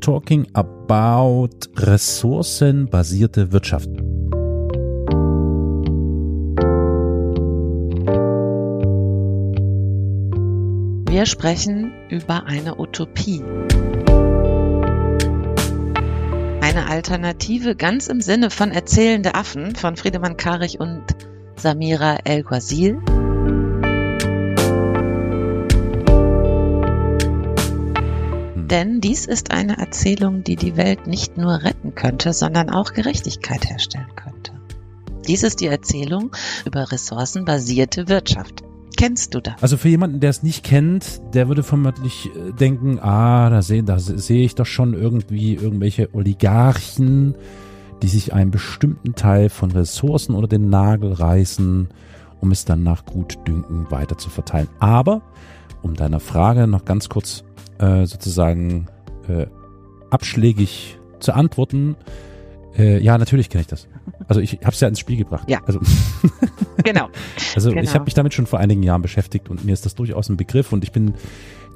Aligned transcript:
talking 0.00 0.46
about 0.54 1.50
ressourcenbasierte 1.76 3.52
Wirtschaft. 3.52 3.90
Wir 11.10 11.26
sprechen 11.26 11.92
über 12.08 12.46
eine 12.46 12.78
Utopie. 12.78 13.42
Eine 16.60 16.86
Alternative 16.88 17.74
ganz 17.74 18.06
im 18.06 18.20
Sinne 18.20 18.50
von 18.50 18.70
Erzählende 18.70 19.34
Affen 19.34 19.74
von 19.74 19.96
Friedemann 19.96 20.36
Karich 20.36 20.78
und 20.78 21.02
Samira 21.56 22.18
El-Ghazil. 22.24 23.00
Denn 28.70 29.00
dies 29.00 29.26
ist 29.26 29.50
eine 29.50 29.78
Erzählung, 29.78 30.44
die 30.44 30.54
die 30.54 30.76
Welt 30.76 31.08
nicht 31.08 31.36
nur 31.36 31.64
retten 31.64 31.96
könnte, 31.96 32.32
sondern 32.32 32.70
auch 32.70 32.92
Gerechtigkeit 32.92 33.68
herstellen 33.68 34.14
könnte. 34.14 34.52
Dies 35.26 35.42
ist 35.42 35.60
die 35.60 35.66
Erzählung 35.66 36.30
über 36.64 36.92
ressourcenbasierte 36.92 38.08
Wirtschaft. 38.08 38.62
Kennst 38.96 39.34
du 39.34 39.40
das? 39.40 39.54
Also 39.60 39.76
für 39.76 39.88
jemanden, 39.88 40.20
der 40.20 40.30
es 40.30 40.42
nicht 40.42 40.62
kennt, 40.62 41.20
der 41.34 41.48
würde 41.48 41.62
vermutlich 41.62 42.26
äh, 42.26 42.52
denken, 42.52 43.00
ah, 43.00 43.50
da 43.50 43.62
sehe 43.62 43.82
da 43.82 43.98
sehe 43.98 44.44
ich 44.44 44.54
doch 44.54 44.66
schon 44.66 44.94
irgendwie 44.94 45.54
irgendwelche 45.54 46.14
Oligarchen, 46.14 47.34
die 48.02 48.08
sich 48.08 48.34
einen 48.34 48.50
bestimmten 48.50 49.14
Teil 49.14 49.48
von 49.48 49.70
Ressourcen 49.70 50.34
unter 50.34 50.48
den 50.48 50.68
Nagel 50.68 51.12
reißen, 51.12 51.88
um 52.40 52.50
es 52.52 52.64
dann 52.64 52.82
nach 52.82 53.04
Gutdünken 53.04 53.90
weiter 53.90 54.16
zu 54.16 54.30
verteilen. 54.30 54.68
Aber 54.80 55.22
um 55.82 55.94
deiner 55.94 56.20
Frage 56.20 56.66
noch 56.66 56.84
ganz 56.84 57.08
kurz 57.08 57.44
äh, 57.80 58.06
sozusagen 58.06 58.86
äh, 59.28 59.46
abschlägig 60.10 60.98
zu 61.18 61.32
antworten. 61.32 61.96
Äh, 62.76 63.02
ja, 63.02 63.18
natürlich 63.18 63.48
kenne 63.48 63.62
ich 63.62 63.66
das. 63.66 63.88
Also 64.28 64.40
ich 64.40 64.58
habe 64.60 64.70
es 64.70 64.80
ja 64.80 64.88
ins 64.88 65.00
Spiel 65.00 65.16
gebracht. 65.16 65.48
Ja. 65.50 65.60
Also, 65.66 65.80
genau. 66.84 67.08
also 67.54 67.70
genau. 67.70 67.82
ich 67.82 67.94
habe 67.94 68.04
mich 68.04 68.14
damit 68.14 68.34
schon 68.34 68.46
vor 68.46 68.58
einigen 68.58 68.82
Jahren 68.82 69.02
beschäftigt 69.02 69.48
und 69.48 69.64
mir 69.64 69.72
ist 69.72 69.86
das 69.86 69.94
durchaus 69.94 70.28
ein 70.28 70.36
Begriff 70.36 70.72
und 70.72 70.84
ich 70.84 70.92
bin 70.92 71.14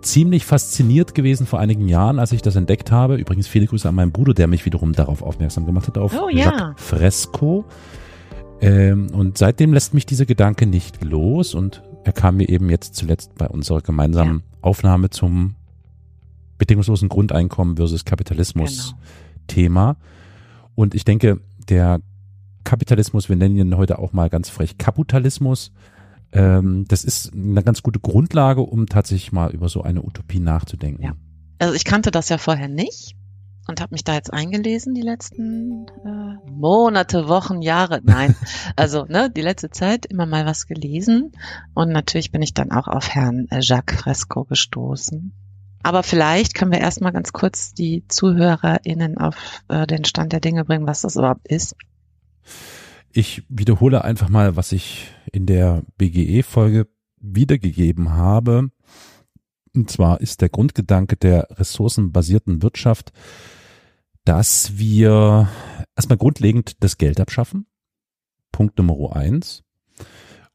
ziemlich 0.03 0.45
fasziniert 0.45 1.15
gewesen 1.15 1.47
vor 1.47 1.59
einigen 1.59 1.89
Jahren, 1.89 2.19
als 2.19 2.33
ich 2.33 2.43
das 2.43 2.57
entdeckt 2.57 2.91
habe. 2.91 3.17
Übrigens 3.17 3.49
viele 3.49 3.67
Grüße 3.67 3.89
an 3.89 3.95
meinen 3.95 4.13
Bruder, 4.13 4.35
der 4.35 4.47
mich 4.47 4.65
wiederum 4.67 4.93
darauf 4.93 5.23
aufmerksam 5.23 5.67
gemacht 5.67 5.89
hat, 5.89 5.99
auf 5.99 6.15
oh, 6.15 6.29
ja. 6.29 6.45
Jacques 6.45 6.75
Fresco. 6.77 7.65
Ähm, 8.61 9.09
und 9.13 9.39
seitdem 9.39 9.73
lässt 9.73 9.95
mich 9.95 10.07
dieser 10.07 10.27
Gedanke 10.27 10.67
nicht 10.67 11.03
los 11.03 11.55
und 11.55 11.83
er 12.05 12.13
kam 12.13 12.37
mir 12.37 12.49
eben 12.49 12.69
jetzt 12.69 12.95
zuletzt 12.95 13.35
bei 13.37 13.49
unserer 13.49 13.81
gemeinsamen 13.81 14.43
ja. 14.45 14.59
Aufnahme 14.61 15.11
zum 15.11 15.55
bedingungslosen 16.59 17.09
Grundeinkommen 17.09 17.77
versus 17.77 18.05
Kapitalismus 18.05 18.91
Genau. 18.91 19.01
Thema. 19.47 19.97
Und 20.75 20.95
ich 20.95 21.05
denke, 21.05 21.41
der 21.69 22.01
Kapitalismus, 22.65 23.29
wir 23.29 23.37
nennen 23.37 23.57
ihn 23.57 23.77
heute 23.77 23.99
auch 23.99 24.13
mal 24.13 24.31
ganz 24.31 24.49
frech 24.49 24.79
Kapitalismus, 24.79 25.73
ähm, 26.33 26.85
das 26.89 27.05
ist 27.05 27.33
eine 27.33 27.63
ganz 27.63 27.83
gute 27.83 28.01
Grundlage, 28.01 28.63
um 28.63 28.87
tatsächlich 28.87 29.33
mal 29.33 29.51
über 29.53 29.69
so 29.69 29.83
eine 29.83 30.03
Utopie 30.03 30.41
nachzudenken. 30.41 31.03
Ja. 31.03 31.13
Also 31.59 31.75
ich 31.75 31.85
kannte 31.85 32.11
das 32.11 32.29
ja 32.29 32.39
vorher 32.39 32.69
nicht 32.69 33.15
und 33.69 33.81
habe 33.81 33.95
mich 33.95 34.05
da 34.05 34.15
jetzt 34.15 34.33
eingelesen 34.33 34.95
die 34.95 35.03
letzten 35.03 35.87
äh, 36.05 36.51
Monate, 36.51 37.29
Wochen, 37.29 37.63
Jahre. 37.63 38.01
Nein, 38.03 38.35
also 38.77 39.05
ne, 39.05 39.31
die 39.31 39.43
letzte 39.43 39.71
Zeit 39.71 40.07
immer 40.07 40.27
mal 40.27 40.45
was 40.45 40.67
gelesen 40.67 41.33
und 41.75 41.91
natürlich 41.91 42.33
bin 42.33 42.43
ich 42.43 42.53
dann 42.53 42.73
auch 42.73 42.89
auf 42.89 43.11
Herrn 43.11 43.47
äh, 43.51 43.61
Jacques 43.61 44.01
Fresco 44.01 44.45
gestoßen. 44.45 45.33
Aber 45.85 46.03
vielleicht 46.03 46.55
können 46.55 46.73
wir 46.73 46.81
erstmal 46.81 47.13
ganz 47.13 47.33
kurz 47.33 47.75
die 47.75 48.09
ZuhörerInnen 48.09 49.19
auf 49.19 49.37
äh, 49.69 49.87
den 49.87 50.07
Stand 50.07 50.33
der 50.33 50.41
Dinge 50.41 50.65
bringen, 50.65 50.87
was 50.87 51.03
das 51.03 51.17
überhaupt 51.17 51.47
ist. 51.47 51.77
Ich 53.13 53.45
wiederhole 53.51 54.03
einfach 54.03 54.31
mal, 54.31 54.57
was 54.57 54.73
ich 54.73 55.13
in 55.31 55.45
der 55.45 55.83
BGE-Folge 55.99 56.89
wiedergegeben 57.21 58.13
habe. 58.13 58.71
Und 59.75 59.91
zwar 59.91 60.23
ist 60.23 60.41
der 60.41 60.49
Grundgedanke 60.49 61.17
der 61.17 61.49
ressourcenbasierten 61.51 62.63
Wirtschaft, 62.63 63.13
dass 64.25 64.79
wir 64.79 65.51
erstmal 65.97 66.17
grundlegend 66.17 66.83
das 66.83 66.97
Geld 66.97 67.21
abschaffen. 67.21 67.67
Punkt 68.53 68.79
Nummer 68.79 69.15
eins. 69.15 69.65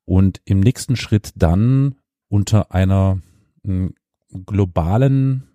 Und 0.05 0.41
im 0.45 0.59
nächsten 0.59 0.95
Schritt 0.95 1.33
dann 1.35 1.95
unter 2.29 2.71
einer 2.71 3.21
globalen 4.45 5.49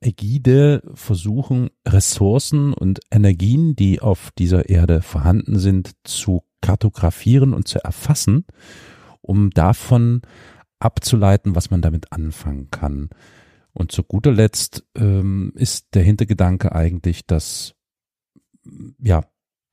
Ägide 0.00 0.82
versuchen, 0.94 1.70
Ressourcen 1.86 2.72
und 2.72 3.00
Energien, 3.10 3.76
die 3.76 4.00
auf 4.00 4.30
dieser 4.38 4.68
Erde 4.68 5.02
vorhanden 5.02 5.58
sind, 5.58 5.92
zu 6.04 6.42
kartografieren 6.62 7.52
und 7.52 7.68
zu 7.68 7.84
erfassen, 7.84 8.46
um 9.20 9.50
davon 9.50 10.22
abzuleiten, 10.78 11.54
was 11.54 11.70
man 11.70 11.82
damit 11.82 12.12
anfangen 12.12 12.70
kann. 12.70 13.10
Und 13.72 13.92
zu 13.92 14.02
guter 14.02 14.32
Letzt 14.32 14.84
ähm, 14.96 15.52
ist 15.54 15.94
der 15.94 16.02
Hintergedanke 16.02 16.72
eigentlich, 16.72 17.26
dass 17.26 17.74
ja 18.98 19.24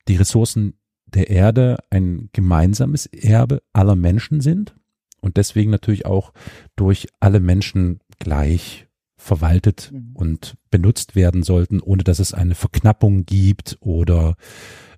die 0.08 0.16
Ressourcen 0.16 0.78
der 1.06 1.30
Erde 1.30 1.78
ein 1.90 2.28
gemeinsames 2.32 3.06
Erbe 3.06 3.62
aller 3.72 3.96
Menschen 3.96 4.40
sind 4.40 4.74
und 5.20 5.36
deswegen 5.36 5.70
natürlich 5.70 6.06
auch 6.06 6.32
durch 6.76 7.08
alle 7.20 7.40
Menschen 7.40 8.00
gleich 8.18 8.86
verwaltet 9.16 9.90
Mhm. 9.92 10.10
und 10.14 10.56
benutzt 10.70 11.16
werden 11.16 11.42
sollten, 11.42 11.80
ohne 11.80 12.04
dass 12.04 12.18
es 12.18 12.32
eine 12.32 12.54
Verknappung 12.54 13.26
gibt 13.26 13.76
oder 13.80 14.36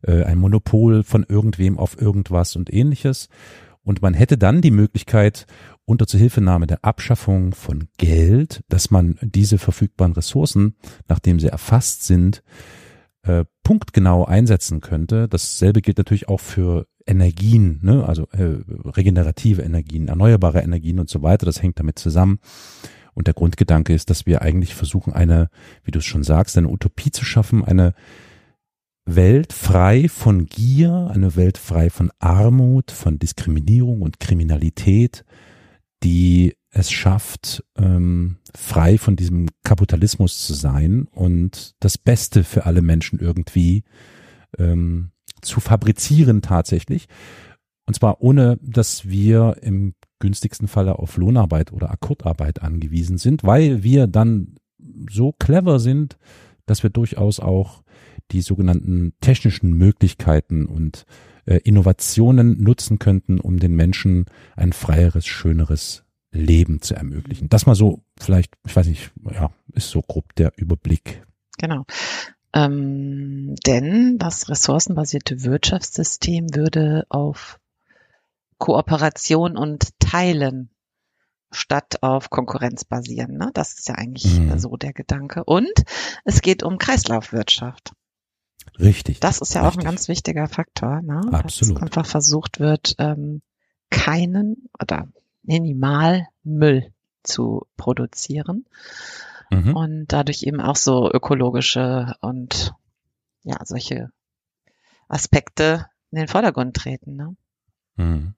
äh, 0.02 0.24
ein 0.24 0.38
Monopol 0.38 1.02
von 1.02 1.24
irgendwem 1.28 1.78
auf 1.78 2.00
irgendwas 2.00 2.54
und 2.56 2.72
ähnliches. 2.72 3.28
Und 3.82 4.02
man 4.02 4.12
hätte 4.14 4.36
dann 4.36 4.60
die 4.60 4.70
Möglichkeit, 4.70 5.46
unter 5.86 6.06
Zuhilfenahme 6.06 6.66
der 6.66 6.84
Abschaffung 6.84 7.52
von 7.52 7.88
Geld, 7.96 8.62
dass 8.68 8.90
man 8.90 9.18
diese 9.22 9.58
verfügbaren 9.58 10.12
Ressourcen, 10.12 10.76
nachdem 11.08 11.40
sie 11.40 11.48
erfasst 11.48 12.04
sind, 12.04 12.42
äh, 13.22 13.44
punktgenau 13.64 14.24
einsetzen 14.26 14.80
könnte. 14.80 15.28
Dasselbe 15.28 15.80
gilt 15.80 15.98
natürlich 15.98 16.28
auch 16.28 16.40
für 16.40 16.86
Energien, 17.06 17.80
ne? 17.82 18.06
also 18.06 18.28
äh, 18.32 18.58
regenerative 18.84 19.62
Energien, 19.62 20.08
erneuerbare 20.08 20.60
Energien 20.60 21.00
und 21.00 21.08
so 21.08 21.22
weiter. 21.22 21.46
Das 21.46 21.62
hängt 21.62 21.80
damit 21.80 21.98
zusammen. 21.98 22.38
Und 23.14 23.26
der 23.26 23.34
Grundgedanke 23.34 23.92
ist, 23.92 24.10
dass 24.10 24.26
wir 24.26 24.42
eigentlich 24.42 24.74
versuchen, 24.74 25.12
eine, 25.12 25.48
wie 25.84 25.90
du 25.90 25.98
es 25.98 26.04
schon 26.04 26.22
sagst, 26.22 26.56
eine 26.56 26.68
Utopie 26.68 27.10
zu 27.10 27.24
schaffen, 27.24 27.64
eine 27.64 27.94
Welt 29.04 29.52
frei 29.52 30.08
von 30.08 30.46
Gier, 30.46 31.10
eine 31.12 31.36
Welt 31.36 31.58
frei 31.58 31.90
von 31.90 32.10
Armut, 32.18 32.90
von 32.90 33.18
Diskriminierung 33.18 34.02
und 34.02 34.20
Kriminalität, 34.20 35.24
die 36.02 36.54
es 36.70 36.90
schafft, 36.90 37.64
ähm, 37.76 38.38
frei 38.54 38.98
von 38.98 39.16
diesem 39.16 39.48
Kapitalismus 39.64 40.46
zu 40.46 40.54
sein 40.54 41.08
und 41.10 41.74
das 41.80 41.98
Beste 41.98 42.44
für 42.44 42.66
alle 42.66 42.82
Menschen 42.82 43.18
irgendwie 43.18 43.82
ähm, 44.58 45.10
zu 45.42 45.60
fabrizieren 45.60 46.42
tatsächlich. 46.42 47.08
Und 47.86 47.94
zwar 47.94 48.22
ohne, 48.22 48.58
dass 48.62 49.08
wir 49.08 49.56
im 49.62 49.94
günstigsten 50.20 50.68
Falle 50.68 50.98
auf 50.98 51.16
Lohnarbeit 51.16 51.72
oder 51.72 51.90
Akkordarbeit 51.90 52.62
angewiesen 52.62 53.18
sind, 53.18 53.42
weil 53.42 53.82
wir 53.82 54.06
dann 54.06 54.54
so 55.10 55.32
clever 55.32 55.80
sind, 55.80 56.16
dass 56.66 56.82
wir 56.82 56.90
durchaus 56.90 57.40
auch 57.40 57.82
die 58.30 58.42
sogenannten 58.42 59.12
technischen 59.20 59.72
Möglichkeiten 59.72 60.66
und 60.66 61.04
äh, 61.46 61.56
Innovationen 61.64 62.62
nutzen 62.62 62.98
könnten, 62.98 63.40
um 63.40 63.58
den 63.58 63.74
Menschen 63.74 64.26
ein 64.56 64.72
freieres, 64.72 65.26
schöneres 65.26 66.04
Leben 66.32 66.80
zu 66.80 66.94
ermöglichen. 66.94 67.48
Das 67.48 67.66
mal 67.66 67.74
so, 67.74 68.02
vielleicht, 68.18 68.54
ich 68.64 68.76
weiß 68.76 68.86
nicht, 68.86 69.10
ja, 69.32 69.50
ist 69.72 69.90
so 69.90 70.00
grob 70.00 70.34
der 70.36 70.52
Überblick. 70.56 71.24
Genau. 71.58 71.84
Ähm, 72.52 73.54
denn 73.66 74.18
das 74.18 74.48
ressourcenbasierte 74.48 75.44
Wirtschaftssystem 75.44 76.54
würde 76.54 77.04
auf 77.08 77.58
Kooperation 78.60 79.56
und 79.56 79.98
Teilen 79.98 80.70
statt 81.50 82.02
auf 82.02 82.30
Konkurrenz 82.30 82.84
basieren. 82.84 83.36
Ne? 83.36 83.50
Das 83.54 83.72
ist 83.76 83.88
ja 83.88 83.96
eigentlich 83.96 84.38
mhm. 84.38 84.56
so 84.58 84.76
der 84.76 84.92
Gedanke. 84.92 85.42
Und 85.42 85.72
es 86.24 86.42
geht 86.42 86.62
um 86.62 86.78
Kreislaufwirtschaft. 86.78 87.92
Richtig. 88.78 89.18
Das 89.18 89.40
ist 89.40 89.54
ja 89.54 89.62
richtig. 89.62 89.78
auch 89.78 89.80
ein 89.80 89.84
ganz 89.84 90.06
wichtiger 90.06 90.46
Faktor. 90.46 91.02
Ne? 91.02 91.20
Absolut. 91.32 91.76
Dass 91.76 91.82
einfach 91.82 92.06
versucht 92.06 92.60
wird, 92.60 92.94
ähm, 92.98 93.42
keinen 93.90 94.68
oder 94.80 95.08
minimal 95.42 96.28
Müll 96.44 96.92
zu 97.22 97.66
produzieren 97.76 98.66
mhm. 99.50 99.74
und 99.74 100.06
dadurch 100.08 100.44
eben 100.44 100.60
auch 100.60 100.76
so 100.76 101.10
ökologische 101.10 102.14
und 102.20 102.74
ja 103.42 103.58
solche 103.64 104.10
Aspekte 105.08 105.86
in 106.12 106.18
den 106.18 106.28
Vordergrund 106.28 106.76
treten. 106.76 107.16
Ne? 107.16 107.36
Mhm. 107.96 108.34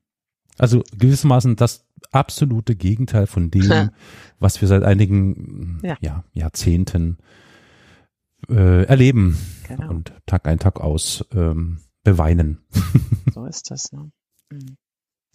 Also 0.63 0.85
gewissermaßen 0.97 1.57
das 1.57 1.85
absolute 2.13 2.77
Gegenteil 2.77 3.27
von 3.27 3.51
dem, 3.51 3.91
was 4.39 4.61
wir 4.61 4.69
seit 4.69 4.85
einigen 4.85 5.81
ja. 5.83 5.97
Ja, 6.01 6.25
Jahrzehnten 6.33 7.19
äh, 8.49 8.85
erleben 8.85 9.37
genau. 9.67 9.91
und 9.91 10.13
Tag 10.25 10.47
ein, 10.47 10.61
Tag 10.61 10.81
aus 10.81 11.25
ähm, 11.33 11.81
beweinen. 12.05 12.65
So 13.35 13.47
ist 13.47 13.73
das. 13.73 13.91
Ne? 13.91 14.13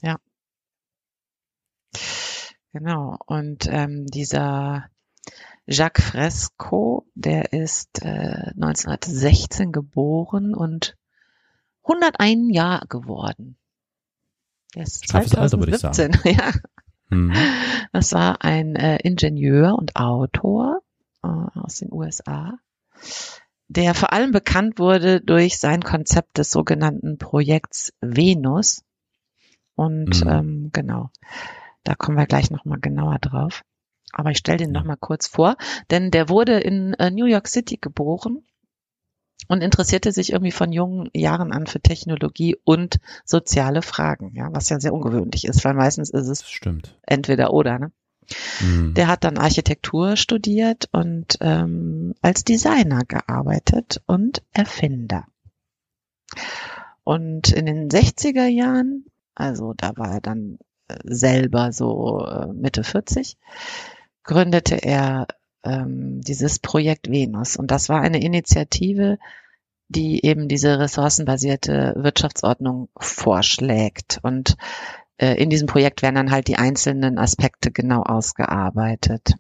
Ja. 0.01 0.18
Genau. 2.71 3.18
Und 3.25 3.68
ähm, 3.69 4.06
dieser 4.06 4.85
Jacques 5.65 6.06
Fresco, 6.06 7.06
der 7.15 7.51
ist 7.51 8.01
äh, 8.01 8.51
1916 8.56 9.73
geboren 9.73 10.53
und 10.53 10.95
101 11.83 12.56
Jahre 12.56 12.88
geworden. 12.88 13.57
Ist 14.81 15.07
2017, 15.07 16.15
Alter, 16.15 16.29
ja. 16.29 16.51
Mhm. 17.09 17.33
Das 17.94 18.13
war 18.13 18.44
ein 18.44 18.75
äh, 18.75 18.97
Ingenieur 18.97 19.75
und 19.77 19.95
Autor 19.95 20.81
äh, 21.24 21.27
aus 21.27 21.77
den 21.77 21.91
USA, 21.91 22.57
der 23.68 23.94
vor 23.94 24.13
allem 24.13 24.31
bekannt 24.31 24.79
wurde 24.79 25.21
durch 25.21 25.59
sein 25.59 25.81
Konzept 25.81 26.38
des 26.38 26.51
sogenannten 26.51 27.18
Projekts 27.18 27.94
Venus. 28.01 28.83
Und 29.75 30.24
mhm. 30.25 30.29
ähm, 30.29 30.69
genau, 30.74 31.12
da 31.83 31.95
kommen 31.95 32.18
wir 32.18 32.25
gleich 32.25 32.51
nochmal 32.51 32.80
genauer 32.80 33.19
drauf. 33.19 33.63
Aber 34.12 34.31
ich 34.31 34.38
stelle 34.38 34.57
den 34.57 34.71
nochmal 34.71 34.97
kurz 34.97 35.27
vor, 35.27 35.57
denn 35.91 36.12
der 36.12 36.30
wurde 36.30 36.59
in 36.59 36.94
äh, 36.95 37.12
New 37.12 37.25
York 37.25 37.47
City 37.47 37.77
geboren 37.77 38.44
und 39.47 39.61
interessierte 39.61 40.11
sich 40.11 40.31
irgendwie 40.31 40.51
von 40.51 40.71
jungen 40.71 41.09
Jahren 41.13 41.51
an 41.51 41.67
für 41.67 41.79
Technologie 41.79 42.57
und 42.63 42.99
soziale 43.25 43.81
Fragen, 43.81 44.33
ja, 44.35 44.49
was 44.51 44.69
ja 44.69 44.79
sehr 44.79 44.94
ungewöhnlich 44.94 45.45
ist, 45.45 45.63
weil 45.65 45.73
meistens 45.73 46.09
ist 46.09 46.27
es 46.27 46.49
Stimmt. 46.49 46.97
entweder 47.03 47.53
oder, 47.53 47.79
ne? 47.79 47.91
Mhm. 48.59 48.94
Der 48.94 49.07
hat 49.07 49.23
dann 49.23 49.38
Architektur 49.38 50.17
studiert 50.17 50.89
und 50.91 51.38
ähm, 51.39 52.13
als 52.21 52.44
Designer 52.44 53.03
gearbeitet 53.05 54.01
und 54.05 54.44
Erfinder. 54.51 55.25
Und 57.03 57.53
in 57.53 57.65
den 57.65 57.89
60er 57.89 58.47
Jahren, 58.47 59.05
also 59.33 59.73
da 59.77 59.95
war 59.95 60.15
er 60.15 60.21
dann 60.21 60.59
äh, 60.89 60.97
selber 61.05 61.71
so 61.71 62.25
äh, 62.25 62.47
Mitte 62.47 62.83
40, 62.83 63.38
gründete 64.23 64.75
er 64.75 65.27
ähm, 65.63 66.21
dieses 66.21 66.59
Projekt 66.59 67.09
Venus. 67.09 67.56
Und 67.56 67.71
das 67.71 67.89
war 67.89 68.01
eine 68.01 68.21
Initiative, 68.21 69.18
die 69.89 70.25
eben 70.25 70.48
diese 70.48 70.80
ressourcenbasierte 70.80 71.94
Wirtschaftsordnung 71.98 72.89
vorschlägt. 72.98 74.19
Und 74.21 74.57
äh, 75.18 75.42
in 75.42 75.50
diesem 75.50 75.68
Projekt 75.68 76.01
werden 76.01 76.15
dann 76.15 76.31
halt 76.31 76.48
die 76.48 76.57
einzelnen 76.57 77.18
Aspekte 77.18 77.71
genau 77.71 78.04
ausgearbeitet 78.04 79.36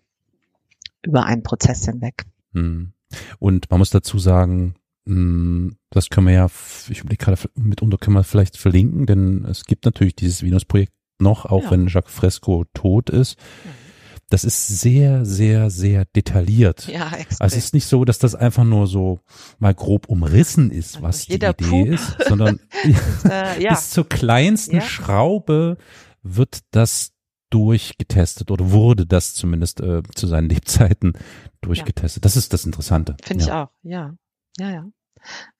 über 1.03 1.25
einen 1.25 1.43
Prozess 1.43 1.85
hinweg. 1.85 2.25
Hm. 2.53 2.93
Und 3.39 3.69
man 3.69 3.79
muss 3.79 3.89
dazu 3.89 4.19
sagen, 4.19 4.75
hm, 5.05 5.77
das 5.89 6.09
können 6.09 6.27
wir 6.27 6.33
ja, 6.33 6.47
ich 6.89 6.99
überlege 6.99 7.23
gerade, 7.23 7.41
mitunter 7.55 7.97
können 7.97 8.15
wir 8.15 8.23
vielleicht 8.23 8.57
verlinken, 8.57 9.05
denn 9.05 9.45
es 9.45 9.65
gibt 9.65 9.85
natürlich 9.85 10.15
dieses 10.15 10.43
Venus-Projekt 10.43 10.93
noch, 11.19 11.45
auch 11.45 11.63
ja. 11.63 11.71
wenn 11.71 11.87
Jacques 11.87 12.13
Fresco 12.13 12.65
tot 12.73 13.09
ist. 13.09 13.37
Mhm 13.63 13.86
das 14.29 14.43
ist 14.43 14.67
sehr, 14.67 15.25
sehr, 15.25 15.69
sehr 15.69 16.05
detailliert. 16.05 16.87
Ja, 16.87 17.11
extrem. 17.13 17.37
Also 17.39 17.57
es 17.57 17.65
ist 17.65 17.73
nicht 17.73 17.85
so, 17.85 18.03
dass 18.03 18.19
das 18.19 18.35
einfach 18.35 18.65
nur 18.65 18.87
so 18.87 19.21
mal 19.57 19.73
grob 19.73 20.09
umrissen 20.09 20.69
ist, 20.69 21.01
was 21.01 21.25
die 21.25 21.35
Idee 21.35 21.53
Pup. 21.53 21.87
ist, 21.87 22.17
sondern 22.27 22.59
äh, 23.29 23.61
ja. 23.61 23.69
bis 23.71 23.91
zur 23.91 24.07
kleinsten 24.07 24.77
ja. 24.77 24.81
Schraube 24.81 25.77
wird 26.23 26.59
das 26.71 27.13
durchgetestet 27.49 28.51
oder 28.51 28.71
wurde 28.71 29.05
das 29.05 29.33
zumindest 29.33 29.79
äh, 29.79 30.03
zu 30.13 30.27
seinen 30.27 30.49
Lebzeiten 30.49 31.13
durchgetestet. 31.61 32.23
Ja. 32.23 32.25
Das 32.25 32.35
ist 32.35 32.51
das 32.51 32.65
Interessante. 32.65 33.15
Finde 33.23 33.45
ich 33.45 33.51
auch, 33.51 33.69
ja. 33.83 34.15
Ja, 34.59 34.69
ja. 34.71 34.85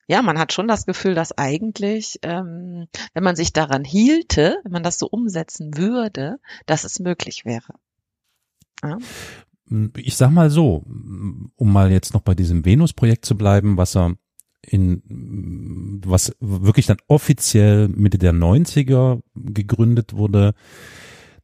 Ja, 0.06 0.22
man 0.22 0.38
hat 0.38 0.52
schon 0.52 0.68
das 0.68 0.86
Gefühl, 0.86 1.14
dass 1.14 1.36
eigentlich, 1.36 2.18
ähm, 2.22 2.88
wenn 3.12 3.24
man 3.24 3.36
sich 3.36 3.52
daran 3.52 3.84
hielte, 3.84 4.58
wenn 4.64 4.72
man 4.72 4.82
das 4.82 4.98
so 4.98 5.06
umsetzen 5.06 5.76
würde, 5.76 6.38
dass 6.66 6.84
es 6.84 6.98
möglich 6.98 7.44
wäre. 7.44 7.74
Ja. 8.82 8.98
Ich 9.96 10.16
sag 10.16 10.30
mal 10.30 10.50
so, 10.50 10.84
um 10.86 11.72
mal 11.72 11.90
jetzt 11.90 12.14
noch 12.14 12.22
bei 12.22 12.34
diesem 12.34 12.64
Venus-Projekt 12.64 13.26
zu 13.26 13.36
bleiben, 13.36 13.76
was 13.76 13.96
er 13.96 14.14
in, 14.62 16.00
was 16.04 16.34
wirklich 16.40 16.86
dann 16.86 16.98
offiziell 17.06 17.88
Mitte 17.88 18.18
der 18.18 18.32
90er 18.32 19.20
gegründet 19.34 20.14
wurde, 20.14 20.54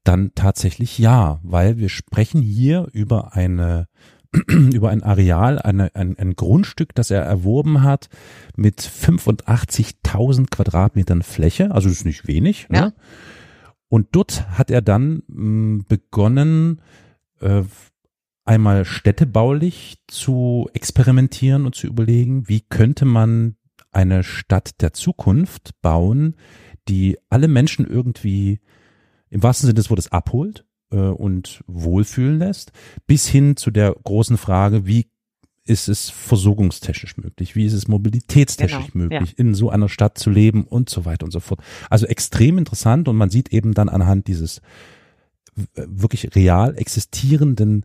dann 0.04 0.32
tatsächlich 0.34 0.98
ja, 0.98 1.40
weil 1.42 1.78
wir 1.78 1.88
sprechen 1.88 2.42
hier 2.42 2.88
über 2.92 3.34
eine 3.34 3.88
über 4.48 4.90
ein 4.90 5.02
Areal, 5.02 5.60
eine, 5.60 5.94
ein, 5.94 6.18
ein 6.18 6.34
Grundstück, 6.34 6.94
das 6.94 7.10
er 7.10 7.22
erworben 7.22 7.82
hat 7.82 8.08
mit 8.56 8.80
85.000 8.80 10.50
Quadratmetern 10.50 11.22
Fläche, 11.22 11.70
also 11.70 11.88
das 11.88 11.98
ist 11.98 12.04
nicht 12.04 12.26
wenig. 12.26 12.68
Ne? 12.68 12.76
Ja. 12.76 12.84
Ne? 12.86 12.94
Und 13.88 14.08
dort 14.12 14.48
hat 14.58 14.72
er 14.72 14.82
dann 14.82 15.22
mh, 15.28 15.84
begonnen, 15.88 16.80
äh, 17.44 17.62
einmal 18.44 18.84
städtebaulich 18.84 19.98
zu 20.08 20.68
experimentieren 20.74 21.66
und 21.66 21.74
zu 21.74 21.86
überlegen, 21.86 22.48
wie 22.48 22.60
könnte 22.60 23.04
man 23.04 23.56
eine 23.90 24.22
Stadt 24.22 24.80
der 24.82 24.92
Zukunft 24.92 25.70
bauen, 25.80 26.36
die 26.88 27.16
alle 27.30 27.48
Menschen 27.48 27.86
irgendwie 27.86 28.60
im 29.30 29.42
wahrsten 29.42 29.66
Sinne 29.66 29.74
des 29.74 29.90
Wortes 29.90 30.12
abholt 30.12 30.66
äh, 30.90 30.96
und 30.96 31.62
wohlfühlen 31.66 32.38
lässt, 32.38 32.72
bis 33.06 33.26
hin 33.26 33.56
zu 33.56 33.70
der 33.70 33.94
großen 34.04 34.36
Frage, 34.36 34.86
wie 34.86 35.06
ist 35.66 35.88
es 35.88 36.10
versorgungstechnisch 36.10 37.16
möglich? 37.16 37.56
Wie 37.56 37.64
ist 37.64 37.72
es 37.72 37.88
mobilitätstechnisch 37.88 38.92
genau, 38.92 39.04
möglich, 39.04 39.30
ja. 39.30 39.38
in 39.38 39.54
so 39.54 39.70
einer 39.70 39.88
Stadt 39.88 40.18
zu 40.18 40.28
leben 40.28 40.64
und 40.64 40.90
so 40.90 41.06
weiter 41.06 41.24
und 41.24 41.30
so 41.30 41.40
fort? 41.40 41.60
Also 41.88 42.06
extrem 42.06 42.58
interessant 42.58 43.08
und 43.08 43.16
man 43.16 43.30
sieht 43.30 43.48
eben 43.50 43.72
dann 43.72 43.88
anhand 43.88 44.26
dieses 44.28 44.60
wirklich 45.74 46.34
real 46.34 46.76
existierenden 46.76 47.84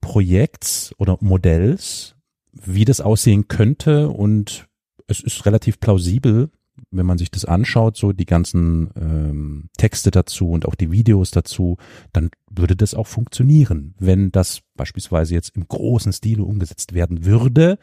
Projekts 0.00 0.94
oder 0.98 1.18
Modells, 1.20 2.14
wie 2.52 2.84
das 2.84 3.00
aussehen 3.00 3.48
könnte 3.48 4.08
und 4.08 4.68
es 5.06 5.20
ist 5.20 5.46
relativ 5.46 5.80
plausibel, 5.80 6.50
wenn 6.90 7.06
man 7.06 7.18
sich 7.18 7.30
das 7.30 7.44
anschaut, 7.44 7.96
so 7.96 8.12
die 8.12 8.26
ganzen 8.26 8.90
ähm, 8.96 9.68
Texte 9.76 10.10
dazu 10.10 10.50
und 10.50 10.66
auch 10.66 10.74
die 10.74 10.90
Videos 10.90 11.30
dazu, 11.30 11.76
dann 12.12 12.30
würde 12.50 12.76
das 12.76 12.94
auch 12.94 13.06
funktionieren, 13.06 13.94
wenn 13.98 14.30
das 14.30 14.60
beispielsweise 14.76 15.34
jetzt 15.34 15.56
im 15.56 15.66
großen 15.66 16.12
Stile 16.12 16.44
umgesetzt 16.44 16.94
werden 16.94 17.24
würde. 17.24 17.78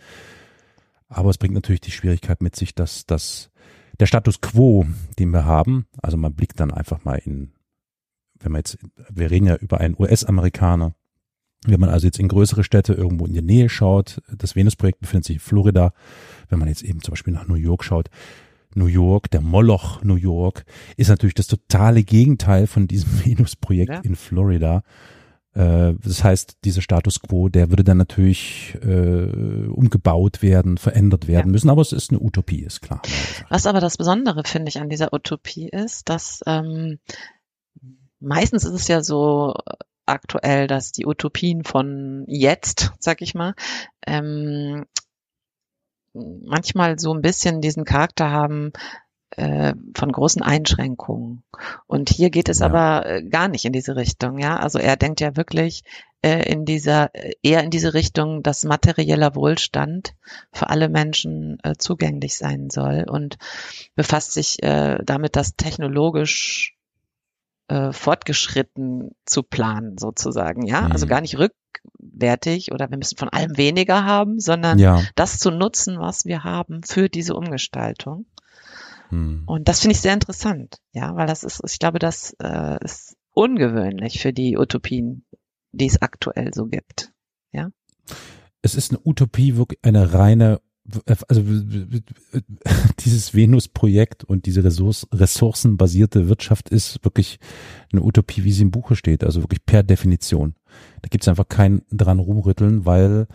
Aber 1.07 1.29
es 1.29 1.37
bringt 1.37 1.53
natürlich 1.53 1.81
die 1.81 1.91
Schwierigkeit 1.91 2.41
mit 2.41 2.55
sich, 2.55 2.73
dass 2.73 3.05
das 3.05 3.51
der 3.99 4.07
Status 4.07 4.41
quo, 4.41 4.85
den 5.19 5.29
wir 5.29 5.45
haben, 5.45 5.85
also 6.01 6.17
man 6.17 6.33
blickt 6.33 6.59
dann 6.59 6.71
einfach 6.71 7.05
mal 7.05 7.15
in 7.15 7.51
wenn 8.45 8.51
man 8.51 8.59
jetzt, 8.59 8.77
wir 9.09 9.31
reden 9.31 9.47
ja 9.47 9.55
über 9.55 9.79
einen 9.79 9.95
US-Amerikaner, 9.97 10.93
wenn 11.65 11.79
man 11.79 11.89
also 11.89 12.05
jetzt 12.05 12.19
in 12.19 12.27
größere 12.27 12.63
Städte 12.63 12.93
irgendwo 12.93 13.25
in 13.25 13.33
der 13.33 13.41
Nähe 13.41 13.69
schaut, 13.69 14.21
das 14.37 14.55
Venus-Projekt 14.55 14.99
befindet 14.99 15.25
sich 15.25 15.37
in 15.37 15.41
Florida, 15.41 15.93
wenn 16.47 16.59
man 16.59 16.67
jetzt 16.67 16.83
eben 16.83 17.01
zum 17.01 17.13
Beispiel 17.13 17.33
nach 17.33 17.47
New 17.47 17.55
York 17.55 17.83
schaut, 17.83 18.09
New 18.75 18.85
York, 18.85 19.31
der 19.31 19.41
Moloch 19.41 20.03
New 20.03 20.15
York, 20.15 20.65
ist 20.95 21.09
natürlich 21.09 21.33
das 21.33 21.47
totale 21.47 22.03
Gegenteil 22.03 22.67
von 22.67 22.87
diesem 22.87 23.09
Venus-Projekt 23.25 23.93
ja. 23.93 23.99
in 24.01 24.15
Florida. 24.15 24.83
Äh, 25.53 25.93
das 26.03 26.23
heißt, 26.23 26.57
dieser 26.65 26.81
Status 26.81 27.21
quo, 27.21 27.49
der 27.49 27.69
würde 27.69 27.83
dann 27.83 27.97
natürlich 27.97 28.77
äh, 28.83 29.67
umgebaut 29.67 30.41
werden, 30.41 30.77
verändert 30.77 31.27
werden 31.27 31.47
ja. 31.47 31.51
müssen, 31.51 31.69
aber 31.69 31.81
es 31.81 31.93
ist 31.93 32.11
eine 32.11 32.19
Utopie, 32.19 32.63
ist 32.63 32.81
klar. 32.81 33.01
Was 33.49 33.65
aber 33.65 33.79
das 33.79 33.97
Besondere, 33.97 34.43
finde 34.45 34.69
ich, 34.69 34.79
an 34.79 34.89
dieser 34.89 35.13
Utopie 35.13 35.69
ist, 35.69 36.09
dass 36.09 36.41
ähm, 36.45 36.99
meistens 38.25 38.63
ist 38.63 38.73
es 38.73 38.87
ja 38.87 39.01
so 39.01 39.53
aktuell, 40.05 40.67
dass 40.67 40.91
die 40.91 41.05
Utopien 41.05 41.63
von 41.63 42.25
jetzt, 42.27 42.91
sag 42.99 43.21
ich 43.21 43.33
mal, 43.33 43.55
ähm, 44.05 44.85
manchmal 46.13 46.97
so 46.99 47.13
ein 47.13 47.21
bisschen 47.21 47.61
diesen 47.61 47.85
Charakter 47.85 48.29
haben, 48.29 48.71
äh, 49.31 49.73
von 49.95 50.11
großen 50.11 50.41
Einschränkungen. 50.41 51.43
Und 51.87 52.09
hier 52.09 52.29
geht 52.29 52.49
es 52.49 52.59
ja. 52.59 52.67
aber 52.67 53.05
äh, 53.05 53.23
gar 53.23 53.47
nicht 53.47 53.65
in 53.65 53.73
diese 53.73 53.95
Richtung, 53.95 54.37
ja. 54.37 54.57
Also 54.57 54.79
er 54.79 54.95
denkt 54.95 55.19
ja 55.19 55.35
wirklich 55.35 55.83
äh, 56.21 56.49
in 56.49 56.65
dieser, 56.65 57.11
eher 57.43 57.63
in 57.63 57.69
diese 57.69 57.93
Richtung, 57.93 58.43
dass 58.43 58.63
materieller 58.63 59.35
Wohlstand 59.35 60.15
für 60.53 60.69
alle 60.69 60.89
Menschen 60.89 61.57
äh, 61.63 61.73
zugänglich 61.77 62.37
sein 62.37 62.69
soll 62.69 63.05
und 63.09 63.37
befasst 63.95 64.33
sich 64.33 64.61
äh, 64.63 64.99
damit, 65.03 65.35
dass 65.35 65.55
technologisch 65.55 66.74
äh, 67.67 67.91
fortgeschritten 67.91 69.11
zu 69.25 69.43
planen, 69.43 69.97
sozusagen, 69.97 70.65
ja. 70.65 70.77
Also 70.77 70.85
mhm. 70.85 70.91
Also 70.93 71.07
gar 71.07 71.21
nicht 71.21 71.37
rückwärtig 71.37 72.71
oder 72.71 72.89
wir 72.89 72.97
müssen 72.97 73.17
von 73.17 73.29
allem 73.29 73.57
weniger 73.57 74.05
haben, 74.05 74.39
sondern 74.39 74.79
ja. 74.79 75.01
das 75.15 75.39
zu 75.39 75.51
nutzen, 75.51 75.99
was 75.99 76.25
wir 76.25 76.43
haben 76.43 76.83
für 76.83 77.09
diese 77.09 77.35
Umgestaltung. 77.35 78.25
Hm. 79.09 79.43
Und 79.45 79.67
das 79.67 79.81
finde 79.81 79.93
ich 79.93 80.01
sehr 80.01 80.13
interessant, 80.13 80.77
ja, 80.91 81.15
weil 81.15 81.27
das 81.27 81.43
ist, 81.43 81.61
ich 81.67 81.77
glaube, 81.77 81.99
das 81.99 82.35
äh, 82.41 82.83
ist 82.83 83.15
ungewöhnlich 83.31 84.19
für 84.19 84.33
die 84.33 84.57
Utopien, 84.57 85.25
die 85.71 85.85
es 85.85 86.01
aktuell 86.01 86.53
so 86.53 86.65
gibt, 86.65 87.11
ja. 87.51 87.69
Es 88.61 88.73
ist 88.73 88.91
eine 88.91 88.99
Utopie, 89.03 89.57
wirklich 89.57 89.79
eine 89.83 90.13
reine 90.13 90.59
also 91.27 91.41
dieses 92.99 93.33
Venus-Projekt 93.33 94.23
und 94.23 94.45
diese 94.45 94.63
Ressource, 94.63 95.07
ressourcenbasierte 95.11 96.29
Wirtschaft 96.29 96.69
ist 96.69 97.03
wirklich 97.03 97.39
eine 97.91 98.03
Utopie, 98.03 98.43
wie 98.43 98.51
sie 98.51 98.63
im 98.63 98.71
Buche 98.71 98.95
steht, 98.95 99.23
also 99.23 99.41
wirklich 99.41 99.65
per 99.65 99.83
Definition. 99.83 100.55
Da 101.01 101.07
gibt 101.09 101.23
es 101.23 101.27
einfach 101.27 101.47
kein 101.47 101.81
dran 101.91 102.19
rumrütteln, 102.19 102.85
weil 102.85 103.27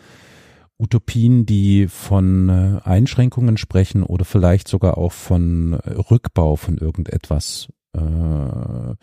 Utopien, 0.78 1.44
die 1.44 1.88
von 1.88 2.48
äh, 2.48 2.80
Einschränkungen 2.84 3.58
sprechen 3.58 4.02
oder 4.02 4.24
vielleicht 4.24 4.66
sogar 4.66 4.96
auch 4.96 5.12
von 5.12 5.74
äh, 5.74 5.90
Rückbau 6.10 6.56
von 6.56 6.78
irgendetwas 6.78 7.68
äh, 7.92 8.94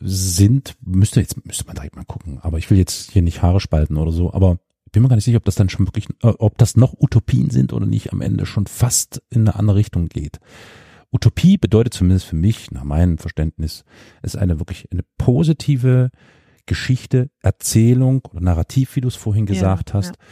sind, 0.00 0.76
müsste 0.80 1.20
jetzt 1.20 1.44
müsste 1.46 1.66
man 1.66 1.76
direkt 1.76 1.96
mal 1.96 2.04
gucken. 2.04 2.38
Aber 2.40 2.58
ich 2.58 2.70
will 2.70 2.78
jetzt 2.78 3.10
hier 3.10 3.22
nicht 3.22 3.42
Haare 3.42 3.60
spalten 3.60 3.96
oder 3.96 4.12
so. 4.12 4.32
Aber 4.32 4.58
bin 4.92 5.02
mir 5.02 5.08
gar 5.08 5.16
nicht 5.16 5.24
sicher, 5.24 5.38
ob 5.38 5.44
das 5.44 5.54
dann 5.54 5.68
schon 5.68 5.86
wirklich, 5.86 6.08
äh, 6.22 6.28
ob 6.38 6.58
das 6.58 6.76
noch 6.76 6.94
Utopien 7.00 7.50
sind 7.50 7.72
oder 7.72 7.86
nicht 7.86 8.12
am 8.12 8.20
Ende 8.20 8.46
schon 8.46 8.66
fast 8.66 9.22
in 9.30 9.42
eine 9.42 9.56
andere 9.56 9.76
Richtung 9.76 10.08
geht. 10.08 10.38
Utopie 11.10 11.58
bedeutet 11.58 11.92
zumindest 11.92 12.26
für 12.26 12.36
mich, 12.36 12.70
nach 12.70 12.84
meinem 12.84 13.18
Verständnis, 13.18 13.84
ist 14.22 14.36
eine 14.36 14.58
wirklich 14.58 14.90
eine 14.90 15.02
positive 15.18 16.10
Geschichte, 16.64 17.30
Erzählung 17.40 18.24
oder 18.30 18.40
Narrativ, 18.40 18.96
wie 18.96 19.00
du 19.00 19.08
es 19.08 19.16
vorhin 19.16 19.46
gesagt 19.46 19.90
ja, 19.90 19.94
hast, 19.94 20.16
ja 20.16 20.22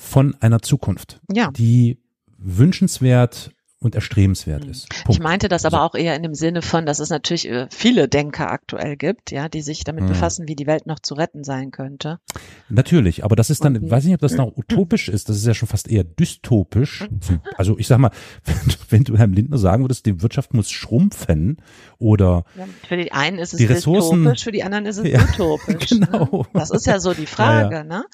von 0.00 0.34
einer 0.40 0.62
Zukunft, 0.62 1.20
ja. 1.30 1.50
die 1.50 1.98
wünschenswert 2.38 3.52
und 3.82 3.94
erstrebenswert 3.94 4.64
hm. 4.64 4.70
ist. 4.70 4.88
Punkt. 4.90 5.08
Ich 5.08 5.20
meinte 5.20 5.48
das 5.48 5.64
aber 5.64 5.82
auch 5.82 5.94
eher 5.94 6.14
in 6.14 6.22
dem 6.22 6.34
Sinne 6.34 6.60
von, 6.60 6.84
dass 6.84 7.00
es 7.00 7.08
natürlich 7.08 7.48
äh, 7.48 7.66
viele 7.70 8.08
Denker 8.08 8.50
aktuell 8.50 8.96
gibt, 8.96 9.30
ja, 9.30 9.48
die 9.48 9.62
sich 9.62 9.84
damit 9.84 10.04
mhm. 10.04 10.08
befassen, 10.08 10.48
wie 10.48 10.54
die 10.54 10.66
Welt 10.66 10.86
noch 10.86 10.98
zu 10.98 11.14
retten 11.14 11.44
sein 11.44 11.70
könnte. 11.70 12.20
Natürlich, 12.68 13.24
aber 13.24 13.36
das 13.36 13.48
ist 13.48 13.64
dann, 13.64 13.76
und, 13.76 13.90
weiß 13.90 14.04
nicht, 14.04 14.14
ob 14.14 14.20
das 14.20 14.34
noch 14.34 14.54
utopisch 14.54 15.08
ist, 15.08 15.30
das 15.30 15.36
ist 15.38 15.46
ja 15.46 15.54
schon 15.54 15.68
fast 15.68 15.88
eher 15.90 16.04
dystopisch. 16.04 17.08
Also 17.56 17.78
ich 17.78 17.86
sag 17.86 17.98
mal, 17.98 18.10
wenn, 18.44 18.74
wenn 18.90 19.04
du 19.04 19.16
Herrn 19.16 19.32
Lindner 19.32 19.56
sagen 19.56 19.82
würdest, 19.82 20.04
die 20.04 20.20
Wirtschaft 20.20 20.52
muss 20.52 20.70
schrumpfen 20.70 21.56
oder 21.98 22.44
ja, 22.56 22.66
für 22.86 22.98
die 22.98 23.12
einen 23.12 23.38
ist 23.38 23.54
es 23.54 23.58
die 23.58 23.64
Ressourcen, 23.64 24.18
dystopisch, 24.18 24.44
für 24.44 24.52
die 24.52 24.62
anderen 24.62 24.84
ist 24.84 24.98
es 24.98 25.08
ja, 25.08 25.22
utopisch. 25.34 25.92
Ne? 25.92 26.06
Genau. 26.06 26.42
Ne? 26.42 26.48
Das 26.52 26.70
ist 26.70 26.86
ja 26.86 27.00
so 27.00 27.14
die 27.14 27.26
Frage, 27.26 27.76
ja, 27.76 27.84
ne? 27.84 28.04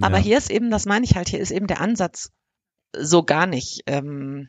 Aber 0.00 0.18
hier 0.18 0.36
ist 0.36 0.50
eben, 0.50 0.70
das 0.70 0.84
meine 0.86 1.04
ich 1.04 1.14
halt, 1.14 1.28
hier 1.28 1.38
ist 1.40 1.52
eben 1.52 1.68
der 1.68 1.80
Ansatz 1.80 2.32
so 2.98 3.22
gar 3.22 3.46
nicht. 3.46 3.82
Ähm, 3.86 4.48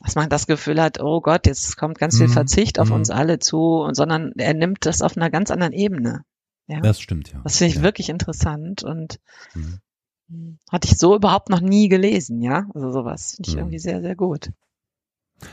dass 0.00 0.14
man 0.14 0.28
das 0.28 0.46
Gefühl 0.46 0.80
hat, 0.80 1.00
oh 1.00 1.20
Gott, 1.20 1.46
jetzt 1.46 1.76
kommt 1.76 1.98
ganz 1.98 2.16
viel 2.16 2.28
mhm. 2.28 2.32
Verzicht 2.32 2.78
auf 2.78 2.88
mhm. 2.88 2.96
uns 2.96 3.10
alle 3.10 3.38
zu, 3.38 3.88
sondern 3.92 4.32
er 4.36 4.54
nimmt 4.54 4.86
das 4.86 5.02
auf 5.02 5.16
einer 5.16 5.30
ganz 5.30 5.50
anderen 5.50 5.72
Ebene. 5.72 6.22
Ja? 6.66 6.80
Das 6.80 7.00
stimmt, 7.00 7.32
ja. 7.32 7.40
Das 7.42 7.58
finde 7.58 7.70
ich 7.70 7.76
ja. 7.76 7.82
wirklich 7.82 8.08
interessant 8.08 8.84
und 8.84 9.18
mhm. 9.54 10.58
hatte 10.70 10.88
ich 10.88 10.98
so 10.98 11.16
überhaupt 11.16 11.48
noch 11.48 11.60
nie 11.60 11.88
gelesen, 11.88 12.40
ja. 12.42 12.66
Also 12.74 12.92
sowas 12.92 13.34
finde 13.36 13.48
ich 13.48 13.54
mhm. 13.54 13.60
irgendwie 13.60 13.78
sehr, 13.78 14.00
sehr 14.00 14.14
gut. 14.14 14.50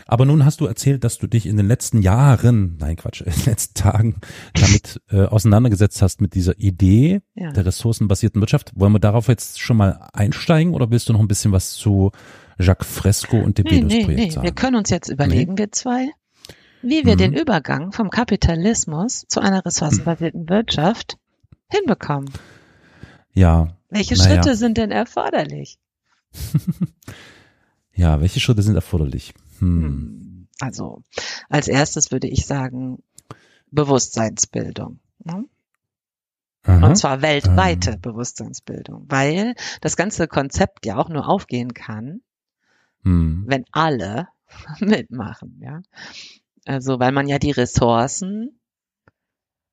Aber 0.08 0.26
nun 0.26 0.46
hast 0.46 0.62
du 0.62 0.66
erzählt, 0.66 1.04
dass 1.04 1.20
du 1.20 1.28
dich 1.28 1.46
in 1.46 1.58
den 1.58 1.68
letzten 1.68 2.02
Jahren, 2.02 2.78
nein 2.78 2.96
Quatsch, 2.96 3.22
in 3.26 3.32
den 3.32 3.46
letzten 3.46 3.74
Tagen 3.76 4.16
damit 4.54 5.02
äh, 5.10 5.26
auseinandergesetzt 5.26 6.02
hast 6.02 6.22
mit 6.22 6.36
dieser 6.36 6.60
Idee 6.60 7.22
ja. 7.34 7.52
der 7.52 7.66
ressourcenbasierten 7.66 8.42
Wirtschaft. 8.42 8.72
Wollen 8.76 8.94
wir 8.94 9.00
darauf 9.00 9.28
jetzt 9.28 9.60
schon 9.60 9.78
mal 9.78 10.10
einsteigen 10.14 10.74
oder 10.74 10.92
willst 10.92 11.10
du 11.10 11.14
noch 11.14 11.20
ein 11.20 11.28
bisschen 11.28 11.52
was 11.52 11.72
zu 11.72 12.12
Jacques 12.58 12.88
Fresco 12.88 13.38
und 13.38 13.58
dem 13.58 13.66
nee, 13.66 13.78
Venus-Projekt 13.78 14.08
nee, 14.08 14.26
nee. 14.26 14.30
sagen. 14.30 14.46
Wir 14.46 14.54
können 14.54 14.76
uns 14.78 14.90
jetzt 14.90 15.10
überlegen, 15.10 15.54
nee? 15.54 15.60
wir 15.60 15.72
zwei, 15.72 16.10
wie 16.82 17.06
wir 17.06 17.14
mhm. 17.14 17.20
den 17.20 17.34
Übergang 17.34 17.92
vom 17.92 18.10
Kapitalismus 18.10 19.26
zu 19.28 19.40
einer 19.42 19.66
ressourcenbasierten 19.66 20.50
Wirtschaft 20.50 21.18
hinbekommen. 21.68 22.30
Ja. 23.34 23.76
Welche 23.90 24.16
Schritte 24.16 24.50
ja. 24.50 24.56
sind 24.56 24.78
denn 24.78 24.92
erforderlich? 24.92 25.78
ja, 27.94 28.22
welche 28.22 28.40
Schritte 28.40 28.62
sind 28.62 28.76
erforderlich? 28.76 29.34
Hm. 29.60 29.84
hm. 29.84 30.48
Also, 30.62 31.02
als 31.50 31.68
erstes 31.68 32.12
würde 32.12 32.28
ich 32.28 32.46
sagen, 32.46 33.04
Bewusstseinsbildung. 33.72 35.00
Ne? 35.24 35.46
Und 36.68 36.96
zwar 36.96 37.22
weltweite 37.22 37.92
ähm. 37.92 38.02
Bewusstseinsbildung, 38.02 39.06
weil 39.08 39.54
das 39.82 39.96
ganze 39.96 40.28
Konzept 40.28 40.86
ja 40.86 40.98
auch 40.98 41.10
nur 41.10 41.28
aufgehen 41.28 41.74
kann, 41.74 42.22
hm. 43.06 43.46
wenn 43.48 43.64
alle 43.72 44.28
mitmachen, 44.80 45.60
ja. 45.62 45.82
Also, 46.66 47.00
weil 47.00 47.12
man 47.12 47.28
ja 47.28 47.40
die 47.40 47.52
Ressourcen 47.52 48.60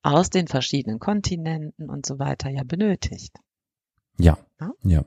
aus 0.02 0.30
den 0.30 0.48
verschiedenen 0.48 0.98
Kontinenten 0.98 1.88
und 1.88 2.04
so 2.04 2.18
weiter 2.18 2.50
ja 2.50 2.64
benötigt. 2.64 3.38
Ja, 4.18 4.36
ja. 4.60 4.72
Ja, 4.82 5.04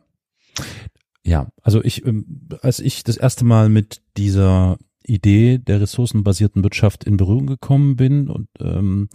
ja 1.23 1.51
also 1.61 1.83
ich, 1.83 2.05
ähm, 2.05 2.49
als 2.61 2.79
ich 2.79 3.03
das 3.03 3.17
erste 3.17 3.45
Mal 3.45 3.69
mit 3.69 4.01
dieser 4.17 4.77
Idee 5.03 5.59
der 5.59 5.81
ressourcenbasierten 5.81 6.63
Wirtschaft 6.63 7.03
in 7.03 7.17
Berührung 7.17 7.45
gekommen 7.45 7.95
bin 7.95 8.29
und, 8.29 8.47
ähm, 8.59 9.09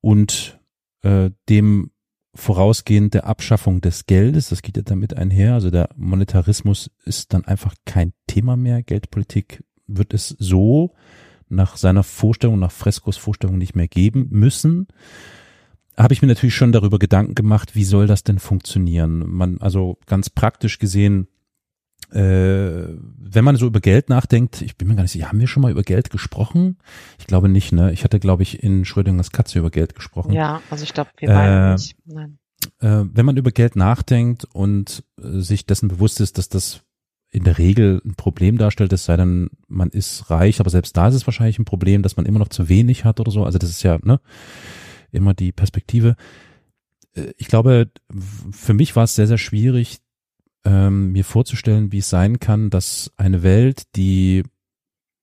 und 0.00 0.60
äh, 1.02 1.30
dem 1.48 1.90
vorausgehend 2.36 3.14
der 3.14 3.26
Abschaffung 3.26 3.80
des 3.80 4.06
Geldes, 4.06 4.50
das 4.50 4.62
geht 4.62 4.76
ja 4.76 4.82
damit 4.82 5.16
einher, 5.16 5.54
also 5.54 5.70
der 5.70 5.88
Monetarismus 5.96 6.90
ist 7.04 7.32
dann 7.32 7.44
einfach 7.44 7.74
kein 7.84 8.12
Thema 8.26 8.56
mehr, 8.56 8.82
Geldpolitik 8.82 9.64
wird 9.86 10.14
es 10.14 10.28
so 10.38 10.94
nach 11.48 11.76
seiner 11.76 12.02
Vorstellung, 12.02 12.58
nach 12.58 12.72
Frescos 12.72 13.16
Vorstellung 13.16 13.58
nicht 13.58 13.74
mehr 13.74 13.88
geben 13.88 14.28
müssen, 14.30 14.88
habe 15.96 16.12
ich 16.12 16.20
mir 16.20 16.28
natürlich 16.28 16.54
schon 16.54 16.72
darüber 16.72 16.98
Gedanken 16.98 17.34
gemacht, 17.34 17.74
wie 17.74 17.84
soll 17.84 18.06
das 18.06 18.22
denn 18.22 18.38
funktionieren? 18.38 19.24
Man, 19.26 19.58
also 19.60 19.98
ganz 20.06 20.28
praktisch 20.28 20.78
gesehen, 20.78 21.28
wenn 22.08 23.44
man 23.44 23.56
so 23.56 23.66
über 23.66 23.80
Geld 23.80 24.08
nachdenkt, 24.08 24.62
ich 24.62 24.76
bin 24.76 24.88
mir 24.88 24.94
gar 24.94 25.02
nicht 25.02 25.12
sicher, 25.12 25.28
haben 25.28 25.40
wir 25.40 25.48
schon 25.48 25.62
mal 25.62 25.72
über 25.72 25.82
Geld 25.82 26.10
gesprochen? 26.10 26.78
Ich 27.18 27.26
glaube 27.26 27.48
nicht, 27.48 27.72
ne? 27.72 27.92
Ich 27.92 28.04
hatte, 28.04 28.20
glaube 28.20 28.42
ich, 28.42 28.62
in 28.62 28.84
Schrödingers 28.84 29.32
Katze 29.32 29.58
über 29.58 29.70
Geld 29.70 29.94
gesprochen. 29.94 30.32
Ja, 30.32 30.62
also 30.70 30.84
ich 30.84 30.94
glaube, 30.94 31.10
wir 31.18 31.28
beide 31.28 31.70
äh, 31.70 31.72
nicht. 31.72 31.96
Nein. 32.04 32.38
Äh, 32.80 33.04
wenn 33.12 33.26
man 33.26 33.36
über 33.36 33.50
Geld 33.50 33.76
nachdenkt 33.76 34.44
und 34.44 35.04
äh, 35.20 35.40
sich 35.40 35.66
dessen 35.66 35.88
bewusst 35.88 36.20
ist, 36.20 36.38
dass 36.38 36.48
das 36.48 36.82
in 37.30 37.44
der 37.44 37.58
Regel 37.58 38.00
ein 38.04 38.14
Problem 38.14 38.56
darstellt, 38.56 38.92
es 38.92 39.04
sei 39.04 39.16
denn, 39.16 39.50
man 39.68 39.90
ist 39.90 40.30
reich, 40.30 40.60
aber 40.60 40.70
selbst 40.70 40.96
da 40.96 41.08
ist 41.08 41.14
es 41.14 41.26
wahrscheinlich 41.26 41.58
ein 41.58 41.64
Problem, 41.64 42.02
dass 42.02 42.16
man 42.16 42.26
immer 42.26 42.38
noch 42.38 42.48
zu 42.48 42.68
wenig 42.68 43.04
hat 43.04 43.20
oder 43.20 43.30
so. 43.30 43.44
Also 43.44 43.58
das 43.58 43.70
ist 43.70 43.82
ja 43.82 43.98
ne, 44.02 44.20
immer 45.12 45.34
die 45.34 45.52
Perspektive. 45.52 46.16
Äh, 47.14 47.32
ich 47.36 47.48
glaube, 47.48 47.90
für 48.52 48.74
mich 48.74 48.96
war 48.96 49.04
es 49.04 49.14
sehr, 49.14 49.26
sehr 49.26 49.38
schwierig, 49.38 49.98
ähm, 50.66 51.12
mir 51.12 51.24
vorzustellen, 51.24 51.92
wie 51.92 51.98
es 51.98 52.10
sein 52.10 52.40
kann, 52.40 52.68
dass 52.68 53.12
eine 53.16 53.42
Welt, 53.42 53.84
die 53.94 54.42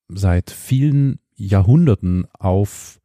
seit 0.07 0.49
vielen 0.49 1.19
Jahrhunderten 1.35 2.25
auf 2.39 3.01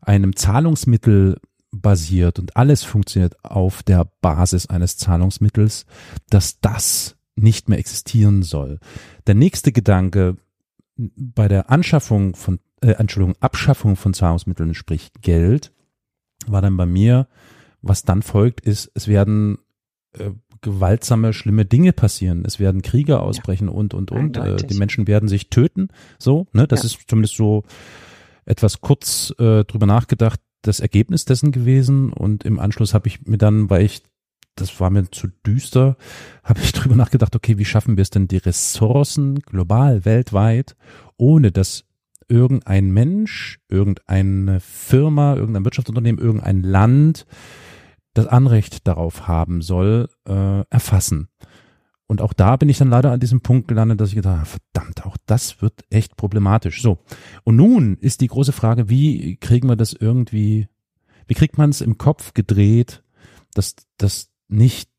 einem 0.00 0.36
Zahlungsmittel 0.36 1.38
basiert 1.72 2.38
und 2.38 2.56
alles 2.56 2.84
funktioniert 2.84 3.44
auf 3.44 3.82
der 3.82 4.04
Basis 4.20 4.66
eines 4.66 4.96
Zahlungsmittels, 4.96 5.86
dass 6.30 6.60
das 6.60 7.16
nicht 7.34 7.68
mehr 7.68 7.78
existieren 7.78 8.42
soll. 8.42 8.78
Der 9.26 9.34
nächste 9.34 9.72
Gedanke 9.72 10.36
bei 10.96 11.48
der 11.48 11.70
Anschaffung 11.70 12.36
von, 12.36 12.60
äh, 12.82 12.92
Entschuldigung, 12.92 13.40
Abschaffung 13.40 13.96
von 13.96 14.14
Zahlungsmitteln, 14.14 14.74
sprich 14.74 15.10
Geld, 15.20 15.72
war 16.46 16.62
dann 16.62 16.76
bei 16.76 16.86
mir, 16.86 17.26
was 17.80 18.02
dann 18.02 18.22
folgt, 18.22 18.60
ist, 18.60 18.90
es 18.94 19.08
werden 19.08 19.58
äh, 20.12 20.30
gewaltsame, 20.62 21.32
schlimme 21.32 21.64
Dinge 21.64 21.92
passieren. 21.92 22.44
Es 22.46 22.58
werden 22.58 22.82
Kriege 22.82 23.20
ausbrechen 23.20 23.68
ja. 23.68 23.74
und, 23.74 23.94
und, 23.94 24.10
und. 24.10 24.36
Äh, 24.36 24.56
die 24.56 24.78
Menschen 24.78 25.06
werden 25.06 25.28
sich 25.28 25.50
töten. 25.50 25.88
So, 26.18 26.46
ne? 26.52 26.66
Das 26.66 26.80
ja. 26.82 26.86
ist 26.86 27.08
zumindest 27.08 27.36
so 27.36 27.64
etwas 28.44 28.80
kurz 28.80 29.34
äh, 29.38 29.64
drüber 29.64 29.86
nachgedacht, 29.86 30.40
das 30.62 30.80
Ergebnis 30.80 31.24
dessen 31.24 31.52
gewesen 31.52 32.12
und 32.12 32.44
im 32.44 32.58
Anschluss 32.58 32.94
habe 32.94 33.08
ich 33.08 33.26
mir 33.26 33.38
dann, 33.38 33.68
weil 33.68 33.82
ich 33.82 34.02
das 34.54 34.80
war 34.80 34.90
mir 34.90 35.10
zu 35.10 35.28
düster, 35.46 35.96
habe 36.44 36.60
ich 36.60 36.72
drüber 36.72 36.94
nachgedacht, 36.94 37.34
okay, 37.34 37.58
wie 37.58 37.64
schaffen 37.64 37.96
wir 37.96 38.02
es 38.02 38.10
denn, 38.10 38.28
die 38.28 38.36
Ressourcen 38.36 39.40
global, 39.40 40.04
weltweit, 40.04 40.76
ohne 41.16 41.52
dass 41.52 41.84
irgendein 42.28 42.90
Mensch, 42.90 43.60
irgendeine 43.68 44.60
Firma, 44.60 45.36
irgendein 45.36 45.64
Wirtschaftsunternehmen, 45.64 46.22
irgendein 46.22 46.62
Land 46.62 47.26
das 48.14 48.26
Anrecht 48.26 48.86
darauf 48.86 49.26
haben 49.26 49.62
soll, 49.62 50.08
äh, 50.28 50.64
erfassen. 50.68 51.28
Und 52.06 52.20
auch 52.20 52.34
da 52.34 52.56
bin 52.56 52.68
ich 52.68 52.76
dann 52.76 52.90
leider 52.90 53.10
an 53.10 53.20
diesem 53.20 53.40
Punkt 53.40 53.68
gelandet, 53.68 54.00
dass 54.00 54.10
ich 54.10 54.16
gedacht 54.16 54.36
habe, 54.36 54.60
verdammt, 54.74 55.06
auch 55.06 55.16
das 55.24 55.62
wird 55.62 55.84
echt 55.88 56.16
problematisch. 56.16 56.82
So. 56.82 56.98
Und 57.44 57.56
nun 57.56 57.96
ist 57.96 58.20
die 58.20 58.26
große 58.26 58.52
Frage, 58.52 58.90
wie 58.90 59.36
kriegen 59.36 59.68
wir 59.68 59.76
das 59.76 59.94
irgendwie, 59.94 60.68
wie 61.26 61.34
kriegt 61.34 61.56
man 61.56 61.70
es 61.70 61.80
im 61.80 61.96
Kopf 61.96 62.34
gedreht, 62.34 63.02
dass 63.54 63.76
das 63.96 64.30
nicht 64.48 64.90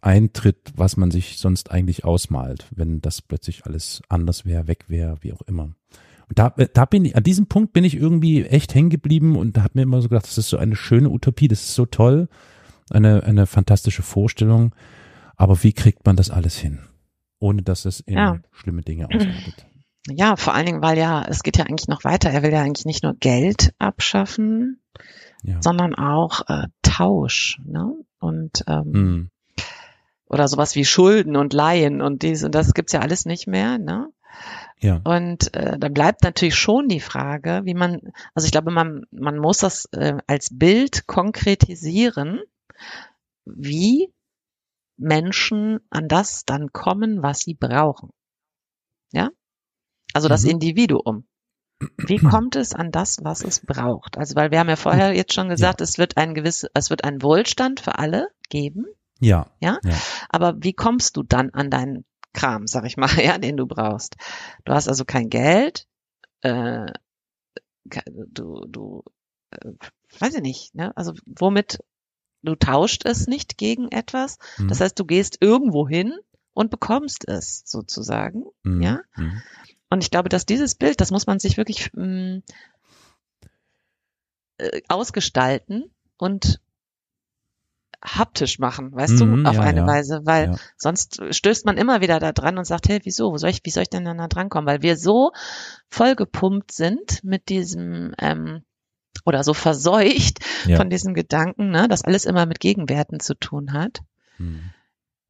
eintritt, 0.00 0.72
was 0.74 0.96
man 0.96 1.10
sich 1.10 1.36
sonst 1.38 1.70
eigentlich 1.70 2.04
ausmalt, 2.04 2.66
wenn 2.74 3.00
das 3.00 3.20
plötzlich 3.20 3.66
alles 3.66 4.02
anders 4.08 4.44
wäre, 4.44 4.66
weg 4.66 4.86
wäre, 4.88 5.18
wie 5.20 5.32
auch 5.32 5.42
immer. 5.42 5.74
Und 6.28 6.38
da, 6.38 6.48
da 6.50 6.86
bin 6.86 7.04
ich, 7.04 7.16
an 7.16 7.22
diesem 7.22 7.46
Punkt 7.46 7.74
bin 7.74 7.84
ich 7.84 7.96
irgendwie 7.96 8.44
echt 8.44 8.74
hängen 8.74 8.88
geblieben 8.88 9.36
und 9.36 9.58
hat 9.58 9.74
mir 9.74 9.82
immer 9.82 10.00
so 10.00 10.08
gedacht, 10.08 10.26
das 10.26 10.38
ist 10.38 10.48
so 10.48 10.56
eine 10.56 10.76
schöne 10.76 11.10
Utopie, 11.10 11.48
das 11.48 11.60
ist 11.60 11.74
so 11.74 11.84
toll, 11.84 12.28
eine, 12.92 13.22
eine 13.24 13.46
fantastische 13.46 14.02
Vorstellung. 14.02 14.74
Aber 15.36 15.62
wie 15.62 15.72
kriegt 15.72 16.06
man 16.06 16.16
das 16.16 16.30
alles 16.30 16.56
hin? 16.56 16.80
Ohne 17.38 17.62
dass 17.62 17.84
es 17.84 18.00
in 18.00 18.14
ja. 18.14 18.38
schlimme 18.52 18.82
Dinge 18.82 19.06
ausartet. 19.06 19.66
Ja, 20.08 20.36
vor 20.36 20.54
allen 20.54 20.66
Dingen, 20.66 20.82
weil 20.82 20.98
ja, 20.98 21.24
es 21.28 21.42
geht 21.42 21.58
ja 21.58 21.64
eigentlich 21.64 21.88
noch 21.88 22.04
weiter. 22.04 22.30
Er 22.30 22.42
will 22.42 22.52
ja 22.52 22.62
eigentlich 22.62 22.86
nicht 22.86 23.02
nur 23.02 23.14
Geld 23.14 23.72
abschaffen, 23.78 24.80
ja. 25.42 25.60
sondern 25.60 25.94
auch 25.94 26.48
äh, 26.48 26.66
Tausch, 26.82 27.60
ne? 27.64 27.94
Und 28.18 28.64
ähm, 28.66 28.90
mm. 28.92 29.30
oder 30.26 30.48
sowas 30.48 30.74
wie 30.76 30.84
Schulden 30.84 31.36
und 31.36 31.52
Leihen 31.52 32.00
und 32.02 32.22
dies 32.22 32.44
und 32.44 32.54
das 32.54 32.74
gibt's 32.74 32.92
ja 32.92 33.00
alles 33.00 33.26
nicht 33.26 33.46
mehr, 33.46 33.78
ne? 33.78 34.08
Ja. 34.80 35.00
Und 35.04 35.54
äh, 35.54 35.78
da 35.78 35.88
bleibt 35.88 36.24
natürlich 36.24 36.56
schon 36.56 36.88
die 36.88 37.00
Frage, 37.00 37.60
wie 37.64 37.74
man, 37.74 38.00
also 38.34 38.46
ich 38.46 38.52
glaube, 38.52 38.72
man, 38.72 39.04
man 39.12 39.38
muss 39.38 39.58
das 39.58 39.86
äh, 39.92 40.14
als 40.26 40.50
Bild 40.50 41.06
konkretisieren, 41.06 42.40
wie 43.44 44.12
Menschen 44.96 45.80
an 45.90 46.08
das 46.08 46.44
dann 46.44 46.72
kommen, 46.72 47.22
was 47.22 47.40
sie 47.40 47.54
brauchen. 47.54 48.10
Ja? 49.12 49.30
Also 50.12 50.28
das 50.28 50.44
mhm. 50.44 50.50
Individuum. 50.50 51.26
Wie 51.96 52.18
kommt 52.30 52.56
es 52.56 52.74
an 52.74 52.90
das, 52.90 53.18
was 53.22 53.42
es 53.42 53.60
braucht? 53.60 54.16
Also, 54.16 54.36
weil 54.36 54.50
wir 54.50 54.60
haben 54.60 54.68
ja 54.68 54.76
vorher 54.76 55.14
jetzt 55.14 55.32
schon 55.32 55.48
gesagt, 55.48 55.80
ja. 55.80 55.84
es 55.84 55.98
wird 55.98 56.16
ein 56.16 56.34
gewiss, 56.34 56.66
es 56.74 56.90
wird 56.90 57.04
einen 57.04 57.22
Wohlstand 57.22 57.80
für 57.80 57.98
alle 57.98 58.28
geben. 58.48 58.86
Ja. 59.20 59.46
ja. 59.60 59.78
Ja. 59.84 59.96
Aber 60.28 60.54
wie 60.58 60.72
kommst 60.72 61.16
du 61.16 61.22
dann 61.22 61.50
an 61.50 61.70
deinen 61.70 62.04
Kram, 62.32 62.66
sag 62.66 62.84
ich 62.84 62.96
mal, 62.96 63.10
ja, 63.22 63.38
den 63.38 63.56
du 63.56 63.66
brauchst? 63.66 64.16
Du 64.64 64.72
hast 64.72 64.88
also 64.88 65.04
kein 65.04 65.28
Geld, 65.28 65.86
äh, 66.42 66.86
du, 67.84 68.64
du, 68.68 69.02
äh, 69.50 69.72
weiß 70.18 70.34
ich 70.34 70.42
nicht, 70.42 70.74
ne? 70.74 70.96
Also, 70.96 71.14
womit 71.26 71.78
du 72.42 72.54
tauscht 72.54 73.04
es 73.04 73.26
nicht 73.26 73.56
gegen 73.58 73.90
etwas. 73.90 74.38
Mhm. 74.58 74.68
Das 74.68 74.80
heißt, 74.80 74.98
du 74.98 75.04
gehst 75.04 75.38
irgendwo 75.40 75.88
hin 75.88 76.14
und 76.54 76.70
bekommst 76.70 77.28
es 77.28 77.62
sozusagen, 77.66 78.44
mhm. 78.62 78.82
ja. 78.82 79.00
Mhm. 79.16 79.42
Und 79.90 80.02
ich 80.02 80.10
glaube, 80.10 80.28
dass 80.28 80.46
dieses 80.46 80.74
Bild, 80.74 81.00
das 81.00 81.10
muss 81.10 81.26
man 81.26 81.38
sich 81.38 81.58
wirklich 81.58 81.92
mh, 81.92 82.06
mm, 82.06 82.42
äh, 84.56 84.80
ausgestalten 84.88 85.90
und 86.16 86.60
haptisch 88.04 88.58
machen, 88.58 88.92
weißt 88.92 89.20
mhm, 89.20 89.44
du, 89.44 89.48
auf 89.50 89.56
ja, 89.56 89.62
eine 89.62 89.80
ja. 89.80 89.86
Weise, 89.86 90.22
weil 90.24 90.46
ja. 90.46 90.56
sonst 90.76 91.22
stößt 91.30 91.66
man 91.66 91.76
immer 91.76 92.00
wieder 92.00 92.18
da 92.18 92.32
dran 92.32 92.58
und 92.58 92.64
sagt, 92.64 92.88
hey, 92.88 93.00
wieso, 93.04 93.32
wo 93.32 93.36
soll 93.36 93.50
ich, 93.50 93.60
wie 93.64 93.70
soll 93.70 93.84
ich 93.84 93.90
denn 93.90 94.04
da 94.04 94.28
drankommen? 94.28 94.66
Weil 94.66 94.82
wir 94.82 94.96
so 94.96 95.32
vollgepumpt 95.88 96.72
sind 96.72 97.22
mit 97.22 97.48
diesem 97.48 98.14
ähm, 98.18 98.64
oder 99.24 99.44
so 99.44 99.54
verseucht 99.54 100.40
ja. 100.66 100.76
von 100.76 100.90
diesen 100.90 101.14
Gedanken, 101.14 101.70
ne, 101.70 101.88
dass 101.88 102.04
alles 102.04 102.24
immer 102.24 102.46
mit 102.46 102.60
Gegenwerten 102.60 103.20
zu 103.20 103.34
tun 103.34 103.72
hat, 103.72 104.02
hm. 104.36 104.60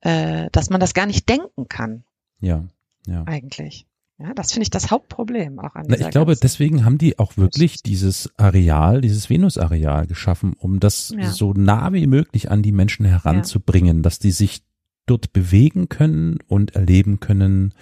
äh, 0.00 0.48
dass 0.52 0.70
man 0.70 0.80
das 0.80 0.94
gar 0.94 1.06
nicht 1.06 1.28
denken 1.28 1.68
kann. 1.68 2.04
Ja, 2.40 2.64
ja. 3.06 3.24
Eigentlich. 3.24 3.86
Ja, 4.18 4.34
das 4.34 4.52
finde 4.52 4.64
ich 4.64 4.70
das 4.70 4.90
Hauptproblem 4.90 5.58
auch 5.58 5.74
an 5.74 5.86
Na, 5.88 5.98
Ich 5.98 6.10
glaube, 6.10 6.36
deswegen 6.36 6.84
haben 6.84 6.98
die 6.98 7.18
auch 7.18 7.36
wirklich 7.36 7.82
dieses 7.82 8.30
Areal, 8.36 9.00
dieses 9.00 9.28
Venus-Areal 9.28 10.06
geschaffen, 10.06 10.54
um 10.56 10.78
das 10.78 11.12
ja. 11.16 11.30
so 11.30 11.52
nah 11.54 11.92
wie 11.92 12.06
möglich 12.06 12.50
an 12.50 12.62
die 12.62 12.70
Menschen 12.70 13.04
heranzubringen, 13.04 13.96
ja. 13.98 14.02
dass 14.02 14.20
die 14.20 14.30
sich 14.30 14.62
dort 15.06 15.32
bewegen 15.32 15.88
können 15.88 16.38
und 16.46 16.76
erleben 16.76 17.18
können, 17.18 17.74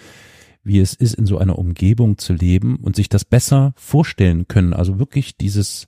wie 0.63 0.79
es 0.79 0.93
ist, 0.93 1.15
in 1.15 1.25
so 1.25 1.37
einer 1.37 1.57
Umgebung 1.57 2.17
zu 2.17 2.33
leben 2.33 2.77
und 2.77 2.95
sich 2.95 3.09
das 3.09 3.25
besser 3.25 3.73
vorstellen 3.75 4.47
können. 4.47 4.73
Also 4.73 4.99
wirklich 4.99 5.37
dieses, 5.37 5.87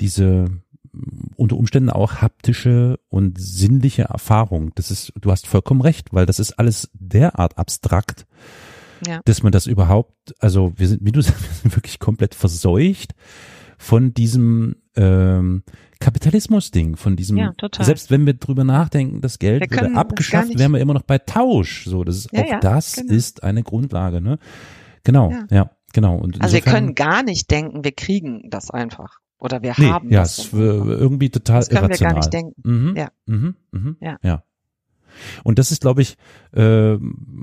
diese 0.00 0.50
unter 1.36 1.56
Umständen 1.56 1.90
auch 1.90 2.16
haptische 2.16 2.98
und 3.08 3.40
sinnliche 3.40 4.02
Erfahrung. 4.02 4.72
Das 4.74 4.90
ist, 4.90 5.12
du 5.20 5.30
hast 5.30 5.46
vollkommen 5.46 5.80
recht, 5.80 6.12
weil 6.12 6.26
das 6.26 6.38
ist 6.38 6.52
alles 6.58 6.90
derart 6.94 7.58
abstrakt, 7.58 8.26
ja. 9.06 9.20
dass 9.24 9.42
man 9.42 9.52
das 9.52 9.66
überhaupt, 9.66 10.34
also 10.38 10.72
wir 10.76 10.88
sind, 10.88 11.04
wie 11.04 11.12
du 11.12 11.20
sagst, 11.20 11.42
wir 11.48 11.54
sind 11.54 11.76
wirklich 11.76 11.98
komplett 11.98 12.34
verseucht 12.34 13.14
von 13.78 14.12
diesem 14.12 14.76
ähm, 14.96 15.62
Kapitalismus-Ding, 16.00 16.96
von 16.96 17.16
diesem, 17.16 17.36
ja, 17.36 17.52
total. 17.52 17.84
selbst 17.84 18.10
wenn 18.10 18.24
wir 18.26 18.34
drüber 18.34 18.64
nachdenken, 18.64 19.20
das 19.20 19.38
Geld 19.38 19.70
würde 19.70 19.94
abgeschafft, 19.94 20.58
wären 20.58 20.72
wir 20.72 20.80
immer 20.80 20.94
noch 20.94 21.02
bei 21.02 21.18
Tausch. 21.18 21.84
So, 21.86 22.04
das 22.04 22.16
ist, 22.16 22.32
ja, 22.32 22.42
auch 22.42 22.48
ja, 22.48 22.60
das 22.60 22.96
genau. 22.96 23.14
ist 23.14 23.42
eine 23.42 23.62
Grundlage, 23.62 24.20
ne? 24.20 24.38
Genau, 25.04 25.30
ja, 25.30 25.46
ja 25.50 25.70
genau. 25.92 26.16
Und 26.16 26.40
also 26.40 26.56
insofern, 26.56 26.72
wir 26.72 26.80
können 26.80 26.94
gar 26.94 27.22
nicht 27.22 27.50
denken, 27.50 27.84
wir 27.84 27.92
kriegen 27.92 28.48
das 28.50 28.70
einfach. 28.70 29.18
Oder 29.38 29.62
wir 29.62 29.74
nee, 29.78 29.88
haben 29.88 30.10
ja, 30.10 30.20
das. 30.20 30.52
Ja, 30.52 30.58
es 30.58 30.86
irgendwie 30.86 31.30
total 31.30 31.60
das 31.60 31.68
können 31.68 31.84
irrational. 31.84 32.10
wir 32.10 32.14
gar 32.14 32.18
nicht 32.20 32.32
denken. 32.32 32.62
Mhm, 32.62 32.96
ja. 32.96 33.08
Mhm, 33.26 33.54
mhm, 33.72 33.96
ja. 34.00 34.18
ja. 34.22 34.44
Und 35.44 35.58
das 35.58 35.72
ist, 35.72 35.80
glaube 35.80 36.02
ich, 36.02 36.16
äh, 36.52 36.96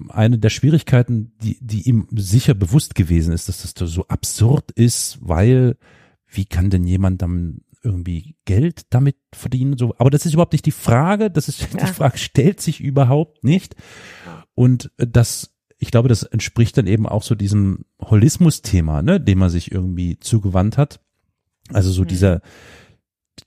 eine 0.10 0.38
der 0.38 0.50
Schwierigkeiten, 0.50 1.34
die, 1.42 1.58
die 1.62 1.88
ihm 1.88 2.08
sicher 2.12 2.54
bewusst 2.54 2.96
gewesen 2.96 3.34
ist, 3.34 3.50
dass 3.50 3.74
das 3.74 3.92
so 3.92 4.08
absurd 4.08 4.72
ist, 4.72 5.20
weil 5.22 5.78
wie 6.28 6.46
kann 6.46 6.70
denn 6.70 6.86
jemand 6.86 7.22
dann 7.22 7.62
irgendwie 7.84 8.36
Geld 8.46 8.86
damit 8.90 9.16
verdienen. 9.34 9.78
So, 9.78 9.96
aber 9.98 10.10
das 10.10 10.26
ist 10.26 10.34
überhaupt 10.34 10.54
nicht 10.54 10.66
die 10.66 10.72
Frage. 10.72 11.32
Das 11.32 11.48
ist 11.48 11.62
ja. 11.74 11.86
die 11.86 11.94
Frage 11.94 12.18
stellt 12.18 12.60
sich 12.62 12.82
überhaupt 12.82 13.44
nicht. 13.44 13.76
Und 14.56 14.92
das, 14.98 15.54
ich 15.78 15.92
glaube, 15.92 16.10
das 16.10 16.24
entspricht 16.24 16.78
dann 16.78 16.88
eben 16.88 17.08
auch 17.08 17.24
so 17.24 17.36
diesem 17.36 17.86
Holismus-Thema, 18.02 19.02
ne, 19.02 19.22
dem 19.22 19.40
man 19.40 19.50
sich 19.50 19.72
irgendwie 19.72 20.20
zugewandt 20.20 20.78
hat. 20.78 21.00
Also 21.72 21.92
so 21.92 22.04
mhm. 22.04 22.08
dieser 22.08 22.42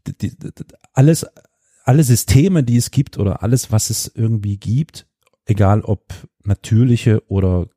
die, 0.06 0.16
die, 0.16 0.36
alles, 0.92 1.26
alle 1.84 2.04
Systeme, 2.04 2.62
die 2.62 2.76
es 2.76 2.90
gibt 2.90 3.18
oder 3.18 3.42
alles, 3.42 3.72
was 3.72 3.90
es 3.90 4.10
irgendwie 4.14 4.56
gibt, 4.56 5.06
egal 5.44 5.82
ob 5.82 6.28
natürliche 6.44 7.22
oder 7.28 7.68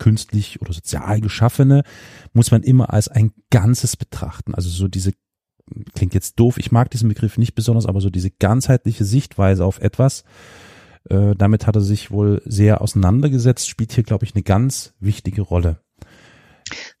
künstlich 0.00 0.60
oder 0.60 0.72
sozial 0.72 1.20
geschaffene, 1.20 1.84
muss 2.32 2.50
man 2.50 2.64
immer 2.64 2.92
als 2.92 3.06
ein 3.06 3.32
Ganzes 3.50 3.96
betrachten. 3.96 4.56
Also 4.56 4.68
so 4.68 4.88
diese 4.88 5.12
klingt 5.94 6.14
jetzt 6.14 6.40
doof, 6.40 6.58
ich 6.58 6.72
mag 6.72 6.90
diesen 6.90 7.08
Begriff 7.08 7.38
nicht 7.38 7.54
besonders, 7.54 7.86
aber 7.86 8.00
so 8.00 8.10
diese 8.10 8.30
ganzheitliche 8.30 9.04
Sichtweise 9.04 9.64
auf 9.64 9.80
etwas, 9.80 10.24
äh, 11.08 11.34
damit 11.36 11.66
hat 11.66 11.76
er 11.76 11.82
sich 11.82 12.10
wohl 12.10 12.42
sehr 12.44 12.80
auseinandergesetzt, 12.80 13.68
spielt 13.68 13.92
hier, 13.92 14.04
glaube 14.04 14.24
ich, 14.24 14.34
eine 14.34 14.42
ganz 14.42 14.94
wichtige 14.98 15.42
Rolle. 15.42 15.80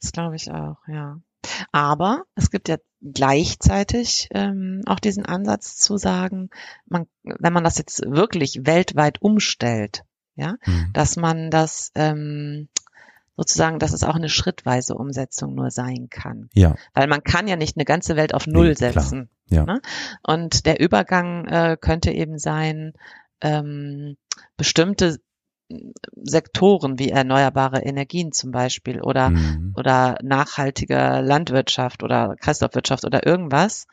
Das 0.00 0.12
glaube 0.12 0.36
ich 0.36 0.50
auch, 0.50 0.78
ja. 0.88 1.20
Aber 1.72 2.24
es 2.34 2.50
gibt 2.50 2.68
ja 2.68 2.76
gleichzeitig 3.00 4.28
ähm, 4.32 4.82
auch 4.86 5.00
diesen 5.00 5.24
Ansatz 5.24 5.76
zu 5.76 5.96
sagen, 5.96 6.50
man, 6.86 7.06
wenn 7.22 7.52
man 7.52 7.64
das 7.64 7.78
jetzt 7.78 8.02
wirklich 8.06 8.60
weltweit 8.64 9.22
umstellt, 9.22 10.04
ja, 10.34 10.56
mhm. 10.66 10.90
dass 10.92 11.16
man 11.16 11.50
das 11.50 11.92
ähm, 11.94 12.68
sozusagen, 13.36 13.78
dass 13.78 13.92
es 13.92 14.04
auch 14.04 14.16
eine 14.16 14.28
schrittweise 14.28 14.94
Umsetzung 14.94 15.54
nur 15.54 15.70
sein 15.70 16.08
kann. 16.10 16.48
Ja. 16.52 16.74
Weil 16.94 17.08
man 17.08 17.22
kann 17.22 17.48
ja 17.48 17.56
nicht 17.56 17.76
eine 17.76 17.84
ganze 17.84 18.16
Welt 18.16 18.34
auf 18.34 18.46
Null 18.46 18.68
nee, 18.68 18.74
setzen. 18.74 19.30
Ja. 19.46 19.64
Ne? 19.64 19.80
Und 20.22 20.66
der 20.66 20.80
Übergang 20.80 21.46
äh, 21.46 21.76
könnte 21.80 22.10
eben 22.10 22.38
sein, 22.38 22.92
ähm, 23.40 24.16
bestimmte 24.56 25.18
Sektoren 26.22 26.98
wie 26.98 27.10
erneuerbare 27.10 27.82
Energien 27.82 28.32
zum 28.32 28.50
Beispiel 28.50 29.00
oder, 29.00 29.30
mhm. 29.30 29.72
oder 29.76 30.18
nachhaltige 30.22 31.20
Landwirtschaft 31.20 32.02
oder 32.02 32.36
Kreislaufwirtschaft 32.40 33.04
oder 33.04 33.26
irgendwas 33.26 33.86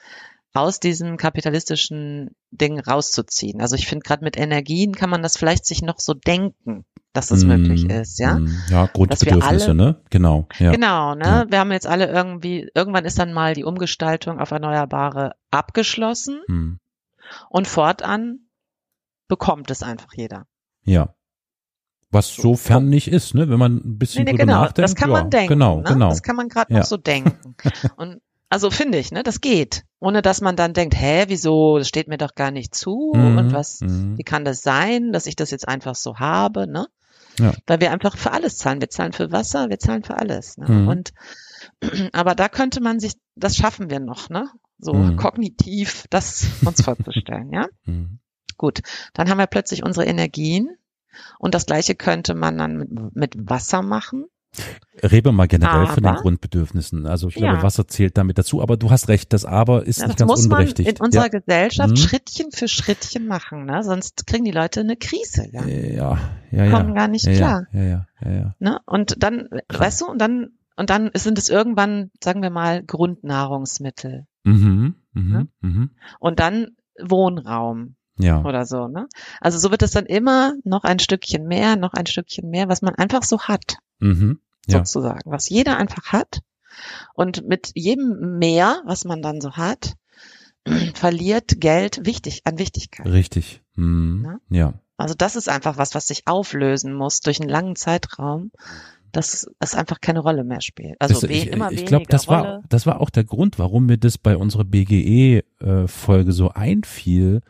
aus 0.53 0.79
diesem 0.79 1.17
kapitalistischen 1.17 2.35
Ding 2.49 2.79
rauszuziehen. 2.79 3.61
Also 3.61 3.75
ich 3.75 3.87
finde 3.87 4.03
gerade 4.03 4.23
mit 4.23 4.37
Energien 4.37 4.93
kann 4.93 5.09
man 5.09 5.21
das 5.21 5.37
vielleicht 5.37 5.65
sich 5.65 5.83
noch 5.83 5.99
so 5.99 6.13
denken 6.15 6.85
dass 7.17 7.27
das 7.27 7.43
möglich 7.43 7.89
ist, 7.89 8.19
ja. 8.19 8.39
Mm, 8.39 8.49
Ja, 8.69 8.85
Grundbedürfnisse, 8.85 9.65
alle- 9.71 9.73
ne? 9.75 10.01
Genau. 10.09 10.47
Ja. 10.59 10.71
Genau, 10.71 11.15
ne? 11.15 11.25
Ja. 11.25 11.45
Wir 11.49 11.59
haben 11.59 11.71
jetzt 11.71 11.87
alle 11.87 12.07
irgendwie, 12.07 12.69
irgendwann 12.73 13.05
ist 13.05 13.19
dann 13.19 13.33
mal 13.33 13.53
die 13.53 13.63
Umgestaltung 13.65 14.39
auf 14.39 14.51
Erneuerbare 14.51 15.33
abgeschlossen 15.51 16.39
Hm. 16.47 16.79
und 17.49 17.67
fortan 17.67 18.39
bekommt 19.27 19.69
es 19.71 19.83
einfach 19.83 20.13
jeder. 20.15 20.45
Ja. 20.83 21.13
Was 22.09 22.33
so 22.35 22.55
fern 22.55 22.87
nicht 22.87 23.09
ist, 23.09 23.33
ne? 23.33 23.49
Wenn 23.49 23.59
man 23.59 23.75
ein 23.77 23.97
bisschen 23.97 24.23
Nee, 24.23 24.31
nee, 24.31 24.37
drüber 24.37 24.45
genau, 24.45 24.61
nachdenkt. 24.61 24.79
das 24.89 24.95
kann 24.95 25.09
ja, 25.09 25.17
man 25.21 25.29
denken. 25.29 25.49
Genau, 25.49 25.77
ne? 25.77 25.83
genau. 25.83 26.09
Das 26.09 26.23
kann 26.23 26.37
man 26.37 26.47
gerade 26.47 26.71
noch 26.73 26.85
so 26.85 26.95
denken. 26.95 27.55
Und 27.97 28.21
also 28.49 28.69
finde 28.71 28.97
ich, 28.97 29.11
ne, 29.11 29.23
das 29.23 29.41
geht. 29.41 29.83
Ohne 29.99 30.21
dass 30.21 30.39
man 30.39 30.55
dann 30.55 30.71
denkt, 30.71 30.95
hä, 30.95 31.25
wieso, 31.27 31.79
das 31.79 31.89
steht 31.89 32.07
mir 32.07 32.17
doch 32.17 32.33
gar 32.33 32.49
nicht 32.51 32.73
zu 32.73 33.11
Mhm, 33.13 33.37
und 33.37 33.51
was, 33.53 33.81
mhm. 33.81 34.17
wie 34.17 34.23
kann 34.23 34.45
das 34.45 34.61
sein, 34.61 35.11
dass 35.11 35.25
ich 35.25 35.35
das 35.35 35.51
jetzt 35.51 35.67
einfach 35.67 35.95
so 35.95 36.15
habe, 36.19 36.65
ne? 36.65 36.87
Ja. 37.39 37.53
Weil 37.67 37.79
wir 37.81 37.91
einfach 37.91 38.17
für 38.17 38.31
alles 38.31 38.57
zahlen. 38.57 38.81
Wir 38.81 38.89
zahlen 38.89 39.13
für 39.13 39.31
Wasser, 39.31 39.69
wir 39.69 39.79
zahlen 39.79 40.03
für 40.03 40.17
alles. 40.17 40.57
Ne? 40.57 40.69
Mhm. 40.69 40.87
Und 40.87 41.13
aber 42.13 42.35
da 42.35 42.49
könnte 42.49 42.81
man 42.81 42.99
sich, 42.99 43.13
das 43.35 43.55
schaffen 43.55 43.89
wir 43.89 43.99
noch, 43.99 44.29
ne? 44.29 44.49
So 44.79 44.93
Mhm. 44.93 45.17
kognitiv 45.17 46.05
das 46.09 46.47
uns 46.65 46.83
vorzustellen, 46.83 47.51
ja? 47.51 47.67
Mhm. 47.85 48.19
Gut, 48.57 48.81
dann 49.13 49.29
haben 49.29 49.37
wir 49.37 49.45
plötzlich 49.47 49.83
unsere 49.83 50.05
Energien 50.07 50.69
und 51.37 51.53
das 51.53 51.67
gleiche 51.67 51.93
könnte 51.93 52.33
man 52.33 52.57
dann 52.57 52.77
mit, 52.77 53.15
mit 53.15 53.49
Wasser 53.49 53.83
machen. 53.83 54.25
Rede 55.03 55.31
mal 55.31 55.47
generell 55.47 55.85
von 55.87 56.03
den 56.03 56.07
Aber- 56.07 56.21
Grundbedürfnissen. 56.21 57.05
Also 57.05 57.27
ich 57.27 57.35
Ja. 57.35 57.51
glaube, 57.51 57.63
Wasser 57.63 57.87
zählt 57.87 58.17
damit 58.17 58.37
dazu. 58.37 58.61
Aber 58.61 58.77
du 58.77 58.89
hast 58.89 59.07
recht, 59.09 59.31
das 59.33 59.45
Aber 59.45 59.83
ist 59.85 59.99
Ja, 59.99 60.07
nicht 60.07 60.19
das 60.19 60.27
ganz 60.27 60.29
muss 60.39 60.47
man 60.47 60.59
unberechtigt. 60.59 60.89
in 60.99 61.05
unserer 61.05 61.23
ja. 61.31 61.39
Gesellschaft 61.39 61.89
Mhm. 61.91 61.95
Schrittchen 61.97 62.51
für 62.51 62.67
Schrittchen 62.67 63.27
machen, 63.27 63.65
ne? 63.65 63.83
Sonst 63.83 64.25
kriegen 64.25 64.43
die 64.45 64.51
Leute 64.51 64.79
eine 64.79 64.95
Krise, 64.97 65.47
ja. 65.51 65.65
ja, 65.65 66.19
ja, 66.51 66.65
ja. 66.65 66.71
Kommen 66.71 66.95
gar 66.95 67.07
nicht 67.07 67.25
ja, 67.25 67.33
klar. 67.33 67.67
Ja, 67.71 67.81
ja, 67.83 68.05
ja, 68.25 68.31
ja. 68.31 68.55
Ne? 68.59 68.79
Und 68.85 69.21
dann, 69.21 69.49
weißt 69.69 70.01
du, 70.01 70.05
und 70.07 70.19
dann, 70.19 70.49
und 70.75 70.89
dann 70.89 71.11
sind 71.13 71.37
es 71.37 71.49
irgendwann, 71.49 72.09
sagen 72.23 72.41
wir 72.41 72.49
mal, 72.49 72.83
Grundnahrungsmittel. 72.83 74.25
Mhm, 74.43 74.95
mhm, 75.13 75.31
Ne? 75.31 75.47
mhm. 75.61 75.89
Und 76.19 76.39
dann 76.39 76.69
Wohnraum 76.99 77.95
Ja. 78.17 78.43
oder 78.43 78.65
so, 78.65 78.87
ne? 78.87 79.07
Also 79.41 79.59
so 79.59 79.69
wird 79.71 79.83
es 79.83 79.91
dann 79.91 80.05
immer 80.07 80.53
noch 80.63 80.83
ein 80.83 80.99
Stückchen 80.99 81.45
mehr, 81.47 81.75
noch 81.75 81.93
ein 81.93 82.07
Stückchen 82.07 82.49
mehr, 82.49 82.67
was 82.67 82.81
man 82.81 82.95
einfach 82.95 83.23
so 83.23 83.41
hat, 83.41 83.77
Mhm. 83.99 84.39
Ja. 84.67 84.79
sozusagen, 84.85 85.31
was 85.31 85.49
jeder 85.49 85.77
einfach 85.77 86.07
hat. 86.13 86.39
Und 87.13 87.47
mit 87.47 87.71
jedem 87.73 88.37
mehr, 88.37 88.81
was 88.85 89.03
man 89.05 89.21
dann 89.21 89.41
so 89.41 89.53
hat, 89.53 89.93
verliert 90.93 91.59
Geld 91.59 92.05
wichtig, 92.05 92.41
an 92.45 92.59
Wichtigkeit. 92.59 93.07
Richtig. 93.07 93.61
Mhm. 93.75 94.21
Ne? 94.21 94.39
Ja. 94.49 94.73
Also 94.97 95.13
das 95.17 95.35
ist 95.35 95.47
einfach 95.49 95.77
was, 95.77 95.95
was 95.95 96.07
sich 96.07 96.27
auflösen 96.27 96.93
muss 96.93 97.19
durch 97.21 97.39
einen 97.39 97.49
langen 97.49 97.75
Zeitraum, 97.75 98.51
dass 99.11 99.47
es 99.59 99.73
einfach 99.75 100.01
keine 100.01 100.19
Rolle 100.19 100.43
mehr 100.43 100.61
spielt. 100.61 100.95
Also 100.99 101.21
Das- 101.21 101.29
ich 101.29 101.47
immer 101.47 101.71
ich 101.71 101.85
glaube, 101.85 102.05
das 102.09 102.27
war, 102.27 102.41
Rolle. 102.43 102.61
das 102.69 102.85
war 102.85 102.99
auch 102.99 103.09
der 103.09 103.23
Grund, 103.23 103.57
warum 103.59 103.85
mir 103.85 103.97
das 103.97 104.17
bei 104.17 104.35
unserer 104.35 104.65
BGE-Folge 104.65 106.31
so 106.31 106.49
einfiel. 106.49 107.41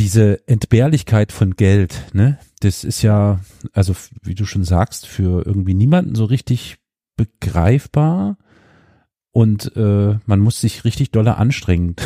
Diese 0.00 0.48
Entbehrlichkeit 0.48 1.30
von 1.30 1.56
Geld, 1.56 2.06
ne? 2.14 2.38
Das 2.60 2.84
ist 2.84 3.02
ja, 3.02 3.40
also 3.74 3.94
wie 4.22 4.34
du 4.34 4.46
schon 4.46 4.64
sagst, 4.64 5.06
für 5.06 5.44
irgendwie 5.46 5.74
niemanden 5.74 6.14
so 6.14 6.24
richtig 6.24 6.78
begreifbar. 7.16 8.38
Und 9.30 9.76
äh, 9.76 10.18
man 10.24 10.40
muss 10.40 10.58
sich 10.60 10.84
richtig 10.86 11.10
doller 11.10 11.38
anstrengen. 11.38 11.96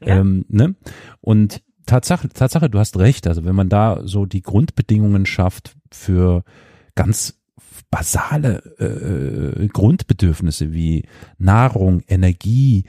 Ja. 0.00 0.18
ähm, 0.18 0.44
ne? 0.48 0.76
Und 1.20 1.60
Tatsache, 1.84 2.28
Tatsache, 2.28 2.70
du 2.70 2.78
hast 2.78 2.96
recht. 2.98 3.26
Also 3.26 3.44
wenn 3.44 3.56
man 3.56 3.68
da 3.68 4.02
so 4.04 4.26
die 4.26 4.42
Grundbedingungen 4.42 5.26
schafft 5.26 5.74
für 5.90 6.44
ganz 6.94 7.40
basale 7.90 8.58
äh, 8.78 9.66
Grundbedürfnisse 9.66 10.72
wie 10.72 11.04
Nahrung, 11.36 12.02
Energie, 12.06 12.84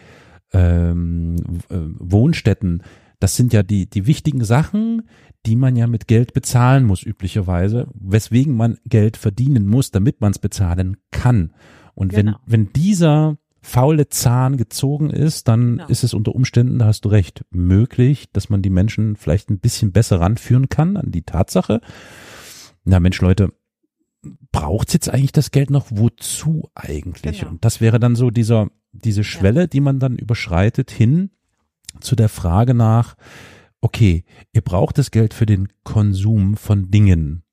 ähm, 0.54 1.36
äh, 1.70 1.78
Wohnstätten, 1.98 2.84
das 3.20 3.36
sind 3.36 3.54
ja 3.54 3.64
die, 3.64 3.90
die 3.90 4.08
wichtigen 4.08 4.44
Sachen, 4.44 5.04
die 5.46 5.56
man 5.56 5.76
ja 5.76 5.88
mit 5.88 6.08
Geld 6.08 6.34
bezahlen 6.34 6.86
muss, 6.86 7.04
üblicherweise, 7.04 7.88
weswegen 7.94 8.56
man 8.56 8.78
Geld 8.86 9.18
verdienen 9.18 9.66
muss, 9.68 9.92
damit 9.92 10.22
man 10.22 10.32
es 10.32 10.40
bezahlen 10.40 10.98
kann. 11.12 11.54
Und 11.96 12.14
wenn, 12.14 12.28
Genau. 12.28 12.40
wenn 12.46 12.72
dieser 12.74 13.38
faule 13.62 14.08
Zahn 14.08 14.56
gezogen 14.58 15.10
ist, 15.10 15.48
dann 15.50 15.78
Genau. 15.78 15.88
ist 15.88 16.04
es 16.04 16.14
unter 16.14 16.34
Umständen, 16.34 16.80
da 16.80 16.86
hast 16.86 17.04
du 17.04 17.10
recht, 17.10 17.44
möglich, 17.52 18.32
dass 18.32 18.50
man 18.50 18.62
die 18.62 18.70
Menschen 18.70 19.16
vielleicht 19.18 19.50
ein 19.50 19.60
bisschen 19.60 19.92
besser 19.92 20.20
ranführen 20.22 20.70
kann 20.70 20.96
an 20.96 21.12
die 21.12 21.24
Tatsache. 21.24 21.82
Na 22.86 23.00
Mensch, 23.02 23.20
Leute, 23.22 23.52
braucht's 24.52 24.94
jetzt 24.94 25.10
eigentlich 25.10 25.34
das 25.34 25.52
Geld 25.52 25.70
noch? 25.70 25.88
Wozu 25.90 26.70
eigentlich? 26.76 27.40
Genau. 27.40 27.52
Und 27.52 27.66
das 27.66 27.82
wäre 27.82 28.00
dann 28.00 28.16
so 28.16 28.30
dieser, 28.32 28.70
diese 28.94 29.24
Schwelle, 29.26 29.68
die 29.68 29.82
man 29.82 30.00
dann 30.00 30.18
überschreitet 30.18 30.90
hin 30.92 31.32
zu 32.00 32.16
der 32.16 32.30
Frage 32.30 32.74
nach, 32.74 33.16
okay, 33.82 34.24
ihr 34.54 34.62
braucht 34.62 34.98
das 34.98 35.12
Geld 35.12 35.34
für 35.34 35.46
den 35.46 35.70
Konsum 35.84 36.58
von 36.58 36.92
Dingen. 36.92 37.44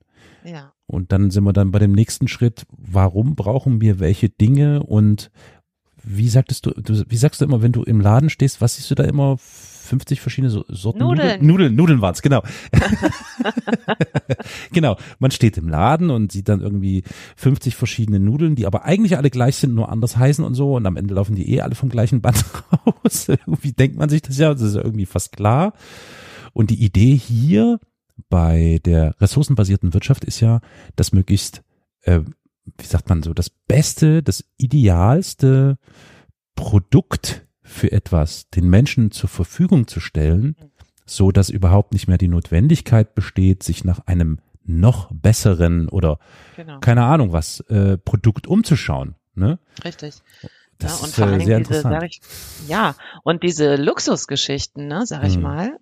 Ja. 0.44 0.72
Und 0.87 1.12
dann 1.12 1.30
sind 1.30 1.44
wir 1.44 1.52
dann 1.52 1.72
bei 1.72 1.78
dem 1.78 1.92
nächsten 1.92 2.28
Schritt, 2.28 2.66
warum 2.70 3.35
brauchen 3.35 3.80
wir 3.80 3.98
welche 3.98 4.28
Dinge 4.28 4.82
und 4.82 5.30
wie 6.02 6.28
sagtest 6.28 6.66
du, 6.66 6.70
du 6.70 7.04
wie 7.09 7.16
sagst 7.16 7.40
du 7.40 7.44
immer, 7.44 7.62
wenn 7.62 7.72
du 7.72 7.82
im 7.82 8.00
Laden 8.00 8.30
stehst, 8.30 8.61
was 8.61 8.76
siehst 8.76 8.90
du 8.90 8.94
da 8.94 9.04
immer? 9.04 9.38
50 9.87 10.20
verschiedene 10.20 10.51
So- 10.51 10.64
Sorten 10.68 10.99
Nudeln. 11.01 11.46
Nudeln, 11.46 11.75
Nudeln 11.75 12.01
waren's, 12.01 12.22
genau. 12.22 12.42
genau, 14.72 14.96
man 15.18 15.31
steht 15.31 15.57
im 15.59 15.68
Laden 15.68 16.11
und 16.11 16.33
sieht 16.33 16.49
dann 16.49 16.61
irgendwie 16.61 17.03
50 17.37 17.75
verschiedene 17.75 18.20
Nudeln, 18.20 18.55
die 18.57 18.66
aber 18.66 18.85
eigentlich 18.85 19.16
alle 19.16 19.31
gleich 19.31 19.57
sind, 19.57 19.75
nur 19.75 19.88
anders 19.90 20.16
heißen 20.16 20.44
und 20.44 20.55
so 20.55 20.75
und 20.77 20.87
am 20.87 20.96
Ende 20.96 21.14
laufen 21.14 21.35
die 21.35 21.55
eh 21.55 21.61
alle 21.61 21.75
vom 21.75 21.88
gleichen 21.88 22.20
Band 22.20 22.44
raus. 22.87 23.29
irgendwie 23.29 23.72
denkt 23.72 23.96
man 23.96 24.09
sich 24.09 24.22
das 24.22 24.38
ja, 24.38 24.53
das 24.53 24.62
ist 24.62 24.75
ja 24.77 24.83
irgendwie 24.85 25.07
fast 25.07 25.33
klar. 25.33 25.72
Und 26.53 26.70
die 26.70 26.83
Idee 26.83 27.14
hier 27.16 27.79
bei 28.29 28.81
der 28.85 29.14
ressourcenbasierten 29.20 29.92
Wirtschaft 29.94 30.25
ist 30.25 30.40
ja, 30.40 30.61
dass 30.96 31.12
möglichst, 31.12 31.62
äh, 32.03 32.20
wie 32.79 32.87
sagt 32.87 33.09
man 33.09 33.22
so, 33.22 33.35
das 33.35 33.51
Beste, 33.51 34.22
das 34.22 34.44
Idealste 34.57 35.79
Produkt 36.55 37.46
für 37.66 37.92
etwas 37.92 38.48
den 38.50 38.68
Menschen 38.68 39.11
zur 39.11 39.29
Verfügung 39.29 39.87
zu 39.87 40.00
stellen, 40.00 40.57
so 41.05 41.31
dass 41.33 41.50
überhaupt 41.50 41.92
nicht 41.92 42.09
mehr 42.09 42.18
die 42.18 42.29
Notwendigkeit 42.29 43.14
besteht, 43.14 43.62
sich 43.62 43.85
nach 43.85 44.07
einem 44.07 44.38
noch 44.64 45.11
besseren 45.12 45.88
oder 45.88 46.18
Genau. 46.57 46.81
keine 46.81 47.05
Ahnung 47.05 47.33
was 47.33 47.61
äh, 47.68 47.98
Produkt 47.98 48.46
umzuschauen. 48.46 49.14
Ne? 49.35 49.59
Richtig. 49.85 50.14
Das 50.79 50.92
ja, 50.92 50.98
und 50.98 51.09
ist 51.09 51.14
vor 51.16 51.26
äh, 51.26 51.31
allen 51.33 51.44
sehr 51.44 51.59
diese, 51.59 51.74
interessant. 51.74 52.02
ich, 52.05 52.20
ja, 52.68 52.94
und 53.22 53.42
diese 53.42 53.76
Luxusgeschichten, 53.76 54.87
ne, 54.88 55.07
sag 55.07 55.24
ich 55.24 55.35
Hm. 55.37 55.42
mal, 55.42 55.79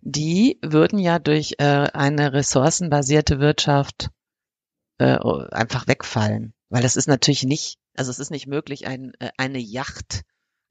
die 0.00 0.58
würden 0.62 0.98
ja 0.98 1.18
durch 1.18 1.54
äh, 1.58 1.64
eine 1.64 2.32
ressourcenbasierte 2.32 3.38
Wirtschaft 3.38 4.10
äh, 4.98 5.18
einfach 5.50 5.86
wegfallen. 5.86 6.54
Weil 6.70 6.84
es 6.84 6.96
ist 6.96 7.06
natürlich 7.08 7.44
nicht, 7.44 7.78
also 7.96 8.10
es 8.10 8.18
ist 8.18 8.30
nicht 8.30 8.46
möglich, 8.46 8.86
ein, 8.86 9.12
äh, 9.18 9.30
eine 9.38 9.58
Yacht 9.58 10.22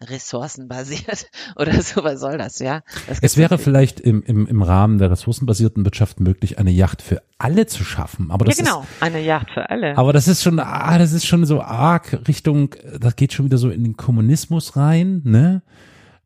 ressourcenbasiert 0.03 1.27
oder 1.55 1.81
so, 1.81 2.03
was 2.03 2.19
soll 2.19 2.37
das, 2.37 2.59
ja? 2.59 2.81
Das 3.07 3.19
Es 3.21 3.37
wäre 3.37 3.57
vielleicht 3.57 3.99
im, 3.99 4.23
im, 4.23 4.47
im 4.47 4.61
Rahmen 4.61 4.97
der 4.97 5.11
ressourcenbasierten 5.11 5.85
Wirtschaft 5.85 6.19
möglich, 6.19 6.59
eine 6.59 6.71
Yacht 6.71 7.01
für 7.01 7.21
alle 7.37 7.65
zu 7.65 7.83
schaffen. 7.83 8.31
Aber 8.31 8.45
Ja, 8.45 8.49
das 8.51 8.57
genau, 8.57 8.81
ist, 8.81 8.87
eine 9.01 9.21
Yacht 9.21 9.51
für 9.51 9.69
alle. 9.69 9.97
aber 9.97 10.13
das 10.13 10.27
ist 10.27 10.43
schon, 10.43 10.59
ah, 10.59 10.97
das 10.97 11.13
ist 11.13 11.25
schon 11.25 11.45
so 11.45 11.61
arg 11.61 12.19
Richtung, 12.27 12.75
das 12.99 13.15
geht 13.15 13.33
schon 13.33 13.45
wieder 13.45 13.57
so 13.57 13.69
in 13.69 13.83
den 13.83 13.97
Kommunismus 13.97 14.75
rein, 14.75 15.21
ne? 15.23 15.61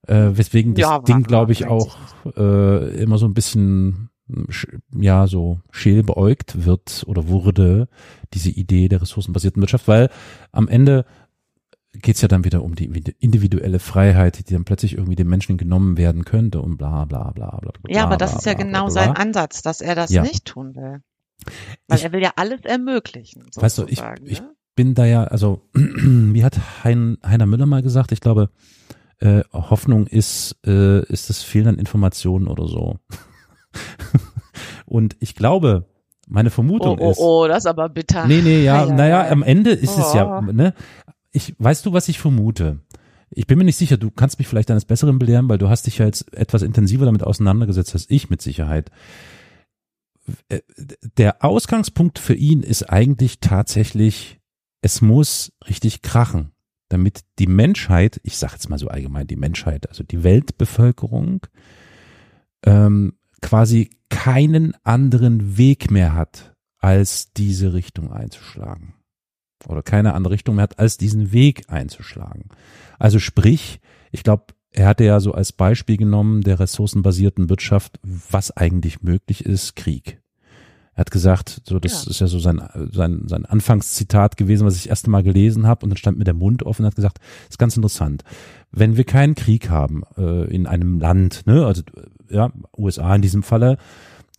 Äh, 0.07 0.37
weswegen 0.37 0.73
das 0.73 0.81
Ja, 0.81 0.99
Ding, 0.99 1.23
glaube 1.23 1.51
ich, 1.51 1.65
auch 1.65 1.97
äh, 2.37 3.01
immer 3.01 3.17
so 3.17 3.25
ein 3.25 3.33
bisschen, 3.33 4.09
sch- 4.47 4.79
ja, 4.95 5.27
so 5.27 5.59
scheel 5.71 6.03
beäugt 6.03 6.65
wird 6.65 7.03
oder 7.07 7.27
wurde, 7.27 7.89
diese 8.33 8.49
Idee 8.49 8.87
der 8.87 9.01
ressourcenbasierten 9.01 9.61
Wirtschaft, 9.61 9.87
weil 9.89 10.09
am 10.53 10.69
Ende 10.69 11.03
geht's 12.01 12.21
ja 12.21 12.27
dann 12.27 12.43
wieder 12.43 12.63
um 12.63 12.75
die 12.75 12.85
individuelle 13.19 13.79
Freiheit, 13.79 14.47
die 14.49 14.53
dann 14.53 14.65
plötzlich 14.65 14.93
irgendwie 14.93 15.15
dem 15.15 15.27
Menschen 15.29 15.57
genommen 15.57 15.97
werden 15.97 16.25
könnte 16.25 16.61
und 16.61 16.77
bla 16.77 17.05
bla 17.05 17.31
bla 17.31 17.57
bla. 17.57 17.71
bla 17.81 17.93
ja, 17.95 18.03
aber 18.03 18.17
bla, 18.17 18.25
das 18.25 18.35
ist 18.35 18.45
ja 18.45 18.53
bla, 18.53 18.63
genau 18.63 18.89
sein. 18.89 19.11
Ansatz, 19.11 19.61
dass 19.61 19.81
er 19.81 19.95
das 19.95 20.11
Ja. 20.11 20.21
nicht 20.23 20.45
tun 20.45 20.75
will. 20.75 21.01
Weil 21.87 21.97
Ich- 21.97 22.03
er 22.03 22.11
will 22.11 22.21
ja 22.21 22.31
alles 22.35 22.61
ermöglichen. 22.63 23.43
Weißt 23.55 23.77
du, 23.77 23.85
ich- 23.85 24.01
ich- 24.23 24.41
ne? 24.41 24.53
bin 24.75 24.93
da 24.93 25.05
ja, 25.05 25.23
also 25.23 25.61
wie 25.73 26.43
hat 26.43 26.59
hein, 26.83 27.17
Heiner 27.25 27.45
Müller 27.47 27.65
mal 27.65 27.81
gesagt, 27.81 28.11
ich 28.11 28.21
glaube, 28.21 28.49
äh, 29.19 29.41
Hoffnung 29.51 30.05
ist, 30.07 30.55
äh, 30.65 31.01
ist 31.11 31.29
das 31.29 31.41
Fehlen 31.41 31.67
an 31.67 31.79
Informationen 31.79 32.47
oder 32.47 32.67
so. 32.67 32.99
Und 34.85 35.15
ich 35.19 35.35
glaube, 35.35 35.85
meine 36.27 36.49
Oh, 36.49 36.51
Vermutung 36.51 36.99
oh, 36.99 37.11
ist, 37.11 37.17
oh, 37.19 37.47
das 37.47 37.59
ist 37.59 37.65
aber 37.67 37.89
bitter. 37.89 38.27
nee, 38.27 38.41
nee, 38.41 38.63
ja, 38.63 38.85
naja, 38.85 39.21
ei. 39.23 39.31
am 39.31 39.43
Ende 39.43 39.71
ist 39.71 39.97
es 39.97 40.13
ja, 40.13 40.39
Oh. 40.39 40.41
ne, 40.41 40.73
ich, 41.37 41.55
weißt 41.57 41.85
du, 41.85 41.93
was 41.93 42.09
ich 42.09 42.19
vermute? 42.19 42.79
Ich 43.29 43.47
bin 43.47 43.57
mir 43.57 43.63
nicht 43.63 43.77
sicher, 43.77 43.97
du 43.97 44.11
kannst 44.11 44.39
mich 44.39 44.47
vielleicht 44.47 44.71
eines 44.71 44.85
Besseren 44.85 45.19
belehren, 45.19 45.49
weil 45.49 45.57
du 45.57 45.69
hast 45.69 45.87
dich 45.87 45.97
ja 45.97 46.05
jetzt 46.05 46.33
etwas 46.33 46.61
intensiver 46.61 47.05
damit 47.05 47.23
auseinandergesetzt 47.23 47.93
als 47.93 48.09
ich 48.09 48.29
mit 48.29 48.41
Sicherheit. 48.41 48.91
äh, 50.49 50.61
der 51.17 51.43
Ausgangspunkt 51.43 52.19
für 52.19 52.35
ihn 52.35 52.63
ist 52.63 52.83
eigentlich 52.83 53.39
tatsächlich, 53.39 54.39
es 54.81 55.01
muss 55.01 55.53
richtig 55.67 56.01
krachen, 56.01 56.51
damit 56.89 57.21
die 57.39 57.47
Menschheit, 57.47 58.19
ich 58.23 58.37
sage 58.37 58.53
jetzt 58.53 58.69
mal 58.69 58.79
so 58.79 58.87
allgemein 58.87 59.27
die 59.27 59.35
Menschheit, 59.35 59.89
also 59.89 60.03
die 60.03 60.23
Weltbevölkerung, 60.23 61.45
ähm, 62.65 63.17
quasi 63.41 63.89
keinen 64.09 64.73
anderen 64.83 65.57
Weg 65.57 65.91
mehr 65.91 66.13
hat, 66.13 66.55
als 66.79 67.33
diese 67.33 67.73
Richtung 67.73 68.11
einzuschlagen. 68.11 68.93
Oder 69.67 69.83
keine 69.83 70.13
andere 70.13 70.33
Richtung 70.33 70.55
mehr 70.55 70.63
hat, 70.63 70.79
als 70.79 70.97
diesen 70.97 71.31
Weg 71.31 71.63
einzuschlagen. 71.67 72.45
Also 72.99 73.19
sprich, 73.19 73.79
ich 74.11 74.23
glaube, 74.23 74.45
er 74.71 74.87
hatte 74.87 75.03
ja 75.03 75.19
so 75.19 75.33
als 75.33 75.51
Beispiel 75.51 75.97
genommen 75.97 76.41
der 76.41 76.59
ressourcenbasierten 76.59 77.49
Wirtschaft, 77.49 77.99
was 78.03 78.55
eigentlich 78.55 79.01
möglich 79.01 79.45
ist, 79.45 79.75
Krieg. 79.75 80.21
Er 80.93 81.01
hat 81.01 81.11
gesagt, 81.11 81.61
so 81.65 81.79
das 81.79 82.05
ja. 82.05 82.09
ist 82.09 82.21
ja 82.21 82.27
so 82.27 82.39
sein, 82.39 82.59
sein, 82.91 83.23
sein 83.27 83.45
Anfangszitat 83.45 84.35
gewesen, 84.35 84.65
was 84.65 84.75
ich 84.75 84.83
das 84.83 84.89
erste 84.89 85.11
Mal 85.11 85.21
gelesen 85.21 85.67
habe 85.67 85.85
und 85.85 85.91
dann 85.91 85.97
stand 85.97 86.17
mir 86.17 86.23
der 86.23 86.33
Mund 86.33 86.63
offen 86.63 86.81
und 86.81 86.87
hat 86.87 86.95
gesagt, 86.95 87.19
ist 87.49 87.59
ganz 87.59 87.75
interessant. 87.75 88.23
Wenn 88.71 88.97
wir 88.97 89.03
keinen 89.03 89.35
Krieg 89.35 89.69
haben 89.69 90.03
äh, 90.17 90.45
in 90.45 90.65
einem 90.65 90.99
Land, 90.99 91.45
ne, 91.45 91.65
also 91.65 91.83
ja, 92.29 92.51
USA 92.75 93.15
in 93.15 93.21
diesem 93.21 93.43
Falle, 93.43 93.77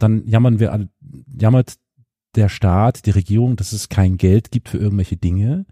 dann 0.01 0.27
jammern 0.27 0.59
wir 0.59 0.88
jammert 1.38 1.75
der 2.38 2.48
Staat, 2.48 3.05
die 3.07 3.11
Regierung, 3.11 3.57
dass 3.57 3.72
es 3.72 3.88
kein 3.88 4.16
Geld 4.16 4.53
gibt 4.53 4.68
für 4.68 4.79
irgendwelche 4.79 5.16
Dinge. 5.16 5.66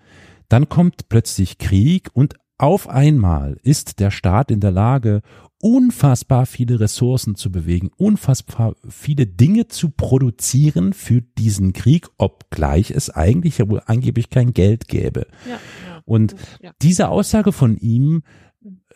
Dann 0.49 0.69
kommt 0.69 1.09
plötzlich 1.09 1.59
Krieg 1.59 2.11
und 2.13 2.35
auf 2.59 2.89
einmal 2.89 3.59
ist 3.63 4.01
der 4.01 4.11
Staat 4.11 4.51
in 4.51 4.61
der 4.61 4.73
Lage, 4.73 5.23
unfassbar 5.61 6.47
viele 6.47 6.81
Ressourcen 6.81 7.35
zu 7.35 7.51
bewegen, 7.53 7.91
unfassbar 7.97 8.75
viele 8.89 9.27
Dinge 9.27 9.69
zu 9.69 9.91
produzieren 9.91 10.93
für 10.93 11.23
diesen 11.23 11.73
Krieg, 11.73 12.09
obgleich 12.19 12.91
es 12.91 13.11
eigentlich 13.11 13.59
ja 13.59 13.69
wohl 13.69 13.83
angeblich 13.87 14.29
kein 14.31 14.53
Geld 14.53 14.89
gäbe. 14.89 15.27
Ja, 15.47 15.53
ja, 15.53 16.03
Und 16.05 16.35
ja. 16.61 16.73
diese 16.83 17.09
Aussage 17.09 17.53
von 17.53 17.77
ihm 17.77 18.23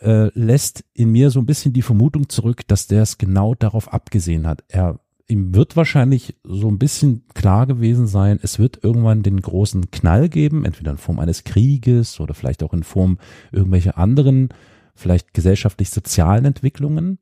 äh, 0.01 0.29
lässt 0.37 0.83
in 0.93 1.11
mir 1.11 1.29
so 1.29 1.39
ein 1.39 1.45
bisschen 1.45 1.73
die 1.73 1.81
Vermutung 1.81 2.29
zurück, 2.29 2.67
dass 2.67 2.87
der 2.87 3.03
es 3.03 3.17
genau 3.17 3.55
darauf 3.55 3.93
abgesehen 3.93 4.47
hat. 4.47 4.63
Er 4.67 4.99
ihm 5.31 5.55
wird 5.55 5.75
wahrscheinlich 5.75 6.35
so 6.43 6.67
ein 6.67 6.77
bisschen 6.77 7.23
klar 7.33 7.65
gewesen 7.65 8.05
sein, 8.05 8.39
es 8.43 8.59
wird 8.59 8.83
irgendwann 8.83 9.23
den 9.23 9.41
großen 9.41 9.89
Knall 9.89 10.29
geben, 10.29 10.65
entweder 10.65 10.91
in 10.91 10.97
Form 10.97 11.19
eines 11.19 11.43
Krieges 11.43 12.19
oder 12.19 12.33
vielleicht 12.33 12.61
auch 12.61 12.73
in 12.73 12.83
Form 12.83 13.17
irgendwelcher 13.51 13.97
anderen, 13.97 14.49
vielleicht 14.93 15.33
gesellschaftlich-sozialen 15.33 16.45
Entwicklungen, 16.45 17.17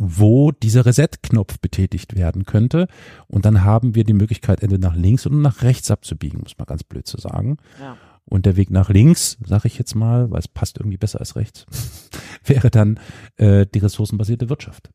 wo 0.00 0.50
dieser 0.50 0.86
Reset-Knopf 0.86 1.60
betätigt 1.60 2.16
werden 2.16 2.44
könnte. 2.44 2.88
Und 3.28 3.44
dann 3.44 3.62
haben 3.62 3.94
wir 3.94 4.04
die 4.04 4.14
Möglichkeit, 4.14 4.62
entweder 4.62 4.88
nach 4.88 4.96
links 4.96 5.26
oder 5.26 5.36
nach 5.36 5.62
rechts 5.62 5.90
abzubiegen, 5.90 6.40
muss 6.40 6.58
man 6.58 6.66
ganz 6.66 6.82
blöd 6.84 7.06
zu 7.06 7.18
sagen. 7.18 7.58
Ja. 7.80 7.96
Und 8.24 8.46
der 8.46 8.56
Weg 8.56 8.70
nach 8.70 8.88
links, 8.88 9.38
sage 9.46 9.68
ich 9.68 9.78
jetzt 9.78 9.94
mal, 9.94 10.30
weil 10.30 10.40
es 10.40 10.48
passt 10.48 10.78
irgendwie 10.78 10.96
besser 10.96 11.20
als 11.20 11.36
rechts, 11.36 11.66
wäre 12.44 12.70
dann 12.70 12.98
äh, 13.36 13.66
die 13.72 13.78
ressourcenbasierte 13.78 14.48
Wirtschaft 14.48 14.90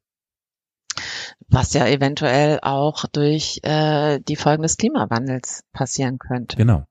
was 1.47 1.73
ja 1.73 1.87
eventuell 1.87 2.59
auch 2.61 3.05
durch 3.11 3.59
äh, 3.63 4.19
die 4.19 4.35
Folgen 4.35 4.63
des 4.63 4.77
Klimawandels 4.77 5.63
passieren 5.73 6.19
könnte. 6.19 6.57
Genau. 6.57 6.85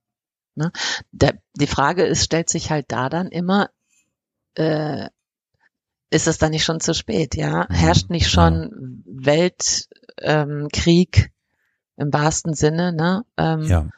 Ne? 0.55 0.73
Der, 1.13 1.35
die 1.55 1.67
Frage 1.67 2.05
ist, 2.05 2.25
stellt 2.25 2.49
sich 2.49 2.71
halt 2.71 2.87
da 2.89 3.09
dann 3.09 3.29
immer, 3.29 3.71
äh, 4.55 5.09
ist 6.11 6.27
es 6.27 6.39
dann 6.39 6.51
nicht 6.51 6.65
schon 6.65 6.81
zu 6.81 6.93
spät, 6.93 7.37
ja? 7.37 7.67
Mhm. 7.69 7.75
Herrscht 7.75 8.11
nicht 8.11 8.29
schon 8.29 9.05
ja. 9.07 9.27
Weltkrieg 9.27 11.17
ähm, 11.17 11.31
im 11.97 12.13
wahrsten 12.13 12.55
Sinne, 12.55 12.93
ne? 12.93 13.25
Ähm, 13.37 13.63
ja. 13.63 13.89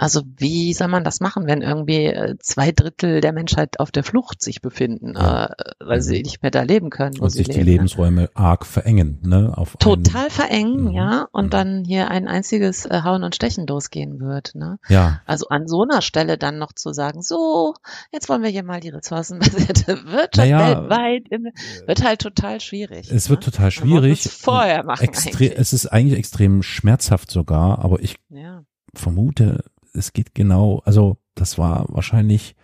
Also 0.00 0.22
wie 0.38 0.72
soll 0.72 0.88
man 0.88 1.04
das 1.04 1.20
machen, 1.20 1.46
wenn 1.46 1.60
irgendwie 1.60 2.06
äh, 2.06 2.36
zwei 2.40 2.72
Drittel 2.72 3.20
der 3.20 3.34
Menschheit 3.34 3.78
auf 3.80 3.90
der 3.90 4.02
Flucht 4.02 4.40
sich 4.40 4.62
befinden, 4.62 5.12
ja. 5.14 5.46
äh, 5.46 5.54
weil 5.78 6.00
sie 6.00 6.16
mhm. 6.16 6.22
nicht 6.22 6.42
mehr 6.42 6.50
da 6.50 6.62
leben 6.62 6.88
können? 6.88 7.20
Und 7.20 7.28
sich 7.28 7.48
leben, 7.48 7.58
die 7.58 7.70
Lebensräume 7.72 8.22
ne? 8.22 8.30
arg 8.32 8.64
verengen, 8.64 9.20
ne? 9.22 9.52
Auf 9.54 9.76
Total 9.78 10.22
einen, 10.22 10.30
verengen, 10.30 10.84
mhm. 10.84 10.92
ja. 10.92 11.28
Und 11.32 11.46
mhm. 11.46 11.50
dann 11.50 11.84
hier 11.84 12.10
ein 12.10 12.28
einziges 12.28 12.86
äh, 12.86 13.02
Hauen 13.04 13.24
und 13.24 13.34
Stechen 13.34 13.66
losgehen 13.66 14.20
wird. 14.20 14.54
Ne? 14.54 14.78
Ja. 14.88 15.20
Also 15.26 15.48
an 15.48 15.66
so 15.66 15.82
einer 15.82 16.00
Stelle 16.00 16.38
dann 16.38 16.56
noch 16.56 16.72
zu 16.72 16.94
sagen, 16.94 17.20
so, 17.20 17.74
jetzt 18.10 18.30
wollen 18.30 18.42
wir 18.42 18.50
hier 18.50 18.64
mal 18.64 18.80
die 18.80 18.88
ressourcenbasierte 18.88 19.98
Wirtschaft 20.06 20.36
naja, 20.38 20.80
weltweit, 20.80 21.28
in, 21.28 21.52
wird 21.86 22.02
halt 22.02 22.22
total 22.22 22.60
schwierig. 22.60 23.10
Es 23.12 23.26
ne? 23.26 23.30
wird 23.30 23.44
total 23.44 23.70
schwierig. 23.70 24.22
Vorher 24.30 24.82
machen. 24.82 25.04
Extre 25.04 25.54
es 25.54 25.74
ist 25.74 25.86
eigentlich 25.88 26.18
extrem 26.18 26.62
schmerzhaft 26.62 27.30
sogar, 27.30 27.80
aber 27.84 28.00
ich 28.00 28.16
ja. 28.30 28.64
vermute, 28.94 29.64
es 29.94 30.12
geht 30.12 30.34
genau, 30.34 30.82
also 30.84 31.18
das 31.34 31.58
war 31.58 31.86
wahrscheinlich, 31.88 32.56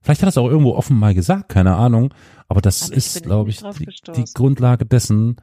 vielleicht 0.00 0.22
hat 0.22 0.28
er 0.28 0.30
es 0.30 0.38
auch 0.38 0.48
irgendwo 0.48 0.74
offen 0.74 0.98
mal 0.98 1.14
gesagt, 1.14 1.48
keine 1.48 1.74
Ahnung, 1.74 2.12
aber 2.48 2.60
das 2.60 2.86
aber 2.86 2.96
ist, 2.96 3.22
glaube 3.22 3.50
ich, 3.50 3.62
die, 3.62 4.12
die, 4.12 4.24
Grundlage 4.32 4.86
dessen, 4.86 5.36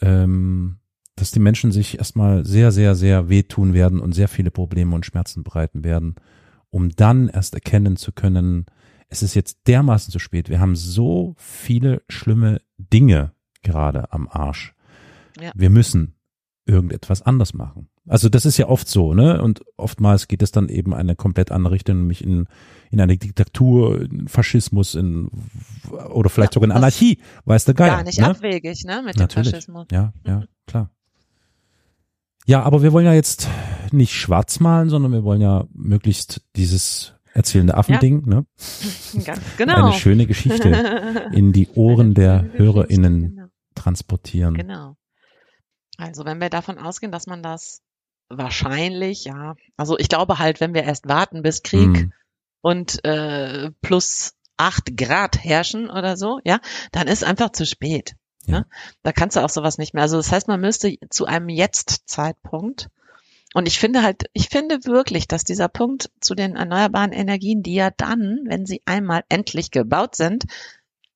ähm, 0.00 0.78
dass 1.16 1.30
die 1.30 1.40
Menschen 1.40 1.72
sich 1.72 1.98
erstmal 1.98 2.44
sehr, 2.44 2.72
sehr, 2.72 2.94
sehr 2.94 3.28
wehtun 3.28 3.74
werden 3.74 4.00
und 4.00 4.12
sehr 4.12 4.28
viele 4.28 4.50
Probleme 4.50 4.94
und 4.94 5.06
Schmerzen 5.06 5.42
bereiten 5.42 5.84
werden, 5.84 6.16
um 6.70 6.90
dann 6.90 7.28
erst 7.28 7.54
erkennen 7.54 7.96
zu 7.96 8.12
können, 8.12 8.66
es 9.08 9.22
ist 9.22 9.34
jetzt 9.34 9.68
dermaßen 9.68 10.10
zu 10.10 10.18
spät. 10.18 10.48
Wir 10.48 10.58
haben 10.58 10.74
so 10.74 11.34
viele 11.36 12.02
schlimme 12.08 12.62
Dinge 12.78 13.32
gerade 13.62 14.10
am 14.12 14.26
Arsch. 14.26 14.74
Ja. 15.38 15.52
Wir 15.54 15.68
müssen 15.68 16.14
irgendetwas 16.64 17.22
anders 17.22 17.52
machen. 17.52 17.88
Also 18.08 18.28
das 18.28 18.44
ist 18.46 18.56
ja 18.56 18.68
oft 18.68 18.88
so, 18.88 19.14
ne? 19.14 19.40
Und 19.40 19.62
oftmals 19.76 20.26
geht 20.26 20.42
es 20.42 20.50
dann 20.50 20.68
eben 20.68 20.92
eine 20.92 21.14
komplett 21.14 21.52
andere 21.52 21.74
Richtung, 21.74 21.98
nämlich 21.98 22.24
in, 22.24 22.48
in 22.90 23.00
eine 23.00 23.16
Diktatur, 23.16 24.02
in 24.02 24.26
Faschismus, 24.26 24.96
in 24.96 25.30
oder 26.10 26.28
vielleicht 26.28 26.52
ja, 26.52 26.54
sogar 26.54 26.70
in 26.70 26.76
Anarchie, 26.76 27.20
weiß 27.44 27.64
der 27.64 27.74
Geil. 27.74 27.90
Gar 27.90 28.02
nicht 28.02 28.18
ne? 28.18 28.28
abwegig, 28.28 28.84
ne? 28.84 29.02
Mit 29.04 29.16
Natürlich. 29.18 29.50
dem 29.50 29.52
Faschismus. 29.52 29.86
Ja, 29.92 30.12
ja, 30.26 30.44
klar. 30.66 30.90
Ja, 32.44 32.62
aber 32.62 32.82
wir 32.82 32.92
wollen 32.92 33.06
ja 33.06 33.14
jetzt 33.14 33.48
nicht 33.92 34.14
schwarz 34.14 34.58
malen, 34.58 34.88
sondern 34.88 35.12
wir 35.12 35.22
wollen 35.22 35.40
ja 35.40 35.66
möglichst 35.72 36.42
dieses 36.56 37.14
erzählende 37.34 37.76
Affending, 37.76 38.24
ja. 38.26 38.34
ne? 38.34 38.46
Ganz 39.24 39.40
genau. 39.56 39.86
Eine 39.86 39.92
schöne 39.92 40.26
Geschichte 40.26 41.30
in 41.32 41.52
die 41.52 41.68
Ohren 41.68 42.14
der 42.14 42.46
HörerInnen 42.54 43.36
genau. 43.36 43.46
transportieren. 43.76 44.54
Genau. 44.54 44.96
Also 45.98 46.24
wenn 46.24 46.40
wir 46.40 46.50
davon 46.50 46.78
ausgehen, 46.78 47.12
dass 47.12 47.26
man 47.26 47.42
das 47.42 47.81
wahrscheinlich, 48.38 49.24
ja. 49.24 49.54
Also 49.76 49.98
ich 49.98 50.08
glaube 50.08 50.38
halt, 50.38 50.60
wenn 50.60 50.74
wir 50.74 50.84
erst 50.84 51.08
warten, 51.08 51.42
bis 51.42 51.62
Krieg 51.62 51.88
mhm. 51.88 52.12
und 52.60 53.04
äh, 53.04 53.70
plus 53.80 54.34
acht 54.56 54.96
Grad 54.96 55.42
herrschen 55.42 55.90
oder 55.90 56.16
so, 56.16 56.40
ja, 56.44 56.60
dann 56.92 57.08
ist 57.08 57.24
einfach 57.24 57.50
zu 57.50 57.66
spät. 57.66 58.14
Ja. 58.46 58.60
Ne? 58.60 58.66
Da 59.02 59.12
kannst 59.12 59.36
du 59.36 59.40
auch 59.40 59.50
sowas 59.50 59.78
nicht 59.78 59.94
mehr. 59.94 60.02
Also 60.02 60.16
das 60.16 60.32
heißt, 60.32 60.48
man 60.48 60.60
müsste 60.60 60.96
zu 61.10 61.26
einem 61.26 61.48
Jetzt-Zeitpunkt 61.48 62.88
und 63.54 63.68
ich 63.68 63.78
finde 63.78 64.02
halt, 64.02 64.24
ich 64.32 64.48
finde 64.48 64.84
wirklich, 64.84 65.28
dass 65.28 65.44
dieser 65.44 65.68
Punkt 65.68 66.10
zu 66.20 66.34
den 66.34 66.56
erneuerbaren 66.56 67.12
Energien, 67.12 67.62
die 67.62 67.74
ja 67.74 67.90
dann, 67.90 68.40
wenn 68.46 68.66
sie 68.66 68.82
einmal 68.86 69.24
endlich 69.28 69.70
gebaut 69.70 70.16
sind, 70.16 70.44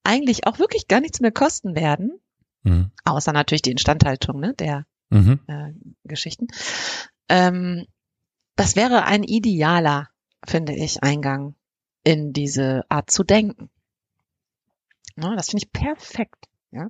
eigentlich 0.03 0.45
auch 0.45 0.59
wirklich 0.59 0.87
gar 0.87 1.01
nichts 1.01 1.19
mehr 1.19 1.31
kosten 1.31 1.75
werden. 1.75 2.19
Mhm. 2.63 2.91
Außer 3.05 3.33
natürlich 3.33 3.63
die 3.63 3.71
Instandhaltung 3.71 4.39
ne, 4.39 4.53
der 4.53 4.85
mhm. 5.09 5.39
äh, 5.47 5.73
Geschichten. 6.03 6.47
Ähm, 7.29 7.85
das 8.55 8.75
wäre 8.75 9.05
ein 9.05 9.23
idealer, 9.23 10.09
finde 10.45 10.73
ich, 10.73 11.03
Eingang 11.03 11.55
in 12.03 12.33
diese 12.33 12.83
Art 12.89 13.11
zu 13.11 13.23
denken. 13.23 13.69
Ja, 15.15 15.35
das 15.35 15.49
finde 15.49 15.65
ich 15.65 15.71
perfekt. 15.71 16.45
Ja. 16.71 16.89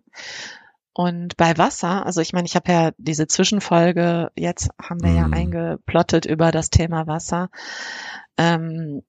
Und 0.93 1.37
bei 1.37 1.57
Wasser, 1.57 2.05
also 2.05 2.21
ich 2.21 2.33
meine, 2.33 2.47
ich 2.47 2.55
habe 2.55 2.71
ja 2.71 2.91
diese 2.97 3.27
Zwischenfolge, 3.27 4.31
jetzt 4.35 4.69
haben 4.81 5.01
wir 5.03 5.11
mm. 5.11 5.15
ja 5.15 5.27
mhm. 5.27 5.33
eingeplottet 5.33 6.25
über 6.25 6.51
das 6.51 6.71
Thema 6.71 7.05
Wasser. 7.05 7.49
Ähm, 8.37 9.03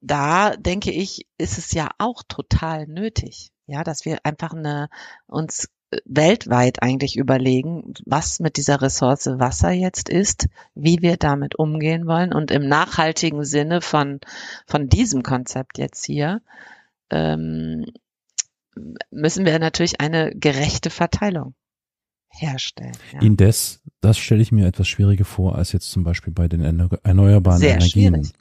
da 0.00 0.56
denke 0.56 0.90
ich, 0.90 1.26
ist 1.38 1.58
es 1.58 1.72
ja 1.72 1.90
auch 1.98 2.22
total 2.28 2.86
nötig, 2.86 3.50
ja, 3.66 3.82
dass 3.84 4.04
wir 4.04 4.18
einfach 4.24 4.52
eine 4.52 4.88
uns 5.26 5.68
weltweit 6.04 6.82
eigentlich 6.82 7.16
überlegen, 7.16 7.94
was 8.06 8.40
mit 8.40 8.56
dieser 8.56 8.80
Ressource 8.80 9.26
Wasser 9.26 9.70
jetzt 9.70 10.08
ist, 10.08 10.48
wie 10.74 11.02
wir 11.02 11.16
damit 11.16 11.56
umgehen 11.56 12.06
wollen 12.06 12.32
und 12.32 12.50
im 12.50 12.66
nachhaltigen 12.66 13.44
Sinne 13.44 13.80
von, 13.80 14.20
von 14.66 14.88
diesem 14.88 15.22
Konzept 15.22 15.78
jetzt 15.78 16.04
hier, 16.04 16.40
ähm, 17.10 17.86
müssen 19.10 19.44
wir 19.44 19.58
natürlich 19.58 20.00
eine 20.00 20.32
gerechte 20.34 20.90
Verteilung 20.90 21.54
herstellen. 22.30 22.96
Ja. 23.12 23.20
Indes, 23.20 23.82
das 24.00 24.16
stelle 24.16 24.40
ich 24.40 24.52
mir 24.52 24.66
etwas 24.66 24.88
schwieriger 24.88 25.26
vor 25.26 25.56
als 25.56 25.72
jetzt 25.72 25.90
zum 25.90 26.04
Beispiel 26.04 26.32
bei 26.32 26.48
den 26.48 26.62
erneuerbaren 26.62 27.58
Sehr 27.58 27.74
Energien. 27.74 28.24
Schwierig 28.24 28.32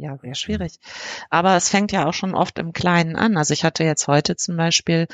ja 0.00 0.16
sehr 0.18 0.34
schwierig. 0.34 0.78
Aber 1.30 1.56
es 1.56 1.68
fängt 1.68 1.92
ja 1.92 2.06
auch 2.06 2.14
schon 2.14 2.34
oft 2.34 2.58
im 2.58 2.72
Kleinen 2.72 3.16
an. 3.16 3.36
Also 3.36 3.52
ich 3.54 3.64
hatte 3.64 3.84
jetzt 3.84 4.06
heute 4.08 4.36
zum 4.36 4.56
Beispiel, 4.56 5.06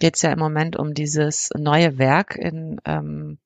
geht 0.00 0.16
es 0.16 0.22
ja 0.22 0.32
im 0.32 0.38
Moment 0.38 0.76
um 0.76 0.94
dieses 0.94 1.50
neue 1.56 1.98
Werk 1.98 2.36
in, 2.36 2.80
ähm, 2.84 3.38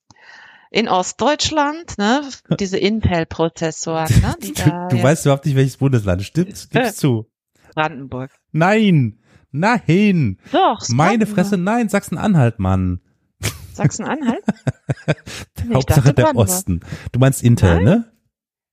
in 0.71 0.89
Ostdeutschland, 0.89 1.99
ne, 1.99 2.23
diese 2.61 2.79
Intel-Prozessoren, 2.79 4.21
ne, 4.21 4.37
die 4.43 4.53
Du, 4.53 4.65
da 4.65 4.89
du 4.89 5.03
weißt 5.03 5.27
überhaupt 5.27 5.47
nicht, 5.47 5.57
welches 5.57 5.77
Bundesland. 5.79 6.23
Stimmt's? 6.23 6.69
Gib's 6.69 6.97
zu. 6.97 7.27
Brandenburg. 7.75 8.31
Nein. 8.53 9.19
Nein. 9.53 10.39
Doch, 10.53 10.89
Meine. 10.89 11.27
Fresse, 11.27 11.57
nein. 11.57 11.89
Sachsen-Anhalt, 11.89 12.59
Mann. 12.59 13.01
Sachsen-Anhalt? 13.73 14.45
Hauptsache 15.73 16.01
dachte 16.01 16.15
der 16.15 16.23
Brandenburg. 16.25 16.49
Osten. 16.49 16.81
Du 17.13 17.19
meinst 17.19 17.43
Intel, 17.43 17.77
Nein. 17.77 17.85
ne? 17.85 18.10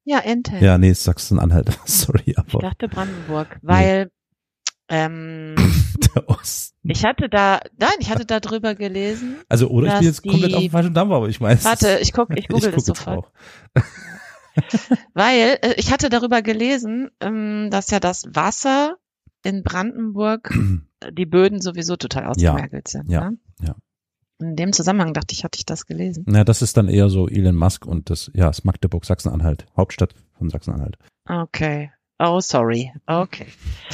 Ja, 0.08 0.20
Intel. 0.20 0.64
Ja, 0.64 0.78
nee, 0.78 0.94
Sachsen-Anhalt. 0.94 1.78
Sorry, 1.86 2.22
Ich 2.28 2.38
aber 2.38 2.60
dachte 2.60 2.88
Brandenburg, 2.88 3.60
weil 3.62 4.10
ähm, 4.88 5.56
der 6.16 6.30
Osten. 6.30 6.90
ich 6.90 7.04
hatte 7.04 7.28
da, 7.28 7.60
nein, 7.78 7.92
ich 8.00 8.10
hatte 8.10 8.26
da 8.26 8.40
drüber 8.40 8.74
gelesen. 8.74 9.36
Also, 9.50 9.68
oder 9.68 9.88
ich 9.88 9.94
bin 9.96 10.04
jetzt 10.04 10.24
komplett 10.24 10.54
auf 10.54 10.62
dem 10.62 10.72
falschen 10.72 10.94
Dampfer, 10.94 11.16
aber 11.16 11.28
ich 11.28 11.42
weiß. 11.42 11.66
Warte, 11.66 12.00
ich 12.02 12.14
guck, 12.14 12.30
ich 12.38 12.48
google 12.48 12.72
guck 12.72 12.76
das 12.76 12.86
sofort. 12.86 13.34
Weil 15.14 15.58
äh, 15.62 15.74
ich 15.76 15.92
hatte 15.92 16.08
darüber 16.08 16.42
gelesen, 16.42 17.10
ähm, 17.20 17.68
dass 17.70 17.92
ja 17.92 18.00
das 18.00 18.24
Wasser 18.32 18.96
in 19.44 19.62
Brandenburg 19.62 20.58
die 21.12 21.26
Böden 21.26 21.60
sowieso 21.60 21.98
total 21.98 22.28
ausgemergelt 22.28 22.88
sind. 22.88 23.12
ja, 23.12 23.32
ne? 23.32 23.38
ja. 23.60 23.76
In 24.40 24.56
dem 24.56 24.72
Zusammenhang 24.74 25.14
dachte 25.14 25.34
ich, 25.34 25.44
hatte 25.44 25.58
ich 25.58 25.66
das 25.66 25.86
gelesen. 25.86 26.24
Na, 26.28 26.44
das 26.44 26.62
ist 26.62 26.78
dann 26.78 26.88
eher 26.90 27.10
so 27.10 27.28
Elon 27.28 27.56
Musk 27.56 27.86
und 27.86 28.10
das, 28.10 28.30
ja, 28.34 28.50
ist 28.50 28.66
Magdeburg, 28.66 29.04
Sachsen-Anhalt. 29.06 29.66
Hauptstadt 29.76 30.14
von 30.38 30.50
Sachsen-Anhalt. 30.50 30.98
Okay. 31.28 31.92
Oh, 32.20 32.40
sorry. 32.40 32.92
Okay. 33.06 33.46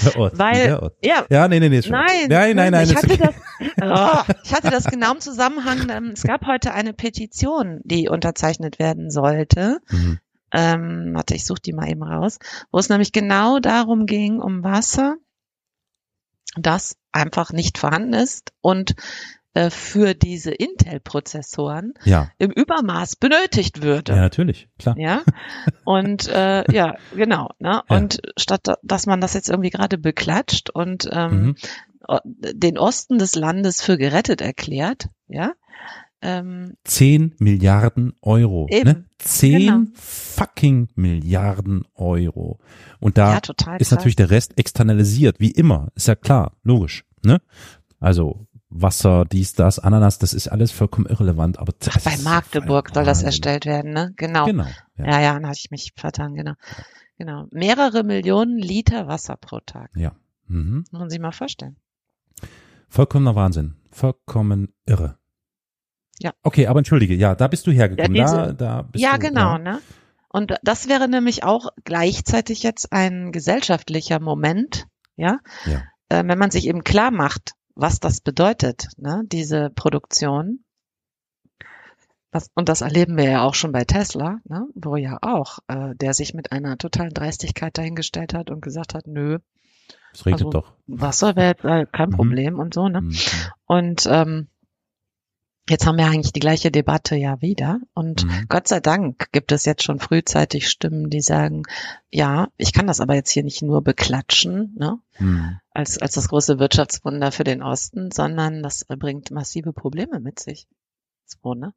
Der 0.05 0.17
Osten, 0.17 0.39
Weil- 0.39 0.63
der 0.67 0.83
Osten. 0.83 0.97
Ja, 1.05 1.25
Ja, 1.29 1.47
nee, 1.47 1.59
nee, 1.59 1.69
nee. 1.69 1.81
Nein, 1.89 2.27
nein, 2.29 2.55
nein, 2.55 2.71
nein. 2.71 2.85
Ich 2.85 2.91
ist 2.93 3.03
hatte, 3.03 3.13
okay. 3.13 3.33
das, 3.79 4.27
oh, 4.29 4.33
ich 4.43 4.53
hatte 4.53 4.69
das 4.69 4.85
genau 4.85 5.13
im 5.13 5.19
Zusammenhang. 5.19 5.89
Ähm, 5.89 6.11
es 6.13 6.23
gab 6.23 6.45
heute 6.45 6.73
eine 6.73 6.93
Petition, 6.93 7.81
die 7.83 8.07
unterzeichnet 8.09 8.79
werden 8.79 9.11
sollte. 9.11 9.79
Mhm. 9.89 10.19
Ähm, 10.53 11.11
warte, 11.13 11.35
ich 11.35 11.45
suche 11.45 11.61
die 11.61 11.73
mal 11.73 11.89
eben 11.89 12.03
raus, 12.03 12.37
wo 12.71 12.79
es 12.79 12.87
nämlich 12.87 13.11
genau 13.11 13.59
darum 13.59 14.05
ging, 14.05 14.39
um 14.39 14.63
Wasser, 14.63 15.15
das 16.55 16.95
einfach 17.11 17.51
nicht 17.51 17.77
vorhanden 17.77 18.13
ist 18.13 18.53
und 18.61 18.95
äh, 19.53 19.69
für 19.69 20.13
diese 20.15 20.51
Intel-Prozessoren 20.51 21.93
Ja, 22.05 22.29
im 22.37 22.51
Übermaß 22.51 23.15
benötigt 23.17 23.77
ja, 23.77 23.83
würde. 23.83 24.15
natürlich, 24.15 24.67
klar. 24.79 24.95
Ja, 24.97 25.21
und 25.85 26.27
äh, 26.27 26.63
ja, 26.71 26.95
genau. 27.15 27.49
Ne? 27.59 27.81
Ja. 27.89 27.97
Und 27.97 28.21
statt 28.37 28.61
da- 28.63 28.77
dass 28.83 29.05
man 29.05 29.21
das 29.21 29.33
jetzt 29.33 29.49
irgendwie 29.49 29.69
gerade 29.69 29.97
beklatscht 29.97 30.69
und 30.69 31.07
ähm, 31.11 31.31
Mhm. 31.43 31.55
den 32.33 32.77
Osten 32.77 33.17
des 33.17 33.35
Landes 33.35 33.81
für 33.81 33.97
gerettet 33.97 34.41
erklärt, 34.41 35.09
ja, 35.27 35.53
ähm, 36.21 36.75
10 36.85 37.35
Milliarden 37.39 38.13
Euro. 38.21 38.67
Eben, 38.69 38.89
Ne? 38.89 39.05
10 39.19 39.59
genau. 39.59 39.81
fucking 39.93 40.87
Milliarden 40.95 41.85
Euro. 41.95 42.59
Und 42.99 43.17
da 43.17 43.31
ja, 43.33 43.37
ist 43.39 43.57
krass. 43.57 43.91
natürlich 43.91 44.15
der 44.15 44.29
Rest 44.29 44.57
externalisiert, 44.57 45.39
wie 45.41 45.51
immer. 45.51 45.89
Ist 45.95 46.07
ja 46.07 46.15
klar, 46.15 46.53
logisch. 46.63 47.03
Ne? 47.25 47.41
Also 47.99 48.47
Wasser, 48.75 49.25
dies, 49.25 49.53
das, 49.53 49.79
Ananas, 49.79 50.17
das 50.19 50.33
ist 50.33 50.47
alles 50.47 50.71
vollkommen 50.71 51.05
irrelevant. 51.07 51.59
Aber 51.59 51.73
Ach, 51.89 52.01
bei 52.03 52.17
Magdeburg 52.17 52.89
soll 52.93 53.03
das 53.05 53.21
erstellt 53.23 53.65
werden, 53.65 53.91
ne? 53.93 54.13
Genau. 54.15 54.45
Genau. 54.45 54.65
Ja. 54.97 55.05
Ja, 55.05 55.21
ja, 55.21 55.33
dann 55.33 55.45
hatte 55.47 55.59
ich 55.63 55.71
mich 55.71 55.93
vertan, 55.95 56.33
genau. 56.35 56.53
Genau. 57.17 57.45
Mehrere 57.51 58.03
Millionen 58.03 58.57
Liter 58.57 59.07
Wasser 59.07 59.37
pro 59.37 59.59
Tag. 59.65 59.91
ja. 59.95 60.13
Mhm. 60.47 60.83
Muss 60.91 60.99
man 60.99 61.09
sich 61.09 61.19
mal 61.19 61.31
vorstellen. 61.31 61.77
Vollkommener 62.89 63.35
Wahnsinn. 63.35 63.75
Vollkommen 63.91 64.73
irre. 64.85 65.17
Ja. 66.19 66.33
Okay, 66.43 66.67
aber 66.67 66.79
entschuldige, 66.79 67.15
ja, 67.15 67.33
da 67.33 67.47
bist 67.47 67.65
du 67.65 67.71
hergekommen. 67.71 68.15
Ja, 68.15 68.25
da, 68.25 68.43
diese- 68.45 68.55
da 68.55 68.81
bist 68.83 69.03
ja, 69.03 69.13
du, 69.13 69.19
genau, 69.19 69.57
ne? 69.57 69.79
Und 70.29 70.53
das 70.63 70.89
wäre 70.89 71.07
nämlich 71.07 71.43
auch 71.43 71.69
gleichzeitig 71.83 72.63
jetzt 72.63 72.91
ein 72.91 73.31
gesellschaftlicher 73.31 74.19
Moment, 74.19 74.85
ja? 75.15 75.39
Ja. 75.65 75.83
Äh, 76.09 76.23
wenn 76.27 76.37
man 76.39 76.51
sich 76.51 76.67
eben 76.67 76.83
klar 76.83 77.11
macht, 77.11 77.53
was 77.75 77.99
das 77.99 78.21
bedeutet, 78.21 78.87
ne? 78.97 79.23
Diese 79.25 79.69
Produktion. 79.69 80.63
Das, 82.31 82.49
und 82.55 82.67
das 82.67 82.81
erleben 82.81 83.15
wir 83.15 83.25
ja 83.25 83.43
auch 83.43 83.53
schon 83.53 83.71
bei 83.71 83.83
Tesla, 83.83 84.39
ne? 84.45 84.65
wo 84.73 84.95
ja 84.95 85.19
auch, 85.21 85.59
äh, 85.67 85.93
der 85.95 86.15
sich 86.15 86.33
mit 86.33 86.51
einer 86.51 86.79
totalen 86.79 87.13
Dreistigkeit 87.13 87.77
dahingestellt 87.77 88.33
hat 88.33 88.49
und 88.49 88.61
gesagt 88.61 88.95
hat, 88.95 89.05
nö, 89.05 89.37
Es 90.13 90.25
regnet 90.25 90.41
also- 90.45 90.49
doch. 90.49 90.73
Wasser 90.87 91.35
wäre 91.35 91.81
äh, 91.81 91.85
kein 91.91 92.09
Mhm. 92.09 92.13
Problem 92.15 92.59
und 92.59 92.73
so, 92.73 92.89
ne? 92.89 93.01
Mhm. 93.01 93.15
Und 93.67 94.07
ähm, 94.09 94.47
jetzt 95.69 95.85
haben 95.85 95.97
wir 95.97 96.05
eigentlich 96.05 96.33
die 96.33 96.39
gleiche 96.39 96.71
Debatte 96.71 97.15
ja 97.15 97.41
wieder. 97.41 97.79
Und 97.93 98.25
Mhm. 98.25 98.45
Gott 98.49 98.67
sei 98.67 98.79
Dank 98.79 99.31
gibt 99.31 99.51
es 99.51 99.65
jetzt 99.65 99.83
schon 99.83 99.99
frühzeitig 99.99 100.69
Stimmen, 100.69 101.09
die 101.09 101.21
sagen, 101.21 101.63
ja, 102.11 102.47
ich 102.57 102.73
kann 102.73 102.87
das 102.87 102.99
aber 102.99 103.15
jetzt 103.15 103.31
hier 103.31 103.43
nicht 103.43 103.61
nur 103.61 103.81
beklatschen, 103.83 104.75
ne? 104.77 104.99
Mhm. 105.19 105.59
als, 105.71 105.97
als 105.97 106.13
das 106.13 106.27
große 106.29 106.59
Wirtschaftswunder 106.59 107.31
für 107.31 107.43
den 107.43 107.61
Osten, 107.63 108.11
sondern 108.11 108.61
das 108.63 108.85
bringt 108.85 109.31
massive 109.31 109.73
Probleme 109.73 110.19
mit 110.19 110.39
sich. 110.39 110.67
So, 111.41 111.53
ne? 111.53 111.73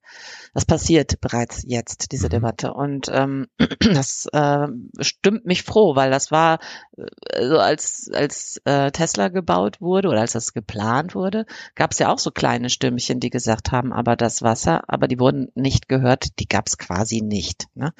Das 0.55 0.65
passiert 0.65 1.21
bereits 1.21 1.63
jetzt, 1.67 2.13
diese 2.13 2.27
Mhm. 2.27 2.31
Debatte. 2.31 2.73
Und 2.75 3.09
ähm, 3.13 3.47
das 3.81 4.27
äh, 4.33 4.67
stimmt 5.01 5.47
mich 5.47 5.63
froh, 5.63 5.97
weil 5.97 6.11
das 6.11 6.31
war 6.31 6.59
äh, 6.97 7.47
so 7.47 7.59
als, 7.59 8.11
als 8.13 8.61
äh, 8.65 8.91
Tesla 8.91 9.29
gebaut 9.29 9.81
wurde 9.81 10.09
oder 10.09 10.21
als 10.21 10.33
das 10.33 10.53
geplant 10.53 11.15
wurde, 11.15 11.47
gab 11.75 11.93
es 11.93 11.99
ja 11.99 12.13
auch 12.13 12.19
so 12.19 12.31
kleine 12.31 12.71
Stimmchen, 12.71 13.21
die 13.21 13.31
gesagt 13.31 13.73
haben, 13.73 13.93
aber 13.93 14.17
das 14.17 14.43
Wasser, 14.43 14.85
aber 14.89 15.09
die 15.09 15.19
wurden 15.19 15.51
nicht 15.55 15.89
gehört, 15.89 16.39
die 16.39 16.49
gab 16.49 16.67
es 16.67 16.79
quasi 16.79 17.21
nicht. 17.21 17.67
Ne? 17.75 17.93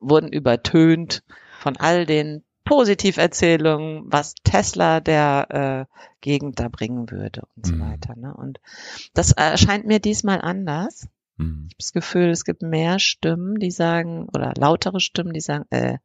Wurden 0.00 0.28
übertönt 0.32 1.22
von 1.60 1.76
all 1.76 2.06
den 2.06 2.42
Positiverzählungen, 2.70 4.04
was 4.06 4.36
Tesla 4.44 5.00
der 5.00 5.88
äh, 5.90 5.96
Gegend 6.20 6.60
da 6.60 6.68
bringen 6.68 7.10
würde 7.10 7.42
und 7.56 7.66
so 7.66 7.74
Mhm. 7.74 7.80
weiter. 7.80 8.14
Ne? 8.16 8.32
Und 8.32 8.60
das 9.12 9.32
erscheint 9.32 9.86
mir 9.86 9.98
diesmal 9.98 10.40
anders. 10.40 11.08
Mhm. 11.36 11.64
Ich 11.66 11.72
habe 11.72 11.78
das 11.78 11.92
Gefühl, 11.92 12.30
es 12.30 12.44
gibt 12.44 12.62
mehr 12.62 13.00
Stimmen, 13.00 13.58
die 13.58 13.72
sagen, 13.72 14.28
oder 14.32 14.52
lautere 14.56 15.00
Stimmen, 15.00 15.32
die 15.32 15.40
sagen, 15.40 15.64
äh, 15.70 15.98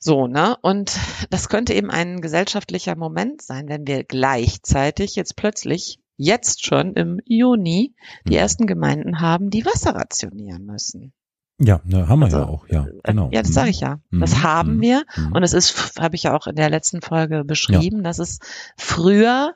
so, 0.00 0.26
ne? 0.26 0.56
Und 0.60 0.98
das 1.30 1.48
könnte 1.48 1.72
eben 1.72 1.90
ein 1.90 2.20
gesellschaftlicher 2.20 2.96
Moment 2.96 3.42
sein, 3.42 3.68
wenn 3.68 3.86
wir 3.86 4.02
gleichzeitig 4.02 5.14
jetzt 5.14 5.36
plötzlich, 5.36 6.00
jetzt 6.16 6.66
schon 6.66 6.94
im 6.94 7.20
Juni, 7.26 7.94
die 8.26 8.32
Mhm. 8.32 8.38
ersten 8.38 8.66
Gemeinden 8.66 9.20
haben, 9.20 9.50
die 9.50 9.64
Wasser 9.64 9.94
rationieren 9.94 10.64
müssen. 10.66 11.12
Ja, 11.60 11.80
ne, 11.84 12.06
haben 12.08 12.20
wir 12.20 12.26
Also, 12.26 12.38
ja 12.38 12.46
auch, 12.46 12.68
ja, 12.68 12.86
genau. 13.02 13.30
Ja, 13.32 13.40
das 13.42 13.48
Mhm. 13.50 13.54
sage 13.54 13.70
ich 13.70 13.80
ja. 13.80 13.98
Mhm. 14.10 14.20
Das 14.20 14.42
haben 14.42 14.76
Mhm. 14.76 14.80
wir. 14.80 15.02
Mhm. 15.16 15.32
Und 15.32 15.42
es 15.42 15.52
ist, 15.52 15.98
habe 16.00 16.14
ich 16.14 16.22
ja 16.24 16.36
auch 16.36 16.46
in 16.46 16.54
der 16.56 16.70
letzten 16.70 17.00
Folge 17.02 17.44
beschrieben, 17.44 18.04
dass 18.04 18.18
es 18.20 18.38
früher 18.76 19.54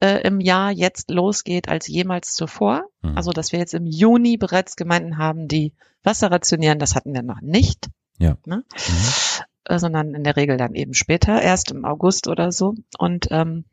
äh, 0.00 0.20
im 0.26 0.40
Jahr 0.40 0.72
jetzt 0.72 1.10
losgeht 1.12 1.68
als 1.68 1.86
jemals 1.86 2.34
zuvor. 2.34 2.86
Mhm. 3.02 3.16
Also, 3.16 3.30
dass 3.30 3.52
wir 3.52 3.60
jetzt 3.60 3.72
im 3.74 3.86
Juni 3.86 4.36
bereits 4.36 4.74
Gemeinden 4.74 5.16
haben, 5.16 5.46
die 5.46 5.74
Wasser 6.02 6.30
rationieren, 6.32 6.80
das 6.80 6.96
hatten 6.96 7.14
wir 7.14 7.22
noch 7.22 7.40
nicht. 7.40 7.88
Ja. 8.18 8.36
Ne? 8.44 8.64
Mhm. 8.66 9.44
Äh, 9.66 9.78
sondern 9.78 10.14
in 10.14 10.24
der 10.24 10.34
Regel 10.36 10.56
dann 10.56 10.74
eben 10.74 10.92
später, 10.94 11.40
erst 11.40 11.70
im 11.70 11.84
August 11.84 12.26
oder 12.26 12.50
so. 12.50 12.74
Und 12.98 13.28
ähm, 13.30 13.64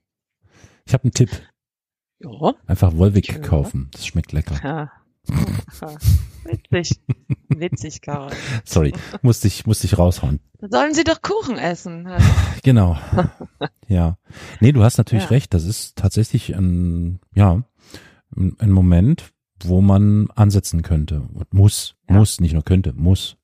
Ich 0.85 0.93
habe 0.93 1.05
einen 1.05 1.13
Tipp. 1.13 1.31
ja, 2.19 2.53
Einfach 2.67 2.95
Wolwig 2.95 3.41
kaufen. 3.41 3.89
Das 3.91 4.05
schmeckt 4.05 4.31
lecker. 4.31 4.55
ja. 4.63 4.91
Ja. 5.27 5.36
witzig, 6.71 6.99
witzig, 7.49 8.01
Carol. 8.01 8.32
Sorry, 8.65 8.93
musste 9.21 9.47
ich, 9.47 9.65
musste 9.65 9.86
ich 9.88 9.97
raushauen. 9.97 10.39
Sollen 10.62 10.93
Sie 10.93 11.03
doch 11.03 11.21
Kuchen 11.21 11.58
essen? 11.58 12.08
Genau. 12.63 12.97
ja. 13.88 14.17
Nee, 14.60 14.73
du 14.73 14.84
hast 14.84 14.97
natürlich 14.97 15.23
Ja. 15.25 15.29
recht. 15.29 15.53
Das 15.53 15.63
ist 15.63 15.95
tatsächlich 15.97 16.55
ein, 16.55 17.19
ja, 17.34 17.63
ein 18.36 18.71
Moment, 18.71 19.32
wo 19.63 19.79
man 19.82 20.27
ansetzen 20.36 20.82
könnte. 20.82 21.21
Und 21.34 21.53
muss, 21.53 21.95
Ja. 22.10 22.15
muss, 22.17 22.41
nicht 22.41 22.53
nur 22.53 22.63
könnte, 22.63 22.93
muss. 22.93 23.38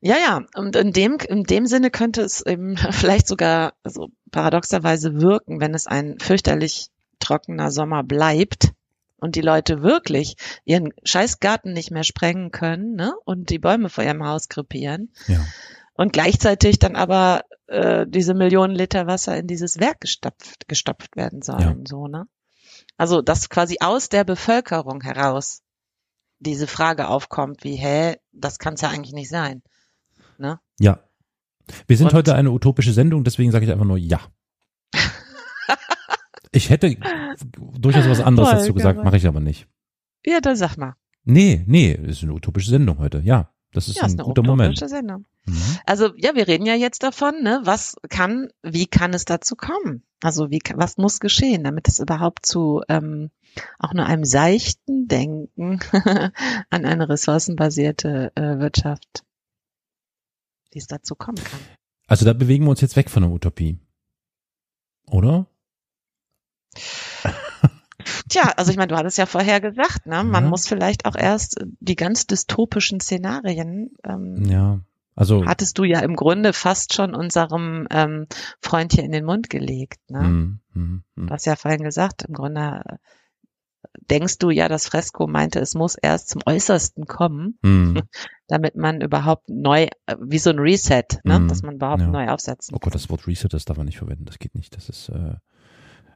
Ja, 0.00 0.14
ja, 0.16 0.42
und 0.54 0.76
in 0.76 0.92
dem, 0.92 1.16
in 1.28 1.42
dem 1.42 1.66
Sinne 1.66 1.90
könnte 1.90 2.22
es 2.22 2.44
eben 2.46 2.76
vielleicht 2.92 3.26
sogar 3.26 3.72
so 3.84 4.10
paradoxerweise 4.30 5.20
wirken, 5.20 5.60
wenn 5.60 5.74
es 5.74 5.86
ein 5.86 6.18
fürchterlich 6.20 6.88
trockener 7.18 7.70
Sommer 7.72 8.04
bleibt 8.04 8.72
und 9.18 9.34
die 9.36 9.40
Leute 9.40 9.82
wirklich 9.82 10.36
ihren 10.64 10.92
scheiß 11.04 11.40
Garten 11.40 11.72
nicht 11.72 11.90
mehr 11.90 12.04
sprengen 12.04 12.50
können 12.50 12.94
ne? 12.94 13.14
und 13.24 13.50
die 13.50 13.58
Bäume 13.58 13.88
vor 13.90 14.04
ihrem 14.04 14.24
Haus 14.24 14.48
krepieren 14.48 15.12
Ja. 15.26 15.44
und 15.94 16.12
gleichzeitig 16.12 16.78
dann 16.78 16.96
aber 16.96 17.42
äh, 17.66 18.06
diese 18.08 18.32
Millionen 18.34 18.74
Liter 18.74 19.06
Wasser 19.06 19.36
in 19.36 19.46
dieses 19.46 19.78
Werk 19.80 20.00
gestopft, 20.00 20.68
gestopft 20.68 21.16
werden 21.16 21.42
sollen. 21.42 21.84
So, 21.86 22.06
ne? 22.08 22.26
Also 22.96 23.20
dass 23.22 23.48
quasi 23.50 23.76
aus 23.80 24.08
der 24.08 24.24
Bevölkerung 24.24 25.02
heraus 25.02 25.62
diese 26.38 26.66
Frage 26.68 27.08
aufkommt, 27.08 27.64
wie, 27.64 27.74
hä, 27.76 28.16
das 28.32 28.58
kann 28.58 28.74
es 28.74 28.80
ja 28.80 28.88
eigentlich 28.90 29.12
nicht 29.12 29.28
sein. 29.28 29.62
Ja. 30.78 31.00
Wir 31.88 31.96
sind 31.96 32.06
Und- 32.06 32.14
heute 32.14 32.34
eine 32.36 32.50
utopische 32.52 32.92
Sendung, 32.92 33.24
deswegen 33.24 33.50
sage 33.50 33.64
ich 33.66 33.72
einfach 33.72 33.84
nur 33.84 33.98
ja. 33.98 34.20
Ich 36.52 36.70
hätte 36.70 36.96
durchaus 37.78 38.08
was 38.08 38.20
anderes 38.20 38.48
Voll 38.50 38.58
dazu 38.60 38.74
gesagt, 38.74 39.02
mache 39.04 39.16
ich 39.16 39.26
aber 39.26 39.40
nicht. 39.40 39.66
Ja, 40.24 40.40
dann 40.40 40.56
sag 40.56 40.76
mal. 40.76 40.94
Nee, 41.24 41.62
nee, 41.66 41.92
ist 41.92 42.22
eine 42.22 42.32
utopische 42.32 42.70
Sendung 42.70 42.98
heute. 42.98 43.20
Ja, 43.20 43.52
das 43.72 43.88
ist 43.88 43.96
Ja, 43.96 44.04
ein 44.04 44.10
ist 44.10 44.18
guter 44.18 44.42
Moment. 44.42 44.78
Sendung. 44.78 45.26
Mhm. 45.44 45.60
Also 45.84 46.14
ja, 46.16 46.34
wir 46.34 46.48
reden 46.48 46.66
ja 46.66 46.74
jetzt 46.74 47.02
davon, 47.02 47.42
ne, 47.42 47.60
was 47.64 47.96
kann, 48.08 48.48
wie 48.62 48.86
kann 48.86 49.12
es 49.12 49.24
dazu 49.24 49.56
kommen? 49.56 50.02
Also 50.22 50.50
wie, 50.50 50.60
was 50.74 50.96
muss 50.96 51.20
geschehen, 51.20 51.64
damit 51.64 51.86
es 51.88 52.00
überhaupt 52.00 52.46
zu 52.46 52.82
ähm, 52.88 53.30
auch 53.78 53.92
nur 53.92 54.06
einem 54.06 54.24
seichten 54.24 55.06
Denken 55.06 55.80
an 56.70 56.84
eine 56.84 57.08
ressourcenbasierte 57.08 58.32
äh, 58.34 58.58
Wirtschaft, 58.58 59.24
wie 60.72 60.78
es 60.78 60.86
dazu 60.86 61.14
kommen 61.14 61.42
kann. 61.42 61.60
Also 62.06 62.24
da 62.24 62.32
bewegen 62.32 62.64
wir 62.64 62.70
uns 62.70 62.80
jetzt 62.80 62.96
weg 62.96 63.10
von 63.10 63.22
der 63.22 63.30
Utopie. 63.32 63.78
Oder? 65.10 65.46
Tja, 68.28 68.52
also 68.56 68.70
ich 68.70 68.76
meine, 68.76 68.88
du 68.88 68.96
hattest 68.96 69.18
ja 69.18 69.26
vorher 69.26 69.60
gesagt, 69.60 70.06
ne, 70.06 70.22
man 70.24 70.44
Ja. 70.44 70.50
muss 70.50 70.66
vielleicht 70.68 71.04
auch 71.04 71.16
erst 71.16 71.60
die 71.80 71.96
ganz 71.96 72.26
dystopischen 72.26 73.00
Szenarien 73.00 73.90
ähm, 74.04 74.44
Ja. 74.44 74.80
Also 75.14 75.44
hattest 75.46 75.78
du 75.78 75.84
ja 75.84 75.98
im 75.98 76.14
Grunde 76.14 76.52
fast 76.52 76.94
schon 76.94 77.12
unserem 77.14 77.88
ähm, 77.90 78.26
Freund 78.62 78.92
hier 78.92 79.02
in 79.02 79.10
den 79.10 79.24
Mund 79.24 79.50
gelegt. 79.50 79.98
Ne? 80.08 80.20
hm, 80.20 80.60
hm. 80.74 81.02
Du 81.16 81.28
hast 81.30 81.44
ja 81.44 81.56
vorhin 81.56 81.82
gesagt, 81.82 82.22
im 82.22 82.34
Grunde 82.34 82.82
äh, 82.86 82.96
denkst 84.08 84.38
du 84.38 84.50
ja, 84.50 84.68
dass 84.68 84.86
Fresco 84.86 85.26
meinte, 85.26 85.58
es 85.58 85.74
muss 85.74 85.96
erst 85.96 86.28
zum 86.28 86.42
Äußersten 86.46 87.06
kommen, 87.06 87.58
Hm. 87.64 88.00
damit 88.46 88.76
man 88.76 89.00
überhaupt 89.00 89.48
neu, 89.48 89.88
äh, 90.06 90.16
wie 90.20 90.38
so 90.38 90.50
ein 90.50 90.60
Reset, 90.60 91.02
ne? 91.24 91.40
Mhm. 91.40 91.48
dass 91.48 91.62
man 91.62 91.74
überhaupt 91.74 92.02
Ja. 92.02 92.06
neu 92.08 92.28
aufsetzen 92.28 92.76
Oh 92.76 92.78
Gott, 92.78 92.94
das 92.94 93.10
Wort 93.10 93.26
Reset, 93.26 93.48
das 93.50 93.64
darf 93.64 93.76
man 93.76 93.86
nicht 93.86 93.98
verwenden. 93.98 94.24
Das 94.24 94.38
geht 94.38 94.54
nicht. 94.54 94.76
Das 94.76 94.88
ist, 94.88 95.08
äh, 95.08 95.34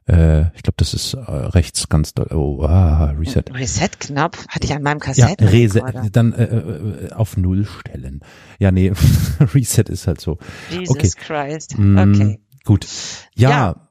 äh, 0.07 0.41
ich 0.55 0.63
glaube, 0.63 0.75
das 0.77 0.93
ist 0.93 1.13
äh, 1.13 1.19
rechts 1.19 1.87
ganz 1.89 2.13
doll. 2.13 2.27
Oh, 2.31 2.63
ah, 2.63 3.11
Reset. 3.17 3.43
Reset-Knopf 3.53 4.47
hatte 4.49 4.65
ich 4.65 4.73
an 4.73 4.81
meinem 4.83 4.99
Ja, 4.99 5.05
Kassetten. 5.05 5.47
Reset, 5.47 5.81
dann 6.11 6.33
äh, 6.33 6.43
äh, 6.43 7.11
auf 7.13 7.37
Null 7.37 7.65
stellen. 7.65 8.21
Ja, 8.59 8.71
nee, 8.71 8.91
Reset 9.39 9.83
ist 9.89 10.07
halt 10.07 10.19
so. 10.21 10.37
Jesus 10.69 10.89
okay. 10.89 11.09
Christ. 11.15 11.77
Mm, 11.77 11.97
Okay. 11.97 12.39
Gut. 12.65 12.87
Ja, 13.35 13.49
Ja. 13.49 13.89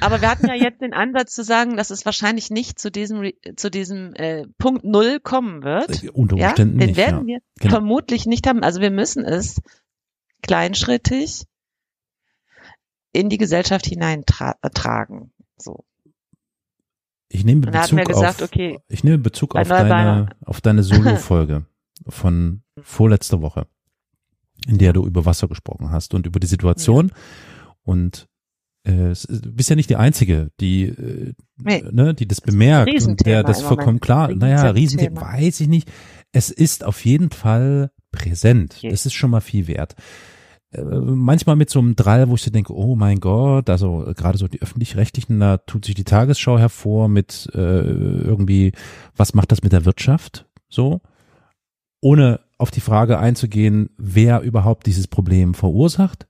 Aber 0.00 0.20
wir 0.20 0.28
hatten 0.28 0.48
ja 0.48 0.54
jetzt 0.54 0.80
den 0.82 0.92
Ansatz 0.92 1.32
zu 1.34 1.44
sagen, 1.44 1.76
dass 1.76 1.90
es 1.90 2.04
wahrscheinlich 2.04 2.50
nicht 2.50 2.80
zu 2.80 2.90
diesem, 2.90 3.30
zu 3.54 3.70
diesem 3.70 4.12
äh, 4.14 4.44
Punkt 4.58 4.82
Null 4.84 5.20
kommen 5.20 5.62
wird. 5.62 6.02
äh, 6.02 6.10
unter 6.10 6.36
Ja, 6.36 6.48
Umständen 6.48 6.78
den 6.78 6.88
nicht. 6.88 6.96
werden 6.96 7.28
ja. 7.28 7.36
wir 7.36 7.38
Genau. 7.60 7.74
vermutlich 7.74 8.26
nicht 8.26 8.48
haben. 8.48 8.64
Also 8.64 8.80
wir 8.80 8.90
müssen 8.90 9.24
es 9.24 9.60
kleinschrittig 10.42 11.44
in 13.12 13.28
die 13.28 13.38
Gesellschaft 13.38 13.86
hineintragen. 13.86 15.32
So. 15.60 15.84
Ich 17.30 17.44
nehme 17.44 17.60
Bezug 17.60 18.04
gesagt, 18.06 18.42
auf, 18.42 18.48
okay, 18.48 18.78
ich 18.88 19.04
nehme 19.04 19.18
Bezug 19.18 19.54
auf 19.54 19.68
deine, 19.68 20.30
auf 20.44 20.60
deine 20.60 20.82
Solo-Folge 20.82 21.66
von 22.08 22.62
vorletzter 22.80 23.42
Woche, 23.42 23.66
in 24.66 24.78
der 24.78 24.92
du 24.94 25.04
über 25.06 25.26
Wasser 25.26 25.46
gesprochen 25.46 25.90
hast 25.90 26.14
und 26.14 26.26
über 26.26 26.40
die 26.40 26.46
Situation. 26.46 27.12
Und 27.82 28.28
äh, 28.84 29.14
bist 29.28 29.68
ja 29.68 29.76
nicht 29.76 29.90
die 29.90 29.96
Einzige, 29.96 30.50
die, 30.60 30.84
äh, 30.84 31.34
Nee. 31.58 31.84
ne, 31.90 32.14
die 32.14 32.26
das 32.26 32.40
bemerkt 32.40 33.02
und 33.02 33.26
der 33.26 33.42
das 33.42 33.60
vollkommen 33.60 34.00
klar, 34.00 34.32
naja, 34.34 34.70
Riesenthema. 34.70 35.20
Weiß 35.20 35.60
ich 35.60 35.68
nicht. 35.68 35.90
Es 36.32 36.50
ist 36.50 36.84
auf 36.84 37.04
jeden 37.04 37.30
Fall 37.30 37.90
präsent. 38.10 38.76
Je. 38.80 38.90
Das 38.90 39.04
ist 39.04 39.14
schon 39.14 39.30
mal 39.30 39.40
viel 39.40 39.66
wert. 39.66 39.96
Manchmal 40.70 41.56
mit 41.56 41.70
so 41.70 41.78
einem 41.78 41.96
Drall, 41.96 42.28
wo 42.28 42.34
ich 42.34 42.42
so 42.42 42.50
denke, 42.50 42.76
oh 42.76 42.94
mein 42.94 43.20
Gott, 43.20 43.70
also 43.70 44.04
gerade 44.14 44.36
so 44.36 44.48
die 44.48 44.60
öffentlich-rechtlichen, 44.60 45.40
da 45.40 45.56
tut 45.56 45.86
sich 45.86 45.94
die 45.94 46.04
Tagesschau 46.04 46.58
hervor 46.58 47.08
mit 47.08 47.48
äh, 47.54 47.58
irgendwie, 47.58 48.72
was 49.16 49.32
macht 49.32 49.50
das 49.50 49.62
mit 49.62 49.72
der 49.72 49.86
Wirtschaft? 49.86 50.46
So, 50.68 51.00
ohne 52.02 52.40
auf 52.58 52.70
die 52.70 52.80
Frage 52.80 53.18
einzugehen, 53.18 53.88
wer 53.96 54.42
überhaupt 54.42 54.86
dieses 54.86 55.06
Problem 55.06 55.54
verursacht. 55.54 56.26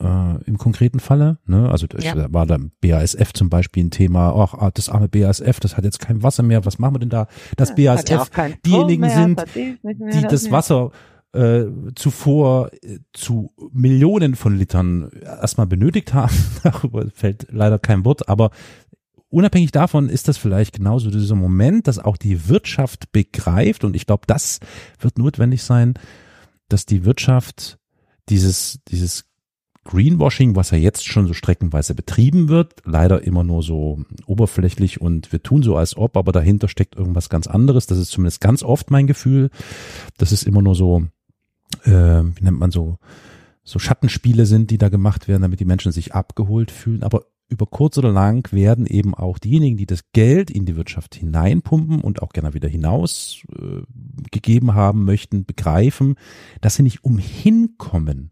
Äh, 0.00 0.42
Im 0.44 0.58
konkreten 0.58 1.00
Falle, 1.00 1.38
ne? 1.46 1.70
also 1.70 1.86
Ja. 1.98 2.14
da 2.14 2.32
war 2.32 2.44
da 2.44 2.58
BASF 2.80 3.32
zum 3.32 3.48
Beispiel 3.48 3.84
ein 3.84 3.90
Thema, 3.90 4.34
ach, 4.34 4.54
ah, 4.54 4.70
das 4.74 4.88
arme 4.88 5.08
BASF, 5.08 5.60
das 5.60 5.76
hat 5.76 5.84
jetzt 5.84 6.00
kein 6.00 6.22
Wasser 6.22 6.42
mehr, 6.42 6.64
was 6.64 6.78
machen 6.78 6.96
wir 6.96 6.98
denn 6.98 7.08
da? 7.08 7.28
Das 7.56 7.72
ja 7.76 7.94
BASF 7.94 8.30
diejenigen 8.66 9.02
mehr, 9.02 9.10
sind, 9.10 9.42
mehr, 9.54 9.76
die 10.12 10.22
das. 10.22 10.50
Wasser 10.50 10.90
äh, 11.32 11.64
zuvor 11.94 12.72
äh, 12.82 12.98
zu 13.12 13.52
Millionen 13.72 14.34
von 14.34 14.56
Litern 14.56 15.10
erstmal 15.22 15.66
benötigt 15.66 16.14
haben. 16.14 16.34
Darüber 16.62 17.06
fällt 17.14 17.46
leider 17.50 17.78
kein 17.78 18.04
Wort, 18.04 18.28
aber 18.28 18.50
unabhängig 19.28 19.72
davon 19.72 20.08
ist 20.08 20.28
das 20.28 20.36
vielleicht 20.36 20.74
genauso 20.74 21.10
dieser 21.10 21.34
Moment, 21.34 21.88
dass 21.88 21.98
auch 21.98 22.16
die 22.16 22.48
Wirtschaft 22.48 23.12
begreift 23.12 23.84
und 23.84 23.96
ich 23.96 24.06
glaube, 24.06 24.26
das 24.26 24.60
wird 25.00 25.18
notwendig 25.18 25.62
sein, 25.62 25.94
dass 26.68 26.86
die 26.86 27.04
Wirtschaft 27.04 27.78
dieses, 28.28 28.80
dieses 28.88 29.24
Greenwashing, 29.84 30.54
was 30.54 30.70
ja 30.70 30.78
jetzt 30.78 31.04
schon 31.04 31.26
so 31.26 31.34
streckenweise 31.34 31.94
betrieben 31.94 32.48
wird, 32.48 32.82
leider 32.84 33.22
immer 33.22 33.42
nur 33.42 33.62
so 33.62 34.04
oberflächlich 34.26 35.00
und 35.00 35.32
wir 35.32 35.42
tun 35.42 35.62
so 35.62 35.76
als 35.76 35.96
ob, 35.96 36.16
aber 36.16 36.30
dahinter 36.30 36.68
steckt 36.68 36.94
irgendwas 36.94 37.28
ganz 37.28 37.48
anderes. 37.48 37.86
Das 37.86 37.98
ist 37.98 38.10
zumindest 38.10 38.40
ganz 38.40 38.62
oft 38.62 38.90
mein 38.90 39.08
Gefühl. 39.08 39.50
Das 40.18 40.30
ist 40.30 40.44
immer 40.44 40.62
nur 40.62 40.76
so, 40.76 41.02
äh, 41.84 41.90
wie 41.90 42.44
nennt 42.44 42.58
man 42.58 42.70
so, 42.70 42.98
so 43.64 43.78
Schattenspiele 43.78 44.46
sind, 44.46 44.70
die 44.70 44.78
da 44.78 44.88
gemacht 44.88 45.28
werden, 45.28 45.42
damit 45.42 45.60
die 45.60 45.64
Menschen 45.64 45.92
sich 45.92 46.14
abgeholt 46.14 46.70
fühlen. 46.70 47.02
Aber 47.02 47.26
über 47.48 47.66
kurz 47.66 47.98
oder 47.98 48.10
lang 48.10 48.50
werden 48.52 48.86
eben 48.86 49.14
auch 49.14 49.38
diejenigen, 49.38 49.76
die 49.76 49.86
das 49.86 50.10
Geld 50.12 50.50
in 50.50 50.64
die 50.64 50.74
Wirtschaft 50.74 51.14
hineinpumpen 51.14 52.00
und 52.00 52.22
auch 52.22 52.32
gerne 52.32 52.54
wieder 52.54 52.68
hinaus 52.68 53.42
äh, 53.54 53.82
gegeben 54.30 54.74
haben 54.74 55.04
möchten, 55.04 55.44
begreifen, 55.44 56.16
dass 56.62 56.76
sie 56.76 56.82
nicht 56.82 57.04
umhin 57.04 57.74
kommen, 57.76 58.30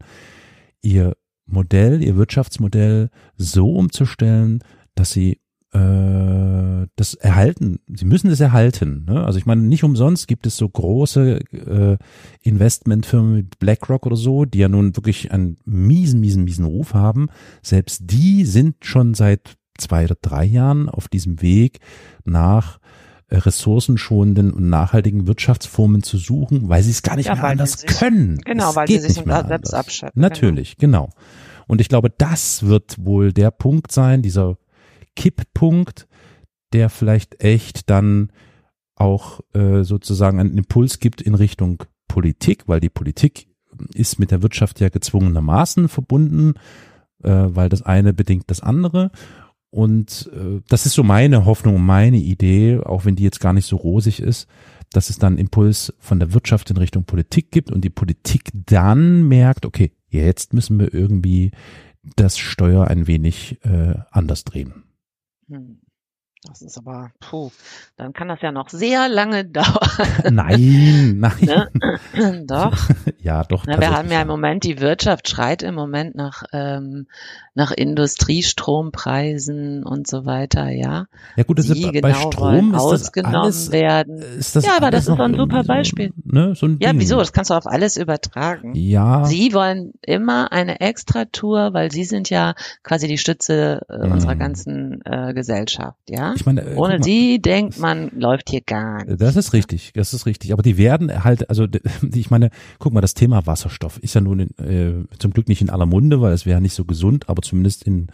ihr 0.81 1.15
Modell, 1.45 2.01
ihr 2.01 2.15
Wirtschaftsmodell 2.15 3.09
so 3.35 3.75
umzustellen, 3.75 4.63
dass 4.95 5.11
sie 5.11 5.39
äh, 5.73 6.87
das 6.95 7.13
erhalten, 7.13 7.79
sie 7.87 8.05
müssen 8.05 8.29
es 8.29 8.39
erhalten. 8.39 9.05
Ne? 9.07 9.23
Also 9.25 9.39
ich 9.39 9.45
meine, 9.45 9.61
nicht 9.61 9.83
umsonst 9.83 10.27
gibt 10.27 10.45
es 10.45 10.57
so 10.57 10.67
große 10.67 11.39
äh, 11.51 11.97
Investmentfirmen 12.41 13.37
wie 13.37 13.43
BlackRock 13.59 14.05
oder 14.05 14.15
so, 14.15 14.45
die 14.45 14.59
ja 14.59 14.67
nun 14.69 14.95
wirklich 14.95 15.31
einen 15.31 15.57
miesen, 15.65 16.19
miesen, 16.19 16.43
miesen 16.43 16.65
Ruf 16.65 16.93
haben. 16.93 17.27
Selbst 17.61 18.01
die 18.11 18.45
sind 18.45 18.75
schon 18.83 19.13
seit 19.13 19.55
zwei 19.77 20.05
oder 20.05 20.17
drei 20.21 20.45
Jahren 20.45 20.89
auf 20.89 21.07
diesem 21.07 21.41
Weg 21.41 21.79
nach 22.25 22.79
äh, 23.29 23.37
ressourcenschonenden 23.37 24.51
und 24.51 24.69
nachhaltigen 24.69 25.27
Wirtschaftsformen 25.27 26.03
zu 26.03 26.17
suchen, 26.17 26.67
weil 26.69 26.83
sie 26.83 26.91
es 26.91 27.01
gar 27.03 27.15
nicht 27.15 27.27
Ja, 27.27 27.35
mehr 27.35 27.45
anders 27.45 27.73
sich- 27.79 27.87
können. 27.89 28.37
Genau, 28.43 28.71
Es 28.71 28.75
weil 28.75 28.87
sie 28.87 28.99
sich 28.99 29.13
selbst 29.13 29.29
anders. 29.31 29.73
abschöpfen, 29.73 30.21
Natürlich, 30.21 30.77
genau. 30.77 31.09
Und 31.67 31.79
ich 31.79 31.87
glaube, 31.87 32.09
das 32.15 32.63
wird 32.63 32.97
wohl 32.99 33.31
der 33.31 33.49
Punkt 33.49 33.91
sein, 33.93 34.21
dieser 34.21 34.57
Kipppunkt, 35.15 36.07
der 36.73 36.89
vielleicht 36.89 37.43
echt 37.43 37.89
dann 37.89 38.31
auch 38.95 39.41
äh, 39.53 39.83
sozusagen 39.83 40.39
einen 40.39 40.57
Impuls 40.57 40.99
gibt 40.99 41.21
in 41.21 41.35
Richtung 41.35 41.83
Politik, 42.07 42.67
weil 42.67 42.79
die 42.79 42.89
Politik 42.89 43.47
ist 43.93 44.19
mit 44.19 44.31
der 44.31 44.41
Wirtschaft 44.41 44.79
ja 44.79 44.89
gezwungenermaßen 44.89 45.87
verbunden, 45.87 46.53
äh, 47.23 47.29
weil 47.29 47.69
das 47.69 47.81
eine 47.81 48.13
bedingt 48.13 48.45
das 48.47 48.61
andere. 48.61 49.11
Und 49.69 50.29
äh, 50.33 50.61
das 50.67 50.85
ist 50.85 50.93
so 50.93 51.03
meine 51.03 51.45
Hoffnung 51.45 51.75
und 51.75 51.85
meine 51.85 52.17
Idee, 52.17 52.79
auch 52.79 53.05
wenn 53.05 53.15
die 53.15 53.23
jetzt 53.23 53.39
gar 53.39 53.53
nicht 53.53 53.65
so 53.65 53.77
rosig 53.77 54.19
ist, 54.19 54.47
dass 54.91 55.09
es 55.09 55.17
dann 55.17 55.37
Impuls 55.37 55.93
von 55.99 56.19
der 56.19 56.33
Wirtschaft 56.33 56.69
in 56.69 56.77
Richtung 56.77 57.05
Politik 57.05 57.51
gibt 57.51 57.71
und 57.71 57.81
die 57.81 57.89
Politik 57.89 58.51
dann 58.53 59.27
merkt, 59.27 59.65
okay, 59.65 59.91
jetzt 60.09 60.53
müssen 60.53 60.79
wir 60.79 60.93
irgendwie 60.93 61.51
das 62.17 62.37
Steuer 62.37 62.87
ein 62.87 63.07
wenig 63.07 63.59
äh, 63.63 63.95
anders 64.11 64.43
drehen. 64.43 64.83
Hm. 65.51 65.80
Das 66.47 66.61
ist 66.63 66.75
aber, 66.77 67.11
puh, 67.19 67.51
dann 67.97 68.13
kann 68.13 68.27
das 68.27 68.41
ja 68.41 68.51
noch 68.51 68.69
sehr 68.69 69.07
lange 69.09 69.45
dauern. 69.59 69.67
Nein, 70.31 71.17
nein. 71.19 71.67
Ne? 72.15 72.43
Doch. 72.47 72.77
Ja, 73.23 73.43
doch. 73.43 73.65
Na, 73.67 73.79
wir 73.79 73.91
haben 73.91 74.09
ja 74.11 74.23
im 74.23 74.27
Moment, 74.27 74.63
die 74.63 74.79
Wirtschaft 74.79 75.29
schreit 75.29 75.61
im 75.61 75.75
Moment 75.75 76.15
nach, 76.15 76.41
ähm, 76.53 77.05
nach 77.53 77.69
Industriestrompreisen 77.69 79.83
und 79.83 80.07
so 80.07 80.25
weiter, 80.25 80.69
ja. 80.69 81.05
Ja 81.35 81.43
gut, 81.43 81.59
das 81.59 81.67
die 81.67 81.83
ist, 81.83 82.01
bei 82.01 82.09
genau 82.11 82.31
Strom 82.31 82.41
wollen 82.41 82.73
ist 82.73 82.73
das 82.73 82.81
ausgenommen 83.03 83.35
alles, 83.43 83.71
werden. 83.71 84.17
ist 84.39 84.55
das 84.55 84.65
Ja, 84.65 84.71
aber 84.77 84.89
das 84.89 85.07
ist 85.07 85.15
so 85.15 85.21
ein 85.21 85.35
super 85.35 85.63
Beispiel. 85.63 86.13
So, 86.15 86.21
ne, 86.33 86.55
so 86.55 86.65
ein 86.65 86.79
Ja, 86.81 86.93
wieso? 86.95 87.19
Das 87.19 87.31
kannst 87.31 87.51
du 87.51 87.53
auf 87.53 87.67
alles 87.67 87.95
übertragen. 87.97 88.73
Ja, 88.73 89.25
Sie 89.25 89.53
wollen 89.53 89.93
immer 90.01 90.51
eine 90.51 90.79
Extratour, 90.81 91.73
weil 91.73 91.91
sie 91.91 92.05
sind 92.05 92.31
ja 92.31 92.55
quasi 92.83 93.07
die 93.07 93.19
Stütze 93.19 93.85
äh, 93.87 94.07
Mhm. 94.07 94.13
unserer 94.13 94.35
ganzen 94.35 95.01
äh, 95.05 95.33
Gesellschaft, 95.35 95.99
ja. 96.09 96.30
Ich 96.35 96.45
meine, 96.45 96.61
äh, 96.61 96.75
Ohne 96.75 96.95
mal, 96.95 97.03
sie 97.03 97.41
denkt 97.41 97.79
man, 97.79 98.09
läuft 98.17 98.49
hier 98.49 98.61
gar 98.61 99.03
nicht. 99.03 99.21
Das 99.21 99.35
ist 99.35 99.53
richtig, 99.53 99.91
das 99.93 100.13
ist 100.13 100.25
richtig. 100.25 100.53
Aber 100.53 100.63
die 100.63 100.77
werden 100.77 101.23
halt, 101.23 101.49
also 101.49 101.67
ich 102.13 102.29
meine, 102.29 102.49
guck 102.79 102.93
mal, 102.93 103.01
das 103.01 103.13
Thema 103.13 103.45
Wasserstoff 103.45 103.97
ist 103.99 104.15
ja 104.15 104.21
nun 104.21 104.39
in, 104.39 104.65
äh, 104.65 105.17
zum 105.17 105.31
Glück 105.31 105.47
nicht 105.47 105.61
in 105.61 105.69
aller 105.69 105.85
Munde, 105.85 106.21
weil 106.21 106.33
es 106.33 106.45
wäre 106.45 106.61
nicht 106.61 106.73
so 106.73 106.85
gesund, 106.85 107.29
aber 107.29 107.41
zumindest 107.41 107.83
in 107.83 108.07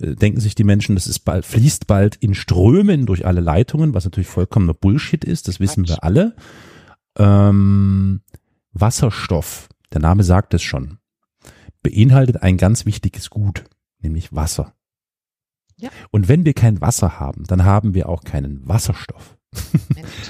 äh, 0.00 0.14
denken 0.14 0.40
sich 0.40 0.54
die 0.54 0.64
Menschen, 0.64 0.94
das 0.94 1.06
ist 1.06 1.20
bald, 1.20 1.44
fließt 1.44 1.86
bald 1.86 2.16
in 2.16 2.34
Strömen 2.34 3.06
durch 3.06 3.26
alle 3.26 3.40
Leitungen, 3.40 3.94
was 3.94 4.04
natürlich 4.04 4.28
vollkommener 4.28 4.74
Bullshit 4.74 5.24
ist, 5.24 5.48
das 5.48 5.60
wissen 5.60 5.88
wir 5.88 6.04
alle. 6.04 6.34
Ähm, 7.16 8.20
Wasserstoff, 8.72 9.68
der 9.92 10.00
Name 10.00 10.22
sagt 10.22 10.54
es 10.54 10.62
schon, 10.62 10.98
beinhaltet 11.82 12.42
ein 12.42 12.56
ganz 12.56 12.86
wichtiges 12.86 13.30
Gut, 13.30 13.64
nämlich 14.00 14.32
Wasser. 14.32 14.74
Ja. 15.80 15.90
Und 16.10 16.28
wenn 16.28 16.44
wir 16.44 16.54
kein 16.54 16.80
Wasser 16.80 17.20
haben, 17.20 17.44
dann 17.46 17.64
haben 17.64 17.94
wir 17.94 18.08
auch 18.08 18.24
keinen 18.24 18.66
Wasserstoff. 18.68 19.36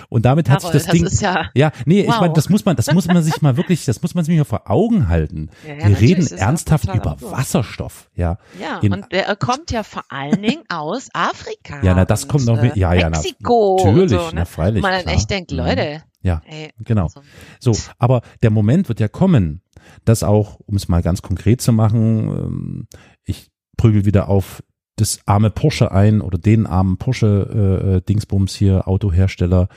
Und 0.09 0.25
damit 0.25 0.49
hat 0.49 0.61
sich 0.61 0.71
Carol, 0.71 0.81
das 0.85 0.93
Ding, 0.93 1.05
ist 1.07 1.21
ja, 1.21 1.51
ja, 1.55 1.73
nee, 1.87 2.03
ich 2.03 2.07
Wow. 2.09 2.21
meine, 2.21 2.33
das 2.35 2.49
muss 2.49 2.65
man, 2.65 2.77
das 2.77 2.93
muss 2.93 3.07
man 3.09 3.21
sich 3.23 3.43
mal 3.43 3.57
wirklich, 3.57 3.85
das 3.85 4.01
muss 4.01 4.15
man 4.15 4.25
sich 4.25 4.37
mal 4.39 4.45
vor 4.45 4.71
Augen 4.71 5.09
halten. 5.09 5.51
Ja, 5.67 5.75
ja, 5.75 5.89
wir 5.89 6.01
reden 6.01 6.21
das 6.23 6.33
ernsthaft 6.33 6.85
über 6.95 7.13
absurd. 7.13 7.33
Wasserstoff, 7.33 8.09
ja. 8.15 8.39
ja, 8.61 8.79
in- 8.79 8.93
und 8.93 9.07
der 9.13 9.35
kommt 9.37 9.71
ja 9.73 9.83
vor 9.83 10.05
allen 10.09 10.41
Dingen 10.41 10.63
aus 10.69 11.09
Afrika. 11.15 11.83
Ja, 11.83 11.95
na, 11.95 12.05
das 12.05 12.29
kommt 12.29 12.47
noch, 12.47 12.59
äh, 12.63 12.71
ja, 12.79 12.95
ja, 12.95 13.11
na, 13.11 13.19
Mexiko. 13.19 13.83
natürlich, 13.85 14.11
so, 14.13 14.27
ne? 14.27 14.33
na, 14.35 14.45
freilich. 14.45 14.83
Man 14.83 14.93
dann 14.93 15.13
echt 15.13 15.29
denkt, 15.31 15.51
Mhm. 15.51 15.57
Leute, 15.59 16.03
Ja, 16.23 16.41
ey, 16.47 16.71
genau. 16.85 17.05
also, 17.05 17.21
So, 17.61 17.73
aber 17.99 18.23
der 18.43 18.51
Moment 18.51 18.89
wird 18.89 19.01
ja 19.01 19.09
kommen, 19.09 19.63
dass 20.05 20.23
auch, 20.23 20.61
um 20.67 20.77
es 20.77 20.89
mal 20.89 21.03
ganz 21.03 21.23
konkret 21.23 21.61
zu 21.61 21.73
machen, 21.73 22.29
ähm, 22.29 22.87
ich 23.25 23.51
prügel 23.77 24.05
wieder 24.05 24.29
auf 24.29 24.63
das 25.01 25.21
arme 25.27 25.51
Porsche 25.51 25.93
ein 25.93 26.21
oder 26.21 26.39
den 26.39 26.67
armen 26.67 26.97
Porsche 26.99 27.49
äh, 27.53 27.97
äh, 27.97 28.01
Dingsbums 28.03 28.55
hier 28.55 28.89
Autohersteller, 28.89 29.69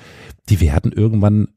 die 0.49 0.59
werden 0.59 0.91
irgendwann 0.91 1.49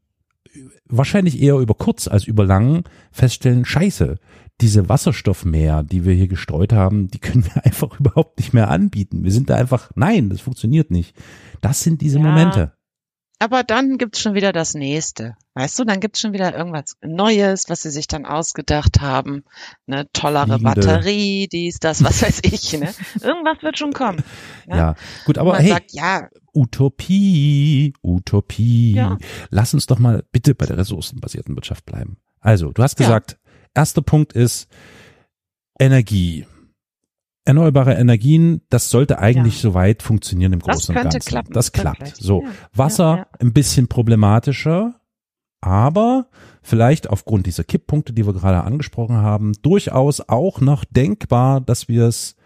wahrscheinlich 0.86 1.40
eher 1.40 1.56
über 1.56 1.74
kurz 1.74 2.08
als 2.08 2.24
über 2.24 2.44
lang 2.44 2.84
feststellen, 3.10 3.64
scheiße, 3.64 4.18
diese 4.60 4.88
Wasserstoffmeer, 4.88 5.82
die 5.82 6.04
wir 6.04 6.14
hier 6.14 6.28
gestreut 6.28 6.72
haben, 6.72 7.08
die 7.08 7.18
können 7.18 7.44
wir 7.44 7.64
einfach 7.64 7.98
überhaupt 7.98 8.38
nicht 8.38 8.52
mehr 8.52 8.70
anbieten. 8.70 9.24
Wir 9.24 9.32
sind 9.32 9.50
da 9.50 9.56
einfach, 9.56 9.90
nein, 9.94 10.30
das 10.30 10.40
funktioniert 10.40 10.90
nicht. 10.90 11.16
Das 11.60 11.82
sind 11.82 12.00
diese 12.00 12.18
Ja. 12.18 12.24
Momente. 12.24 12.72
Aber 13.40 13.62
dann 13.64 13.98
gibt's 13.98 14.20
schon 14.20 14.34
wieder 14.34 14.52
das 14.52 14.74
nächste. 14.74 15.36
Weißt 15.54 15.78
du, 15.78 15.84
dann 15.84 16.00
gibt's 16.00 16.20
schon 16.20 16.32
wieder 16.32 16.56
irgendwas 16.56 16.96
Neues, 17.04 17.68
was 17.68 17.82
sie 17.82 17.90
sich 17.90 18.06
dann 18.06 18.24
ausgedacht 18.26 19.00
haben. 19.00 19.44
Eine 19.86 20.10
tollere 20.12 20.46
Fliegende. 20.58 20.80
Batterie, 20.80 21.48
dies, 21.50 21.78
das, 21.80 22.02
was 22.04 22.22
weiß 22.22 22.40
ich. 22.44 22.72
Ne? 22.78 22.94
Irgendwas 23.20 23.62
wird 23.62 23.78
schon 23.78 23.92
kommen. 23.92 24.22
Ja, 24.66 24.76
Ja. 24.76 24.94
gut, 25.26 25.36
aber 25.38 25.58
hey, 25.58 25.68
sagt, 25.70 25.92
ja, 25.92 26.28
Utopie, 26.54 27.92
Utopie. 28.02 28.94
Ja. 28.94 29.18
Lass 29.50 29.74
uns 29.74 29.86
doch 29.86 29.98
mal 29.98 30.24
bitte 30.32 30.54
bei 30.54 30.66
der 30.66 30.78
ressourcenbasierten 30.78 31.54
Wirtschaft 31.56 31.84
bleiben. 31.84 32.16
Also, 32.40 32.72
du 32.72 32.82
hast 32.82 32.98
Ja. 33.00 33.06
gesagt, 33.06 33.38
erster 33.74 34.00
Punkt 34.02 34.32
ist 34.32 34.68
Energie. 35.78 36.46
Erneuerbare 37.46 37.94
Energien, 37.94 38.62
das 38.70 38.88
sollte 38.90 39.18
eigentlich 39.18 39.56
Ja. 39.56 39.60
soweit 39.70 40.02
funktionieren 40.02 40.52
im 40.54 40.60
Großen 40.60 40.94
und 40.96 41.02
Ganzen. 41.02 41.20
klappen, 41.20 41.52
das 41.52 41.72
klappt. 41.72 42.00
wirklich. 42.00 42.14
So, 42.16 42.42
Ja, 42.42 42.48
Wasser 42.74 43.16
ja, 43.18 43.26
ein 43.40 43.52
bisschen 43.52 43.86
problematischer, 43.88 44.94
aber 45.60 46.26
vielleicht 46.62 47.10
aufgrund 47.10 47.46
dieser 47.46 47.64
Kipppunkte, 47.64 48.12
die 48.14 48.24
wir 48.26 48.32
gerade 48.32 48.64
angesprochen 48.64 49.16
haben, 49.16 49.52
durchaus 49.62 50.20
auch 50.22 50.60
noch 50.62 50.84
denkbar, 50.84 51.60
dass 51.60 51.88
wir 51.88 52.04
es 52.06 52.36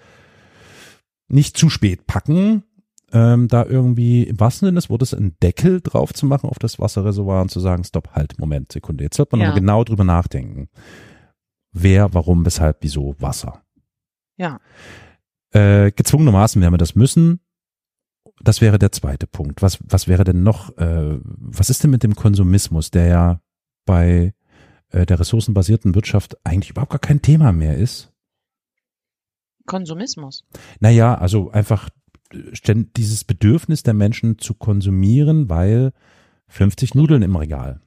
nicht 1.28 1.56
zu 1.56 1.68
spät 1.68 2.06
packen, 2.06 2.64
ähm, 3.12 3.48
da 3.48 3.64
irgendwie 3.64 4.24
im 4.24 4.38
wahrsten 4.40 4.66
Sinne 4.66 4.76
des 4.78 4.90
Wortes 4.90 5.14
einen 5.14 5.36
Deckel 5.42 5.80
drauf 5.80 6.12
zu 6.12 6.26
machen 6.26 6.50
auf 6.50 6.58
das 6.58 6.78
Wasserreservoir 6.78 7.40
und 7.42 7.50
zu 7.50 7.60
sagen, 7.60 7.84
stopp, 7.84 8.10
halt, 8.12 8.38
Moment, 8.38 8.72
Sekunde, 8.72 9.04
jetzt 9.04 9.18
wird 9.18 9.30
man 9.32 9.40
Ja. 9.40 9.52
genau 9.54 9.84
drüber 9.84 10.04
nachdenken. 10.04 10.68
Wer, 11.72 12.12
warum, 12.14 12.44
weshalb, 12.44 12.78
wieso, 12.80 13.14
Wasser. 13.18 13.62
Ja. 14.38 14.60
Äh, 15.50 15.92
gezwungenermaßen 15.92 16.60
werden 16.62 16.74
wir 16.74 16.78
das 16.78 16.94
müssen. 16.94 17.40
Das 18.40 18.60
wäre 18.60 18.78
der 18.78 18.92
zweite 18.92 19.26
Punkt. 19.26 19.62
Was, 19.62 19.78
was 19.82 20.08
wäre 20.08 20.24
denn 20.24 20.42
noch, 20.42 20.76
äh, 20.78 21.18
was 21.24 21.70
ist 21.70 21.82
denn 21.82 21.90
mit 21.90 22.02
dem 22.02 22.14
Konsumismus, 22.14 22.90
der 22.90 23.06
ja 23.06 23.40
bei 23.84 24.34
äh, 24.90 25.06
der 25.06 25.20
ressourcenbasierten 25.20 25.94
Wirtschaft 25.94 26.36
eigentlich 26.44 26.70
überhaupt 26.70 26.92
gar 26.92 27.00
kein 27.00 27.20
Thema 27.20 27.52
mehr 27.52 27.76
ist? 27.76 28.12
Konsumismus. 29.66 30.44
Naja, 30.80 31.16
also 31.16 31.50
einfach 31.50 31.88
äh, 32.32 32.84
dieses 32.96 33.24
Bedürfnis 33.24 33.82
der 33.82 33.94
Menschen 33.94 34.38
zu 34.38 34.54
konsumieren, 34.54 35.48
weil 35.48 35.92
50 36.48 36.94
Nudeln 36.94 37.22
im 37.22 37.36
Regal. 37.36 37.80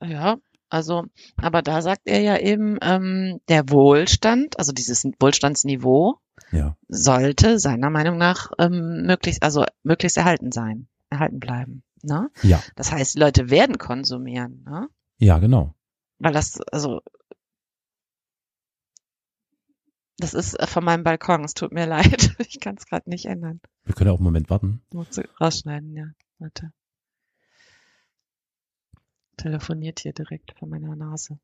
Ja, 0.00 0.36
also, 0.68 1.04
aber 1.36 1.62
da 1.62 1.80
sagt 1.82 2.02
er 2.06 2.20
ja 2.20 2.38
eben, 2.38 2.78
ähm, 2.82 3.40
der 3.48 3.68
Wohlstand, 3.70 4.58
also 4.58 4.72
dieses 4.72 5.04
Wohlstandsniveau, 5.20 6.18
Ja. 6.50 6.76
sollte 6.88 7.58
seiner 7.58 7.90
Meinung 7.90 8.18
nach 8.18 8.50
ähm, 8.58 9.02
möglichst, 9.06 9.42
also 9.42 9.64
möglichst 9.82 10.16
erhalten 10.16 10.52
sein, 10.52 10.88
erhalten 11.10 11.38
bleiben. 11.40 11.82
Ne? 12.02 12.30
Ja. 12.42 12.62
Das 12.74 12.92
heißt, 12.92 13.14
die 13.14 13.20
Leute 13.20 13.50
werden 13.50 13.78
konsumieren, 13.78 14.64
ne? 14.68 14.88
Ja, 15.18 15.38
genau. 15.38 15.74
weil 16.18 16.32
das, 16.32 16.60
also 16.72 17.00
das 20.18 20.34
ist 20.34 20.54
äh, 20.54 20.66
von 20.66 20.84
meinem 20.84 21.04
Balkon. 21.04 21.44
Es 21.44 21.54
tut 21.54 21.72
mir 21.72 21.86
leid, 21.86 22.34
ich 22.38 22.60
kann 22.60 22.76
es 22.76 22.86
gerade 22.86 23.08
nicht 23.08 23.26
ändern. 23.26 23.60
Wir 23.84 23.94
können 23.94 24.10
auch 24.10 24.16
einen 24.16 24.24
Moment 24.24 24.50
warten. 24.50 24.82
Muss 24.92 25.20
rausschneiden, 25.40 25.94
ja. 25.94 26.06
Warte. 26.38 26.72
Telefoniert 29.36 30.00
hier 30.00 30.12
direkt 30.12 30.52
vor 30.58 30.68
meiner 30.68 30.96
Nase. 30.96 31.38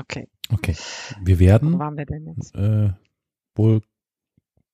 Okay, 0.00 0.28
Okay. 0.50 0.74
Wir 1.22 1.36
wo 1.36 1.40
werden 1.40 1.78
waren 1.78 1.96
wir 1.96 2.06
denn 2.06 2.26
jetzt? 2.36 2.54
äh, 2.54 2.92
wohl, 3.54 3.82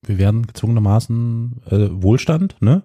wir 0.02 0.18
werden 0.18 0.46
gezwungenermaßen 0.46 1.61
äh, 1.66 2.02
Wohlstand, 2.02 2.61
ne? 2.62 2.82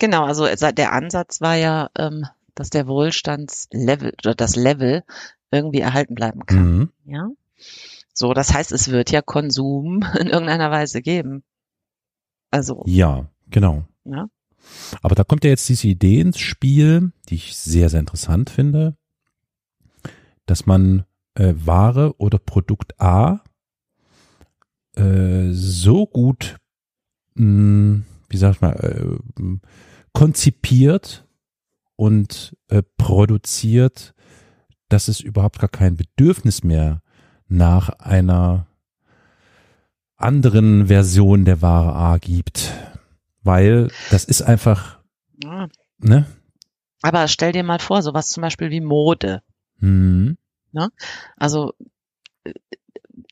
Genau, 0.00 0.24
also 0.24 0.46
der 0.46 0.92
Ansatz 0.92 1.40
war 1.40 1.54
ja, 1.54 1.90
ähm, 1.96 2.26
dass 2.54 2.70
der 2.70 2.86
Wohlstandslevel 2.88 4.14
oder 4.24 4.34
das 4.34 4.56
Level 4.56 5.04
irgendwie 5.50 5.80
erhalten 5.80 6.14
bleiben 6.14 6.46
kann. 6.46 6.78
Mhm. 6.78 6.92
Ja. 7.04 7.28
So, 8.12 8.32
das 8.34 8.52
heißt, 8.52 8.72
es 8.72 8.90
wird 8.90 9.10
ja 9.10 9.22
Konsum 9.22 10.02
in 10.18 10.26
irgendeiner 10.28 10.70
Weise 10.70 11.00
geben. 11.00 11.44
Also, 12.50 12.82
Ja, 12.86 13.26
genau. 13.48 13.84
ja. 14.04 14.26
Aber 15.00 15.14
da 15.14 15.24
kommt 15.24 15.44
ja 15.44 15.50
jetzt 15.50 15.68
diese 15.68 15.88
Idee 15.88 16.20
ins 16.20 16.38
Spiel, 16.38 17.12
die 17.28 17.36
ich 17.36 17.56
sehr, 17.56 17.88
sehr 17.88 18.00
interessant 18.00 18.50
finde, 18.50 18.96
dass 20.46 20.66
man 20.66 21.04
äh, 21.34 21.54
Ware 21.56 22.14
oder 22.18 22.38
Produkt 22.38 23.00
A 23.00 23.42
äh, 24.96 25.50
so 25.52 26.06
gut, 26.06 26.56
mh, 27.34 28.02
wie 28.28 28.36
sag 28.36 28.54
ich 28.54 28.60
mal, 28.60 28.72
äh, 28.72 29.58
konzipiert 30.12 31.26
und 31.96 32.56
äh, 32.68 32.82
produziert, 32.96 34.14
dass 34.88 35.08
es 35.08 35.20
überhaupt 35.20 35.58
gar 35.58 35.70
kein 35.70 35.96
Bedürfnis 35.96 36.62
mehr 36.62 37.00
nach 37.48 37.88
einer 37.88 38.66
anderen 40.16 40.86
Version 40.86 41.44
der 41.44 41.62
Ware 41.62 41.94
A 41.94 42.18
gibt. 42.18 42.72
Weil 43.42 43.90
das 44.10 44.24
ist 44.24 44.42
einfach, 44.42 44.98
ja. 45.42 45.68
ne? 45.98 46.26
Aber 47.02 47.26
stell 47.26 47.52
dir 47.52 47.64
mal 47.64 47.80
vor, 47.80 48.02
sowas 48.02 48.28
zum 48.28 48.42
Beispiel 48.42 48.70
wie 48.70 48.80
Mode. 48.80 49.42
Hm, 49.80 50.36
Also 51.36 51.72
äh, 52.44 52.52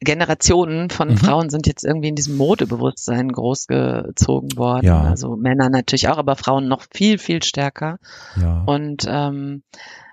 Generationen 0.00 0.90
von 0.90 1.10
Mhm. 1.10 1.16
Frauen 1.16 1.50
sind 1.50 1.66
jetzt 1.66 1.84
irgendwie 1.84 2.08
in 2.08 2.16
diesem 2.16 2.36
Modebewusstsein 2.36 3.30
großgezogen 3.30 4.56
worden. 4.56 4.86
Ja. 4.86 5.02
Also 5.02 5.36
Männer 5.36 5.68
natürlich 5.70 6.08
auch, 6.08 6.18
aber 6.18 6.36
Frauen 6.36 6.66
noch 6.68 6.84
viel, 6.92 7.18
viel 7.18 7.42
stärker. 7.42 7.98
ja. 8.36 8.64
Und 8.64 9.04
ähm, 9.08 9.62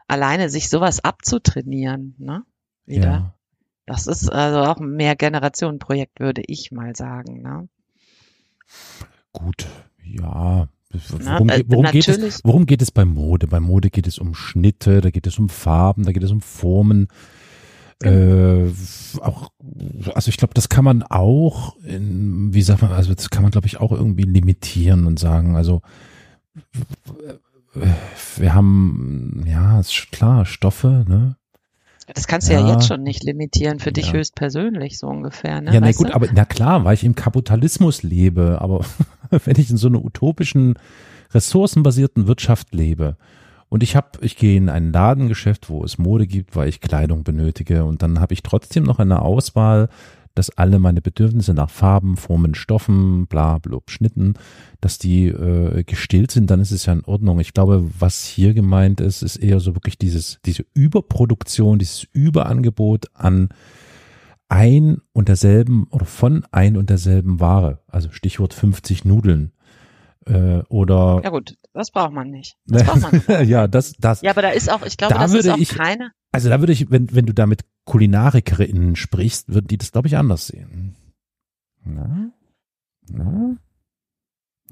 alleine 0.08 0.50
sich 0.50 0.70
sowas 0.70 1.04
abzutrainieren, 1.04 2.16
ne? 2.20 2.44
Wieder. 2.86 3.04
ja. 3.06 3.34
Das 3.88 4.06
ist 4.06 4.30
also 4.30 4.70
auch 4.70 4.78
ein 4.78 4.92
Mehrgenerationenprojekt, 4.92 6.20
würde 6.20 6.44
ich 6.46 6.72
mal 6.72 6.94
sagen. 6.96 7.42
Ne? 7.42 7.70
Gut, 9.34 9.66
ja. 10.04 10.68
Na, 11.20 11.34
Worum, 11.34 11.50
äh, 11.50 11.58
ge- 11.58 11.66
worum, 11.68 11.86
geht 11.92 12.08
es, 12.08 12.42
worum 12.44 12.66
geht 12.66 12.82
es 12.82 12.92
bei 12.92 13.04
Mode? 13.06 13.48
Bei 13.48 13.60
Mode 13.60 13.90
geht 13.90 14.08
es 14.08 14.20
um 14.20 14.34
Schnitte, 14.34 15.02
da 15.02 15.10
geht 15.12 15.28
es 15.28 15.38
um 15.38 15.50
Farben, 15.50 16.04
da 16.06 16.12
geht 16.12 16.24
es 16.24 16.32
um 16.32 16.42
Formen. 16.42 17.08
Äh, 18.04 18.68
auch, 19.22 19.50
also 20.14 20.30
ich 20.30 20.38
glaube, 20.38 20.54
das 20.54 20.70
kann 20.70 20.86
man 20.86 21.04
auch, 21.04 21.76
in, 21.84 22.54
wie 22.54 22.62
sagt 22.62 22.82
man, 22.84 22.92
also 22.92 23.14
das 23.14 23.30
kann 23.30 23.42
man, 23.44 23.52
glaube 23.52 23.68
ich, 23.68 23.80
auch 23.80 23.92
irgendwie 23.92 24.24
limitieren 24.24 25.06
und 25.08 25.20
sagen, 25.20 25.56
also 25.56 25.82
äh, 27.76 27.80
wir 28.38 28.54
haben, 28.54 29.44
ja, 29.48 29.80
ist 29.80 30.12
klar, 30.12 30.46
Stoffe, 30.46 31.06
ne? 31.08 31.36
Das 32.14 32.26
kannst 32.28 32.48
du 32.48 32.54
ja, 32.54 32.62
Ja. 32.62 32.74
jetzt 32.74 32.88
schon 32.88 33.04
nicht 33.04 33.24
limitieren, 33.26 33.80
für 33.80 33.92
dich 33.92 34.08
Ja. 34.08 34.14
höchstpersönlich 34.14 34.98
so 34.98 35.08
ungefähr. 35.08 35.60
Ne? 35.60 35.74
Ja, 35.74 35.82
na 35.82 35.88
Weißt 35.88 35.98
gut, 35.98 36.10
du? 36.10 36.16
aber 36.16 36.28
na 36.34 36.46
klar, 36.46 36.86
weil 36.86 36.94
ich 36.94 37.04
im 37.04 37.16
Kapitalismus 37.16 38.02
lebe, 38.04 38.60
aber 38.62 38.86
wenn 39.46 39.60
ich 39.60 39.70
in 39.70 39.78
so 39.78 39.88
einer 39.88 40.04
utopischen, 40.04 40.76
ressourcenbasierten 41.34 42.28
Wirtschaft 42.28 42.74
lebe 42.74 43.18
und 43.70 43.84
ich 43.84 43.96
habe, 43.96 44.20
ich 44.22 44.38
gehe 44.38 44.58
in 44.58 44.70
ein 44.70 44.94
Ladengeschäft, 44.94 45.70
wo 45.70 45.84
es 45.84 45.98
Mode 45.98 46.26
gibt, 46.26 46.56
weil 46.56 46.70
ich 46.70 46.80
Kleidung 46.80 47.24
benötige 47.24 47.84
und 47.86 48.02
dann 48.02 48.20
habe 48.20 48.34
ich 48.34 48.44
trotzdem 48.44 48.84
noch 48.84 49.00
eine 49.00 49.22
Auswahl 49.22 49.90
dass 50.38 50.52
alle 50.52 50.78
meine 50.78 51.02
Bedürfnisse 51.02 51.54
nach 51.54 51.70
Farben, 51.70 52.16
Formen, 52.16 52.54
Stoffen, 52.54 53.26
bla, 53.26 53.58
blub, 53.58 53.90
Schnitten, 53.90 54.36
dass 54.82 55.00
die 55.00 55.28
äh, 55.28 55.84
gestillt 55.84 56.32
sind, 56.32 56.52
dann 56.52 56.62
ist 56.62 56.72
es 56.72 56.86
ja 56.86 56.94
in 56.94 57.04
Ordnung. 57.06 57.40
Ich 57.40 57.54
glaube, 57.54 57.90
was 57.98 58.24
hier 58.24 58.54
gemeint 58.54 59.02
ist, 59.02 59.24
ist 59.24 59.38
eher 59.38 59.60
so 59.60 59.76
wirklich 59.76 59.98
dieses, 59.98 60.40
diese 60.46 60.64
Überproduktion, 60.76 61.80
dieses 61.80 62.06
Überangebot 62.14 63.08
an 63.16 63.50
ein 64.50 65.02
und 65.14 65.28
derselben 65.30 65.88
oder 65.92 66.06
von 66.06 66.46
ein 66.52 66.78
und 66.78 66.90
derselben 66.90 67.40
Ware. 67.40 67.84
Also 67.88 68.12
Stichwort 68.12 68.54
50 68.54 69.06
Nudeln. 69.06 69.52
Äh, 70.26 70.60
oder 70.70 71.22
ja 71.24 71.30
gut, 71.30 71.56
das 71.74 71.92
braucht 71.92 72.12
man 72.14 72.30
nicht. 72.30 72.58
Das 72.66 72.84
braucht 72.84 73.02
man 73.02 73.12
nicht. 73.14 73.50
ja, 73.50 73.68
das, 73.68 73.94
das. 74.00 74.22
Ja, 74.22 74.32
aber 74.32 74.42
da 74.42 74.50
ist 74.50 74.70
auch, 74.72 74.86
ich 74.86 74.98
glaube, 74.98 75.14
Da 75.14 75.22
das 75.22 75.32
ist 75.34 75.46
würde 75.46 75.54
auch 75.54 75.58
ich- 75.58 75.70
keine. 75.70 76.12
Also 76.32 76.50
da 76.50 76.60
würde 76.60 76.74
ich, 76.74 76.92
wenn, 76.92 77.14
wenn 77.16 77.26
du 77.26 77.34
da 77.34 77.46
mit 77.46 77.64
KulinarikerInnen 77.86 78.96
sprichst, 78.98 79.48
würden 79.54 79.68
die 79.68 79.78
das, 79.78 79.92
glaube 79.94 80.08
ich, 80.10 80.18
anders 80.18 80.48
sehen. 80.48 80.96
Na? 81.86 82.30
Na? 83.10 83.56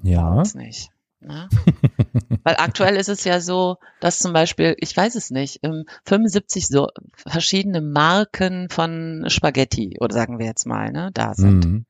Ja. 0.02 0.36
Das 0.36 0.54
nicht. 0.54 0.90
Ne? 1.26 1.48
Weil 2.44 2.56
aktuell 2.58 2.96
ist 2.96 3.08
es 3.08 3.24
ja 3.24 3.40
so, 3.40 3.78
dass 4.00 4.20
zum 4.20 4.32
Beispiel, 4.32 4.76
ich 4.78 4.96
weiß 4.96 5.16
es 5.16 5.30
nicht, 5.30 5.60
ähm, 5.62 5.84
75 6.04 6.68
so 6.68 6.88
verschiedene 7.16 7.80
Marken 7.80 8.68
von 8.70 9.24
Spaghetti, 9.28 9.96
oder 10.00 10.14
sagen 10.14 10.38
wir 10.38 10.46
jetzt 10.46 10.66
mal, 10.66 10.92
ne, 10.92 11.10
da 11.12 11.34
sind. 11.34 11.64
Mhm. 11.64 11.86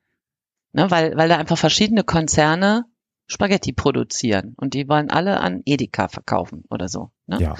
Ne, 0.73 0.89
weil, 0.89 1.15
weil 1.15 1.29
da 1.29 1.37
einfach 1.37 1.57
verschiedene 1.57 2.03
Konzerne 2.03 2.85
Spaghetti 3.27 3.73
produzieren 3.73 4.55
und 4.57 4.73
die 4.73 4.87
wollen 4.87 5.11
alle 5.11 5.39
an 5.39 5.61
Edeka 5.65 6.07
verkaufen 6.07 6.63
oder 6.69 6.87
so. 6.87 7.11
Ne? 7.27 7.39
Ja. 7.39 7.55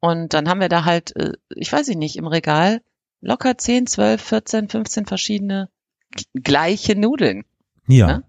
Und 0.00 0.34
dann 0.34 0.48
haben 0.48 0.60
wir 0.60 0.68
da 0.68 0.84
halt, 0.84 1.14
äh, 1.16 1.32
ich 1.54 1.72
weiß 1.72 1.88
nicht, 1.88 2.16
im 2.16 2.26
Regal 2.26 2.82
locker 3.20 3.56
10, 3.56 3.86
12, 3.86 4.20
14, 4.20 4.68
15 4.68 5.06
verschiedene 5.06 5.70
gleiche 6.34 6.96
Nudeln. 6.98 7.44
Ja. 7.86 8.06
Ne? 8.06 8.24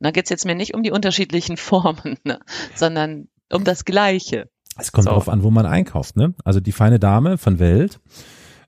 Da 0.00 0.10
geht's 0.10 0.30
jetzt 0.30 0.44
mir 0.46 0.54
nicht 0.54 0.74
um 0.74 0.82
die 0.82 0.90
unterschiedlichen 0.92 1.56
Formen, 1.58 2.16
ne? 2.24 2.38
sondern 2.74 3.28
um 3.52 3.64
das 3.64 3.84
Gleiche. 3.84 4.48
Es 4.78 4.92
kommt 4.92 5.04
So. 5.04 5.10
darauf 5.10 5.28
an, 5.28 5.42
wo 5.42 5.50
man 5.50 5.66
einkauft, 5.66 6.16
ne? 6.16 6.34
Also 6.44 6.60
die 6.60 6.72
feine 6.72 6.98
Dame 7.00 7.36
von 7.36 7.58
Welt 7.58 7.98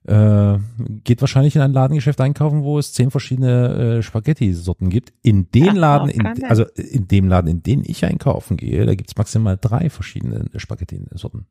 äh, 0.03 0.57
geht 1.03 1.21
wahrscheinlich 1.21 1.55
in 1.55 1.61
ein 1.61 1.71
Ladengeschäft 1.73 2.19
einkaufen, 2.19 2.63
wo 2.63 2.79
es 2.79 2.91
zehn 2.91 3.11
verschiedene 3.11 3.97
äh, 3.99 4.01
Spaghetti-Sorten 4.01 4.89
gibt. 4.89 5.13
In 5.21 5.49
den 5.51 5.65
Ja, 5.65 5.73
Laden, 5.73 6.09
in, 6.09 6.43
also 6.45 6.65
in 6.75 7.07
dem 7.07 7.29
Laden, 7.29 7.47
in 7.47 7.61
den 7.63 7.83
ich 7.85 8.03
einkaufen 8.03 8.57
gehe, 8.57 8.85
da 8.85 8.95
gibt's 8.95 9.15
maximal 9.15 9.57
drei 9.61 9.89
verschiedene 9.91 10.45
Spaghetti-Sorten. 10.55 11.45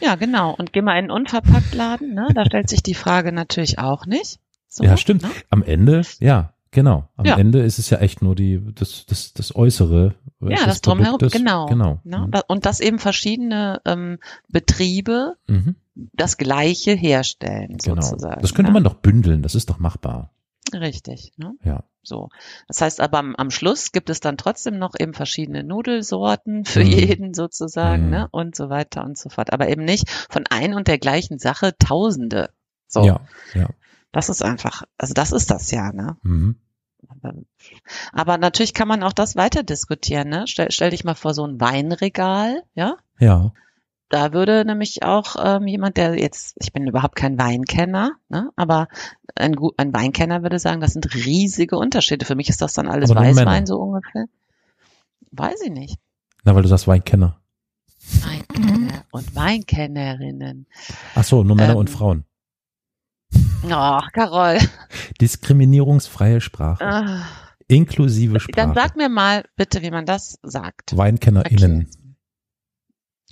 Ja, 0.00 0.14
genau. 0.16 0.54
Und 0.56 0.72
geh 0.72 0.80
mal 0.82 0.94
in 0.94 0.98
einen 1.04 1.10
Unverpacktladen, 1.10 2.14
ne? 2.14 2.28
Da 2.34 2.44
stellt 2.46 2.70
sich 2.70 2.82
die 2.82 2.94
Frage 2.94 3.30
natürlich 3.30 3.78
auch 3.78 4.06
nicht. 4.06 4.40
So, 4.68 4.84
Ja, 4.84 4.96
stimmt. 4.96 5.22
Ne? 5.22 5.28
Am 5.50 5.62
Ende, 5.62 6.00
ja, 6.18 6.51
genau. 6.72 7.08
Am 7.16 7.24
Ja. 7.24 7.36
Ende 7.38 7.60
ist 7.62 7.78
es 7.78 7.88
ja 7.90 7.98
echt 7.98 8.20
nur 8.22 8.34
die, 8.34 8.60
das, 8.74 9.06
das, 9.06 9.32
das 9.32 9.54
Äußere. 9.54 10.14
äh, 10.40 10.50
Ja, 10.50 10.56
des 10.56 10.64
das 10.64 10.80
drumherum, 10.80 11.18
genau. 11.18 11.66
Genau. 11.66 12.00
Ne? 12.02 12.26
Da- 12.30 12.42
Und 12.48 12.66
dass 12.66 12.80
eben 12.80 12.98
verschiedene 12.98 13.80
ähm, 13.84 14.18
Betriebe 14.48 15.36
Mhm. 15.46 15.76
das 15.94 16.36
Gleiche 16.36 16.92
herstellen, 16.92 17.76
Genau. 17.82 18.00
sozusagen. 18.02 18.40
Das 18.42 18.54
könnte 18.54 18.70
ne? 18.70 18.74
man 18.74 18.84
doch 18.84 18.94
bündeln, 18.94 19.42
das 19.42 19.54
ist 19.54 19.70
doch 19.70 19.78
machbar. 19.78 20.30
Richtig, 20.72 21.32
ne? 21.36 21.52
Ja. 21.64 21.84
So. 22.02 22.30
Das 22.66 22.80
heißt 22.80 23.00
aber 23.00 23.18
am, 23.18 23.36
am 23.36 23.50
Schluss 23.50 23.92
gibt 23.92 24.08
es 24.10 24.20
dann 24.20 24.36
trotzdem 24.36 24.78
noch 24.78 24.94
eben 24.98 25.12
verschiedene 25.12 25.62
Nudelsorten 25.64 26.64
für 26.64 26.80
Mhm. 26.80 26.86
jeden 26.90 27.34
sozusagen, 27.34 28.04
Mhm. 28.06 28.10
ne? 28.10 28.28
Und 28.30 28.56
so 28.56 28.70
weiter 28.70 29.04
und 29.04 29.18
so 29.18 29.28
fort. 29.28 29.52
Aber 29.52 29.68
eben 29.68 29.84
nicht 29.84 30.08
von 30.30 30.44
ein 30.50 30.74
und 30.74 30.88
der 30.88 30.98
gleichen 30.98 31.38
Sache 31.38 31.74
Tausende. 31.78 32.50
So. 32.88 33.04
Ja, 33.04 33.20
ja. 33.54 33.68
Das 34.12 34.28
ist 34.28 34.42
einfach, 34.42 34.82
also 34.98 35.14
das 35.14 35.32
ist 35.32 35.50
das 35.50 35.70
ja, 35.70 35.92
ne? 35.92 36.16
Mhm. 36.22 36.56
Aber 38.12 38.38
natürlich 38.38 38.74
kann 38.74 38.88
man 38.88 39.02
auch 39.02 39.12
das 39.12 39.36
weiter 39.36 39.62
diskutieren, 39.62 40.28
ne? 40.28 40.44
Stell, 40.46 40.70
stell 40.70 40.90
dich 40.90 41.04
mal 41.04 41.14
vor 41.14 41.34
so 41.34 41.44
ein 41.44 41.60
Weinregal, 41.60 42.62
ja? 42.74 42.96
Ja. 43.18 43.52
Da 44.08 44.34
würde 44.34 44.64
nämlich 44.66 45.02
auch 45.02 45.36
ähm, 45.42 45.66
jemand, 45.66 45.96
der 45.96 46.18
jetzt, 46.18 46.54
ich 46.60 46.72
bin 46.72 46.86
überhaupt 46.86 47.16
kein 47.16 47.38
Weinkenner, 47.38 48.12
ne? 48.28 48.50
aber 48.56 48.88
ein, 49.34 49.56
ein 49.78 49.94
Weinkenner 49.94 50.42
würde 50.42 50.58
sagen, 50.58 50.82
das 50.82 50.92
sind 50.92 51.14
riesige 51.14 51.78
Unterschiede. 51.78 52.26
Für 52.26 52.34
mich 52.34 52.50
ist 52.50 52.60
das 52.60 52.74
dann 52.74 52.88
alles 52.88 53.10
Aber 53.10 53.20
Weißwein 53.20 53.46
Männer. 53.46 53.66
so 53.66 53.78
ungefähr. 53.78 54.26
Weiß 55.30 55.62
ich 55.64 55.70
nicht. 55.70 55.98
Na, 56.44 56.54
weil 56.54 56.62
du 56.62 56.68
sagst 56.68 56.86
Weinkenner. 56.86 57.40
Weinkenner 58.20 59.04
und 59.12 59.34
Weinkennerinnen. 59.34 60.66
Ach 61.14 61.24
so, 61.24 61.42
nur 61.42 61.56
Männer 61.56 61.72
Ähm, 61.72 61.78
und 61.78 61.88
Frauen. 61.88 62.26
Ach, 63.70 64.10
Carol. 64.12 64.58
Diskriminierungsfreie 65.20 66.40
Sprache. 66.40 66.84
Ah, 66.84 67.24
Inklusive 67.68 68.40
Sprache. 68.40 68.56
Dann 68.56 68.74
sag 68.74 68.96
mir 68.96 69.08
mal 69.08 69.44
bitte, 69.56 69.82
wie 69.82 69.90
man 69.90 70.04
das 70.04 70.38
sagt. 70.42 70.96
WeinkennerInnen. 70.96 71.88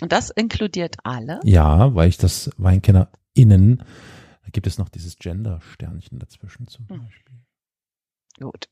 Und 0.02 0.12
das 0.12 0.30
inkludiert 0.30 0.96
alle? 1.04 1.40
Ja, 1.44 1.94
weil 1.94 2.08
ich 2.08 2.16
das 2.16 2.50
WeinkennerInnen, 2.56 3.78
da 3.78 4.48
gibt 4.50 4.66
es 4.66 4.78
noch 4.78 4.88
dieses 4.88 5.16
Gender-Sternchen 5.16 6.18
dazwischen 6.18 6.66
zum 6.68 6.88
Hm. 6.88 7.00
Beispiel. 7.04 7.36
Gut. 8.40 8.68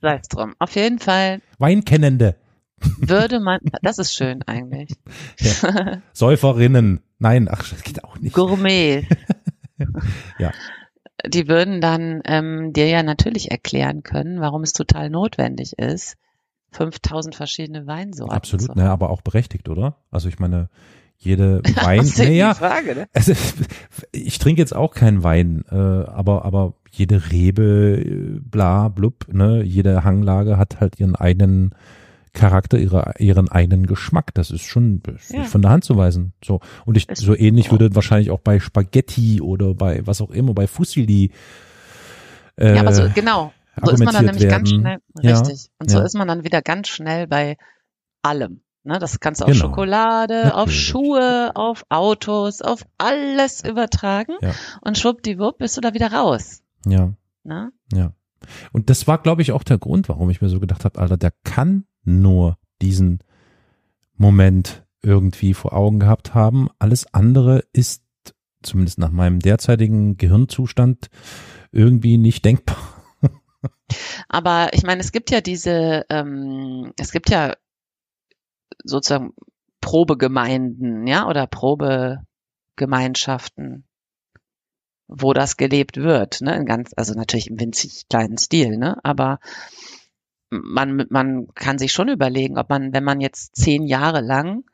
Sei 0.00 0.16
es 0.22 0.28
drum. 0.28 0.54
Auf 0.60 0.76
jeden 0.76 1.00
Fall 1.00 1.40
Weinkennende. 1.58 2.36
würde 2.98 3.40
man, 3.40 3.58
das 3.82 3.98
ist 3.98 4.14
schön 4.14 4.42
eigentlich. 4.44 4.90
Säuferinnen. 6.12 7.00
Nein, 7.18 7.48
ach, 7.50 7.68
das 7.68 7.82
geht 7.82 8.04
auch 8.04 8.16
nicht. 8.18 8.34
Gourmet. 8.34 9.08
Ja. 10.38 10.52
Die 11.26 11.48
würden 11.48 11.80
dann 11.80 12.20
ähm, 12.26 12.72
dir 12.72 12.86
ja 12.86 13.02
natürlich 13.02 13.50
erklären 13.50 14.04
können, 14.04 14.40
warum 14.40 14.62
es 14.62 14.72
total 14.72 15.10
notwendig 15.10 15.76
ist, 15.76 16.16
5000 16.70 17.34
verschiedene 17.34 17.86
Weinsorten 17.86 18.34
Absolut, 18.34 18.76
ne, 18.76 18.88
aber 18.88 19.10
auch 19.10 19.22
berechtigt, 19.22 19.68
oder? 19.68 19.96
Also 20.10 20.28
ich 20.28 20.38
meine, 20.38 20.68
jede 21.16 21.60
Wein, 21.82 21.98
Das 21.98 22.08
ist 22.08 22.18
ja 22.18 22.24
die 22.24 22.30
naja, 22.30 22.54
Frage, 22.54 22.94
ne? 22.94 23.08
also, 23.12 23.32
ich 24.12 24.38
trinke 24.38 24.60
jetzt 24.60 24.74
auch 24.74 24.94
keinen 24.94 25.24
Wein, 25.24 25.64
äh, 25.70 25.74
aber, 25.74 26.44
aber 26.44 26.74
jede 26.90 27.32
Rebe, 27.32 28.00
äh, 28.00 28.40
bla, 28.40 28.88
blub, 28.88 29.26
ne, 29.32 29.62
jede 29.62 30.04
Hanglage 30.04 30.56
hat 30.56 30.80
halt 30.80 31.00
ihren 31.00 31.16
eigenen 31.16 31.74
Charakter, 32.38 32.78
ihre, 32.78 33.14
ihren 33.18 33.48
eigenen 33.50 33.86
Geschmack. 33.86 34.32
Das 34.34 34.50
ist 34.50 34.62
schon 34.62 35.02
das 35.02 35.24
ist 35.24 35.32
Ja. 35.32 35.40
nicht 35.40 35.50
von 35.50 35.60
der 35.62 35.70
Hand 35.70 35.84
zu 35.84 35.96
weisen. 35.96 36.32
So. 36.44 36.60
Und 36.86 36.96
ich, 36.96 37.08
Ist- 37.08 37.20
so 37.22 37.34
ähnlich 37.36 37.70
würde 37.70 37.94
wahrscheinlich 37.94 38.30
auch 38.30 38.40
bei 38.40 38.58
Spaghetti 38.60 39.40
oder 39.40 39.74
bei 39.74 40.06
was 40.06 40.20
auch 40.20 40.30
immer, 40.30 40.54
bei 40.54 40.66
Fusilli, 40.66 41.32
äh, 42.56 42.74
Ja, 42.74 42.80
aber 42.80 42.92
so, 42.92 43.08
genau. 43.14 43.52
So 43.82 43.92
ist 43.92 44.04
man 44.04 44.12
dann 44.14 44.24
nämlich 44.26 44.46
argumentiert 44.46 44.50
ganz 44.50 44.70
werden. 44.70 44.80
schnell, 44.80 44.98
Ja, 45.32 45.38
richtig. 45.38 45.70
Und 45.78 45.90
so 45.90 45.98
ja. 45.98 46.04
ist 46.04 46.14
man 46.14 46.26
dann 46.28 46.42
wieder 46.44 46.62
ganz 46.62 46.88
schnell 46.88 47.26
bei 47.28 47.56
allem. 48.22 48.62
Ne, 48.84 48.98
das 48.98 49.20
kannst 49.20 49.40
du 49.40 49.44
auf 49.44 49.52
Genau. 49.52 49.66
Schokolade, 49.66 50.54
auf 50.54 50.66
Natürlich. 50.66 50.86
Schuhe, 50.86 51.50
auf 51.54 51.84
Autos, 51.90 52.62
auf 52.62 52.84
alles 52.96 53.62
übertragen. 53.64 54.32
Ja. 54.40 54.52
Und 54.80 54.96
schwuppdiwupp 54.98 55.58
bist 55.58 55.76
du 55.76 55.80
da 55.80 55.94
wieder 55.94 56.12
raus. 56.12 56.62
ja. 56.86 57.12
Ne? 57.44 57.70
Ja. 57.92 58.12
Und 58.72 58.90
das 58.90 59.06
war, 59.06 59.18
glaube 59.18 59.42
ich, 59.42 59.52
auch 59.52 59.62
der 59.62 59.78
Grund, 59.78 60.08
warum 60.08 60.28
ich 60.30 60.40
mir 60.42 60.48
so 60.48 60.60
gedacht 60.60 60.84
habe, 60.84 60.98
Alter, 60.98 61.16
der 61.16 61.32
kann 61.44 61.84
nur 62.04 62.58
diesen 62.80 63.18
Moment 64.16 64.84
irgendwie 65.02 65.54
vor 65.54 65.72
Augen 65.72 66.00
gehabt 66.00 66.34
haben. 66.34 66.68
Alles 66.78 67.12
andere 67.12 67.64
ist, 67.72 68.02
zumindest 68.62 68.98
nach 68.98 69.10
meinem 69.10 69.40
derzeitigen 69.40 70.16
Gehirnzustand, 70.16 71.08
irgendwie 71.72 72.18
nicht 72.18 72.44
denkbar. 72.44 72.76
Aber 74.28 74.70
ich 74.72 74.82
meine, 74.82 75.00
es 75.00 75.12
gibt 75.12 75.30
ja 75.30 75.40
diese, 75.40 76.04
ähm, 76.10 76.92
es 76.98 77.12
gibt 77.12 77.30
ja 77.30 77.54
sozusagen 78.84 79.32
Probegemeinden, 79.80 81.06
ja, 81.06 81.28
oder 81.28 81.46
Probegemeinschaften, 81.46 83.84
wo 85.06 85.32
das 85.32 85.56
gelebt 85.56 85.96
wird, 85.96 86.40
ne, 86.40 86.56
in 86.56 86.66
ganz, 86.66 86.90
also 86.96 87.14
natürlich 87.14 87.48
im 87.48 87.60
winzig 87.60 88.08
kleinen 88.08 88.38
Stil, 88.38 88.76
ne, 88.76 88.98
aber 89.04 89.38
man, 90.50 91.06
man 91.10 91.48
kann 91.54 91.78
sich 91.78 91.92
schon 91.92 92.08
überlegen, 92.08 92.58
ob 92.58 92.70
man, 92.70 92.92
wenn 92.92 93.04
man 93.04 93.20
jetzt 93.20 93.56
zehn 93.56 93.84
Jahre 93.84 94.20
lang 94.20 94.64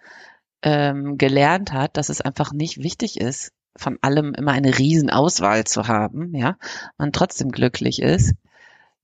ähm, 0.62 1.18
gelernt 1.18 1.72
hat, 1.72 1.96
dass 1.96 2.08
es 2.08 2.20
einfach 2.20 2.52
nicht 2.52 2.78
wichtig 2.78 3.20
ist, 3.20 3.52
von 3.76 3.98
allem 4.02 4.34
immer 4.34 4.52
eine 4.52 4.78
Riesenauswahl 4.78 5.64
zu 5.64 5.88
haben, 5.88 6.34
ja, 6.34 6.56
man 6.96 7.12
trotzdem 7.12 7.50
glücklich 7.50 8.00
ist, 8.00 8.34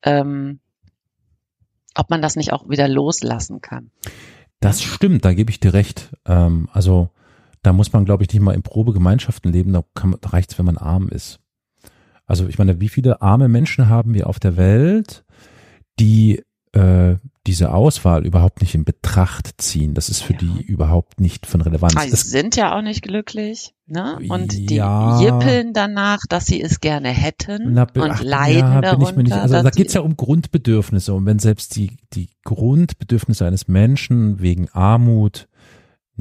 ähm, 0.02 0.60
ob 1.94 2.08
man 2.10 2.22
das 2.22 2.36
nicht 2.36 2.52
auch 2.52 2.68
wieder 2.68 2.88
loslassen 2.88 3.60
kann. 3.60 3.90
Das 4.60 4.82
stimmt, 4.82 5.24
da 5.24 5.32
gebe 5.34 5.50
ich 5.50 5.60
dir 5.60 5.74
recht. 5.74 6.10
Ähm, 6.24 6.68
also 6.72 7.10
da 7.62 7.72
muss 7.72 7.92
man, 7.92 8.04
glaube 8.04 8.22
ich, 8.22 8.32
nicht 8.32 8.42
mal 8.42 8.54
in 8.54 8.62
Probegemeinschaften 8.62 9.52
leben, 9.52 9.72
da, 9.72 9.82
kann, 9.94 10.14
da 10.20 10.30
reicht's, 10.30 10.58
wenn 10.58 10.66
man 10.66 10.78
arm 10.78 11.08
ist. 11.08 11.40
Also 12.26 12.46
ich 12.46 12.58
meine, 12.58 12.80
wie 12.80 12.88
viele 12.88 13.22
arme 13.22 13.48
Menschen 13.48 13.88
haben 13.88 14.14
wir 14.14 14.28
auf 14.28 14.38
der 14.38 14.56
Welt, 14.56 15.24
die, 15.98 16.44
äh, 16.72 17.14
die 17.46 17.50
diese 17.50 17.72
Auswahl 17.72 18.24
überhaupt 18.26 18.60
nicht 18.60 18.74
in 18.76 18.84
Betracht 18.84 19.60
ziehen. 19.60 19.94
Das 19.94 20.08
ist 20.08 20.22
für 20.22 20.34
Ja. 20.34 20.38
die 20.40 20.62
überhaupt 20.62 21.20
nicht 21.20 21.46
von 21.46 21.62
Relevanz. 21.62 21.94
Ah, 21.96 22.02
Sie 22.02 22.10
Das, 22.10 22.20
sind 22.22 22.54
ja 22.54 22.76
auch 22.76 22.82
nicht 22.82 23.02
glücklich, 23.02 23.74
ne? 23.86 24.20
Und 24.28 24.52
die 24.52 24.76
Ja. 24.76 25.20
jippeln 25.20 25.72
danach, 25.72 26.18
dass 26.28 26.46
sie 26.46 26.62
es 26.62 26.80
gerne 26.80 27.08
hätten 27.08 27.72
Na, 27.72 27.86
und 27.94 28.10
ach, 28.12 28.22
leiden 28.22 28.60
ja, 28.60 28.80
darunter. 28.82 28.96
bin 28.98 29.08
ich 29.08 29.16
mir 29.16 29.22
nicht, 29.24 29.32
also 29.32 29.60
da 29.62 29.70
geht's 29.70 29.94
ja 29.94 30.02
um 30.02 30.16
Grundbedürfnisse 30.16 31.12
und 31.12 31.26
wenn 31.26 31.38
selbst 31.40 31.74
die, 31.74 31.96
die 32.12 32.28
Grundbedürfnisse 32.44 33.46
eines 33.46 33.66
Menschen 33.66 34.40
wegen 34.40 34.68
Armut 34.68 35.48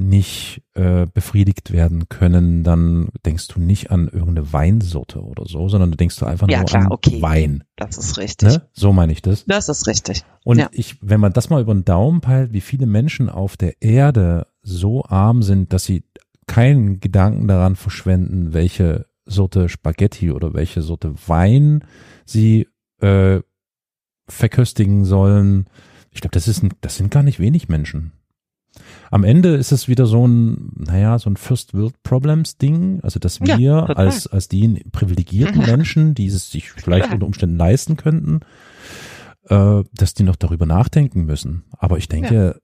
nicht 0.00 0.62
äh, 0.74 1.06
befriedigt 1.12 1.72
werden 1.72 2.08
können, 2.08 2.64
dann 2.64 3.08
denkst 3.26 3.48
du 3.48 3.60
nicht 3.60 3.90
an 3.90 4.08
irgendeine 4.08 4.52
Weinsorte 4.52 5.22
oder 5.22 5.44
so, 5.46 5.68
sondern 5.68 5.90
du 5.90 5.96
denkst 5.96 6.16
du 6.16 6.26
einfach 6.26 6.48
Ja, 6.48 6.58
nur 6.58 6.66
klar, 6.66 6.82
an 6.86 6.92
okay. 6.92 7.20
Wein. 7.20 7.64
Das 7.76 7.98
ist 7.98 8.16
richtig. 8.18 8.48
Ne? 8.48 8.62
So 8.72 8.92
meine 8.92 9.12
ich 9.12 9.20
das. 9.22 9.44
Das 9.46 9.68
ist 9.68 9.86
richtig. 9.86 10.24
Und 10.44 10.58
Ja. 10.58 10.68
ich, 10.72 10.96
wenn 11.02 11.20
man 11.20 11.32
das 11.32 11.50
mal 11.50 11.60
über 11.60 11.74
den 11.74 11.84
Daumen 11.84 12.20
peilt, 12.20 12.52
wie 12.52 12.62
viele 12.62 12.86
Menschen 12.86 13.28
auf 13.28 13.56
der 13.56 13.80
Erde 13.82 14.46
so 14.62 15.04
arm 15.04 15.42
sind, 15.42 15.72
dass 15.72 15.84
sie 15.84 16.04
keinen 16.46 17.00
Gedanken 17.00 17.46
daran 17.46 17.76
verschwenden, 17.76 18.52
welche 18.52 19.06
Sorte 19.26 19.68
Spaghetti 19.68 20.32
oder 20.32 20.54
welche 20.54 20.82
Sorte 20.82 21.14
Wein 21.28 21.84
sie 22.24 22.66
äh, 23.00 23.40
verköstigen 24.28 25.04
sollen. 25.04 25.66
Ich 26.10 26.20
glaube, 26.20 26.32
das 26.32 26.48
ist 26.48 26.62
ein, 26.62 26.70
das 26.80 26.96
sind 26.96 27.10
gar 27.10 27.22
nicht 27.22 27.38
wenig 27.38 27.68
Menschen. 27.68 28.12
Am 29.12 29.24
Ende 29.24 29.56
ist 29.56 29.72
es 29.72 29.88
wieder 29.88 30.06
so 30.06 30.26
ein, 30.26 30.70
naja, 30.76 31.18
so 31.18 31.28
ein 31.28 31.36
First 31.36 31.74
World 31.74 32.00
Problems 32.04 32.56
Ding, 32.58 33.00
also 33.02 33.18
dass 33.18 33.38
Ja, 33.40 33.58
wir 33.58 33.80
total. 33.80 33.96
als, 33.96 34.26
als 34.28 34.48
die 34.48 34.84
privilegierten 34.92 35.60
Menschen, 35.66 36.14
die 36.14 36.26
es 36.26 36.50
sich 36.50 36.70
vielleicht 36.70 37.12
unter 37.12 37.26
Umständen 37.26 37.56
leisten 37.56 37.96
könnten, 37.96 38.40
äh, 39.48 39.82
dass 39.94 40.14
die 40.14 40.22
noch 40.22 40.36
darüber 40.36 40.64
nachdenken 40.66 41.24
müssen. 41.24 41.64
Aber 41.76 41.98
ich 41.98 42.08
denke, 42.08 42.60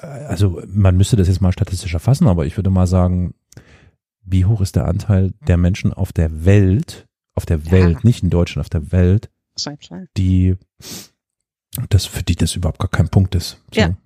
äh, 0.00 0.06
also 0.06 0.62
man 0.68 0.96
müsste 0.96 1.16
das 1.16 1.26
jetzt 1.28 1.40
mal 1.40 1.52
statistisch 1.52 1.94
erfassen, 1.94 2.28
aber 2.28 2.46
ich 2.46 2.56
würde 2.56 2.70
mal 2.70 2.86
sagen, 2.86 3.34
wie 4.24 4.44
hoch 4.44 4.60
ist 4.60 4.76
der 4.76 4.86
Anteil 4.86 5.32
der 5.48 5.56
Menschen 5.56 5.92
auf 5.92 6.12
der 6.12 6.44
Welt, 6.44 7.06
auf 7.34 7.44
der 7.46 7.58
Ja. 7.58 7.70
Welt, 7.72 8.04
nicht 8.04 8.22
in 8.22 8.30
Deutschland, 8.30 8.64
auf 8.64 8.70
der 8.70 8.92
Welt, 8.92 9.30
die 10.16 10.54
das 11.90 12.06
für 12.06 12.22
die 12.22 12.36
das 12.36 12.54
überhaupt 12.56 12.78
gar 12.78 12.88
kein 12.90 13.08
Punkt 13.08 13.34
ist. 13.34 13.60
So, 13.74 13.80
Ja. 13.80 13.96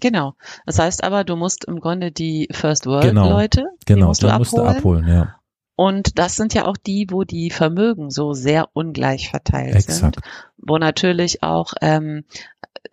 Genau. 0.00 0.34
Das 0.66 0.78
heißt 0.78 1.04
aber, 1.04 1.24
du 1.24 1.36
musst 1.36 1.64
im 1.64 1.80
Grunde 1.80 2.10
die 2.12 2.48
First 2.50 2.86
World 2.86 3.04
Genau. 3.04 3.30
Leute, 3.30 3.66
Genau, 3.86 4.08
musst 4.08 4.22
du 4.22 4.26
da 4.26 4.38
musst 4.38 4.52
du 4.52 4.62
abholen. 4.62 5.06
ja. 5.06 5.36
Und 5.76 6.18
das 6.18 6.36
sind 6.36 6.52
ja 6.52 6.66
auch 6.66 6.76
die, 6.76 7.06
wo 7.10 7.24
die 7.24 7.50
Vermögen 7.50 8.10
so 8.10 8.34
sehr 8.34 8.68
ungleich 8.74 9.30
verteilt 9.30 9.74
Exakt. 9.74 9.98
sind, 9.98 10.18
wo 10.58 10.76
natürlich 10.76 11.42
auch 11.42 11.72
ähm, 11.80 12.24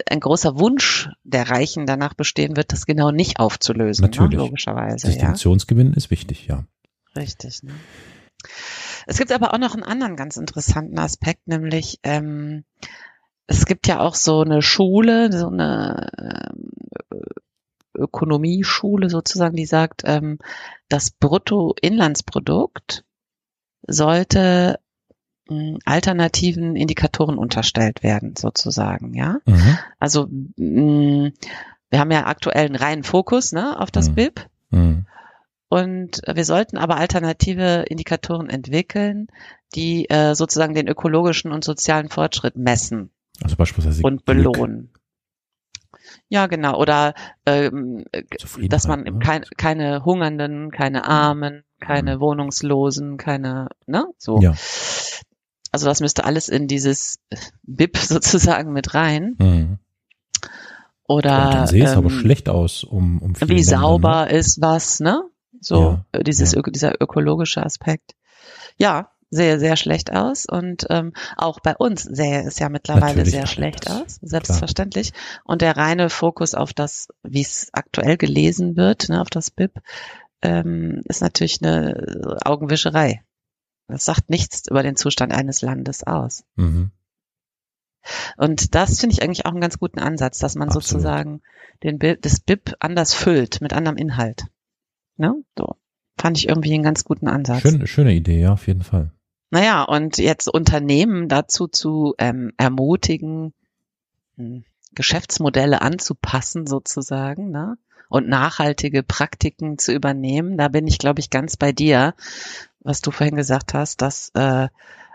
ein 0.10 0.22
großer 0.22 0.58
Wunsch 0.58 1.10
der 1.26 1.50
Reichen 1.50 1.86
danach 1.86 2.14
bestehen 2.14 2.56
wird, 2.56 2.72
das 2.72 2.86
genau 2.86 3.12
nicht 3.12 3.42
aufzulösen. 3.42 4.04
Natürlich. 4.04 4.38
Ne? 4.38 4.38
Logischerweise, 4.38 5.08
ja. 5.08 5.12
Distinktionsgewinn 5.14 5.94
ist 5.96 6.12
wichtig, 6.12 6.48
ja. 6.48 6.64
Richtig. 7.14 7.62
Ne? 7.64 7.74
Es 9.06 9.18
gibt 9.18 9.34
aber 9.34 9.54
auch 9.54 9.60
noch 9.60 9.74
einen 9.74 9.84
anderen 9.84 10.16
ganz 10.16 10.38
interessanten 10.38 10.98
Aspekt, 10.98 11.46
nämlich 11.48 12.00
ähm, 12.04 12.64
es 13.48 13.66
gibt 13.66 13.88
ja 13.88 14.00
auch 14.00 14.16
so 14.16 14.42
eine 14.42 14.62
Schule, 14.62 15.32
so 15.32 15.48
eine 15.48 16.10
Ökonomieschule 17.98 19.10
sozusagen, 19.10 19.56
die 19.56 19.66
sagt, 19.66 20.04
ähm, 20.06 20.40
das 20.90 21.12
Bruttoinlandsprodukt 21.12 23.04
sollte 23.88 24.80
mh, 25.50 25.80
alternativen 25.86 26.76
Indikatoren 26.76 27.38
unterstellt 27.38 28.04
werden, 28.04 28.36
sozusagen, 28.38 29.14
ja. 29.14 29.38
Mhm. 29.46 29.78
Also 30.00 30.28
mh, 30.58 31.32
wir 31.90 32.00
haben 32.00 32.12
ja 32.12 32.26
aktuell 32.26 32.66
einen 32.66 32.76
reinen 32.76 33.04
Fokus 33.04 33.52
ne, 33.52 33.80
auf 33.80 33.92
das 33.92 34.10
Mhm. 34.10 34.16
BIP. 34.16 34.46
Mhm. 34.72 35.06
Und 35.70 36.22
wir 36.26 36.46
sollten 36.46 36.78
aber 36.78 36.96
alternative 36.98 37.84
Indikatoren 37.90 38.50
entwickeln, 38.50 39.28
die 39.76 40.10
äh, 40.10 40.34
sozusagen 40.34 40.74
den 40.74 40.88
ökologischen 40.88 41.52
und 41.52 41.64
sozialen 41.66 42.08
Fortschritt 42.10 42.56
messen 42.56 43.12
Also 43.44 43.58
beispielsweise 43.58 44.02
und 44.02 44.26
Glück, 44.26 44.54
belohnen. 44.54 44.94
Ja, 46.30 46.48
genau. 46.48 46.80
Oder 46.80 47.14
ähm, 47.46 48.04
äh, 48.12 48.24
dass 48.68 48.88
man 48.88 49.04
ne? 49.04 49.20
kein, 49.20 49.44
keine 49.56 50.04
Hungernden, 50.04 50.72
keine 50.72 51.06
Armen, 51.06 51.64
keine 51.80 52.20
Wohnungslosen, 52.20 53.18
keine, 53.18 53.70
ne? 53.86 54.06
So. 54.18 54.40
Ja. 54.42 54.56
Also 55.72 55.86
das 55.86 56.00
müsste 56.00 56.26
alles 56.26 56.50
in 56.50 56.68
dieses 56.68 57.20
BIP 57.64 57.98
sozusagen 57.98 58.74
mit 58.74 58.94
rein. 58.94 59.36
Mhm. 59.40 59.80
Oder 61.08 61.46
Und 61.46 61.54
dann 61.54 61.68
sehe 61.68 61.86
es 61.86 61.92
aber 61.92 62.10
ähm, 62.10 62.20
schlecht 62.20 62.50
aus, 62.50 62.84
um, 62.84 63.22
um 63.22 63.36
viele 63.36 63.50
wie 63.50 63.56
Länder, 63.56 63.80
sauber 63.80 64.26
Ne? 64.26 64.32
ist 64.38 64.62
was, 64.62 65.00
ne? 65.00 65.24
So 65.62 66.00
Ja, 66.14 66.22
dieses 66.22 66.52
ja. 66.54 66.62
Dieser 66.62 67.02
ökologische 67.02 67.64
Aspekt. 67.66 68.16
Ja, 68.78 69.12
sehe 69.30 69.60
sehr 69.60 69.76
schlecht 69.76 70.12
aus 70.14 70.46
und 70.46 70.86
ähm, 70.90 71.14
auch 71.36 71.60
bei 71.60 71.76
uns 71.76 72.04
sähe 72.04 72.44
es 72.44 72.60
ja 72.60 72.70
mittlerweile 72.70 73.08
Natürlich, 73.08 73.32
sehr 73.32 73.48
schlecht 73.48 73.90
aus, 73.90 74.20
selbstverständlich. 74.22 75.12
Und 75.44 75.62
der 75.62 75.76
reine 75.76 76.10
Fokus 76.10 76.54
auf 76.54 76.74
das, 76.74 77.10
wie 77.24 77.42
es 77.42 77.70
aktuell 77.74 78.18
gelesen 78.18 78.78
wird, 78.78 79.10
ne, 79.10 79.20
auf 79.22 79.30
das 79.30 79.52
BIP, 79.52 79.80
ähm, 80.42 81.02
ist 81.06 81.22
natürlich 81.22 81.62
eine 81.62 82.40
Augenwischerei. 82.46 83.24
Das 83.88 84.06
sagt 84.06 84.30
nichts 84.30 84.64
über 84.70 84.84
den 84.84 84.96
Zustand 84.96 85.34
eines 85.34 85.62
Landes 85.62 86.04
aus. 86.06 86.44
Mhm. 86.56 86.92
Und 88.38 88.76
das 88.76 89.00
finde 89.00 89.14
ich 89.14 89.24
eigentlich 89.24 89.46
auch 89.46 89.52
einen 89.52 89.62
ganz 89.62 89.80
guten 89.80 90.00
Ansatz, 90.00 90.40
dass 90.40 90.56
man 90.56 90.70
Absolut. 90.70 90.86
sozusagen 90.86 91.42
den 91.84 92.00
Bi- 92.00 92.18
das 92.20 92.40
BIP 92.40 92.76
anders 92.80 93.14
füllt 93.14 93.60
mit 93.62 93.74
anderem 93.74 93.98
Inhalt. 93.98 94.46
Ne? 95.18 95.34
So. 95.58 95.76
Fand 96.20 96.38
ich 96.38 96.48
irgendwie 96.48 96.74
einen 96.74 96.84
ganz 96.84 97.04
guten 97.04 97.28
Ansatz. 97.28 97.62
Schön, 97.62 97.86
schöne 97.86 98.14
Idee, 98.14 98.40
ja, 98.40 98.54
auf 98.54 98.68
jeden 98.68 98.82
Fall. 98.82 99.12
Naja, 99.50 99.84
und 99.84 100.18
jetzt 100.18 100.48
Unternehmen 100.48 101.30
dazu 101.30 101.68
zu 101.68 102.16
ähm, 102.18 102.52
ermutigen, 102.58 103.54
hm, 104.36 104.64
Geschäftsmodelle 104.94 105.82
anzupassen 105.82 106.68
sozusagen, 106.68 107.52
ne? 107.52 107.78
Und 108.10 108.30
nachhaltige 108.30 109.04
Praktiken 109.04 109.78
zu 109.78 109.92
übernehmen, 109.92 110.58
da 110.58 110.70
bin 110.70 110.88
ich, 110.88 110.98
glaube 110.98 111.20
ich, 111.20 111.30
ganz 111.30 111.58
bei 111.58 111.74
dir, 111.74 112.14
was 112.80 113.02
du 113.02 113.12
vorhin 113.12 113.36
gesagt 113.36 113.74
hast, 113.74 114.02
dass 114.02 114.30
äh, 114.34 114.70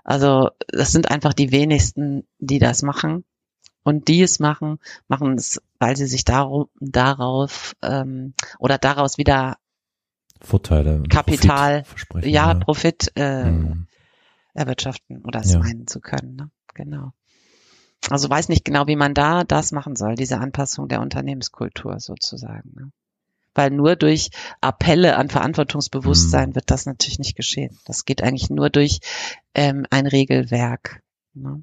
also 0.05 0.51
das 0.69 0.93
sind 0.93 1.11
einfach 1.11 1.33
die 1.33 1.53
wenigsten, 1.53 2.27
die 2.39 2.59
das 2.59 2.83
machen. 2.83 3.25
Und 3.85 4.07
die 4.07 4.23
es 4.23 4.39
machen, 4.39 4.79
machen 5.09 5.35
es, 5.35 5.61
weil 5.81 5.97
sie 5.97 6.07
sich 6.07 6.25
darum, 6.25 6.69
darauf 6.79 7.75
ähm, 7.83 8.33
oder 8.61 8.79
daraus 8.79 9.19
wieder 9.19 9.57
Vorteile. 10.41 11.03
Kapital, 11.09 11.79
Profit 11.83 11.89
versprechen. 11.89 12.29
ja, 12.29 12.55
Profit 12.55 13.13
äh, 13.17 13.45
Mhm. 13.45 13.87
Erwirtschaften 14.55 15.25
oder 15.25 15.41
es 15.41 15.53
Ja. 15.53 15.59
meinen 15.61 15.87
zu 15.87 16.01
können. 16.01 16.37
Ne? 16.37 16.51
Genau. 16.75 17.13
Also 18.11 18.29
weiß 18.29 18.49
nicht 18.49 18.65
genau, 18.65 18.87
wie 18.89 18.97
man 18.97 19.15
da 19.15 19.45
das 19.45 19.71
machen 19.73 19.95
soll, 19.97 20.15
diese 20.17 20.39
Anpassung 20.39 20.89
der 20.89 21.01
Unternehmenskultur 21.01 22.01
sozusagen. 22.01 22.73
Ne? 22.75 22.93
Weil 23.55 23.71
nur 23.71 23.97
durch 23.97 24.31
Appelle 24.61 25.17
an 25.17 25.29
Verantwortungsbewusstsein 25.29 26.49
Hm. 26.49 26.55
wird 26.57 26.71
das 26.71 26.87
natürlich 26.87 27.19
nicht 27.19 27.37
geschehen. 27.37 27.79
Das 27.85 28.05
geht 28.05 28.23
eigentlich 28.23 28.51
nur 28.51 28.71
durch 28.71 29.01
ähm, 29.55 29.87
ein 29.91 30.07
Regelwerk, 30.07 31.03
ne? 31.35 31.63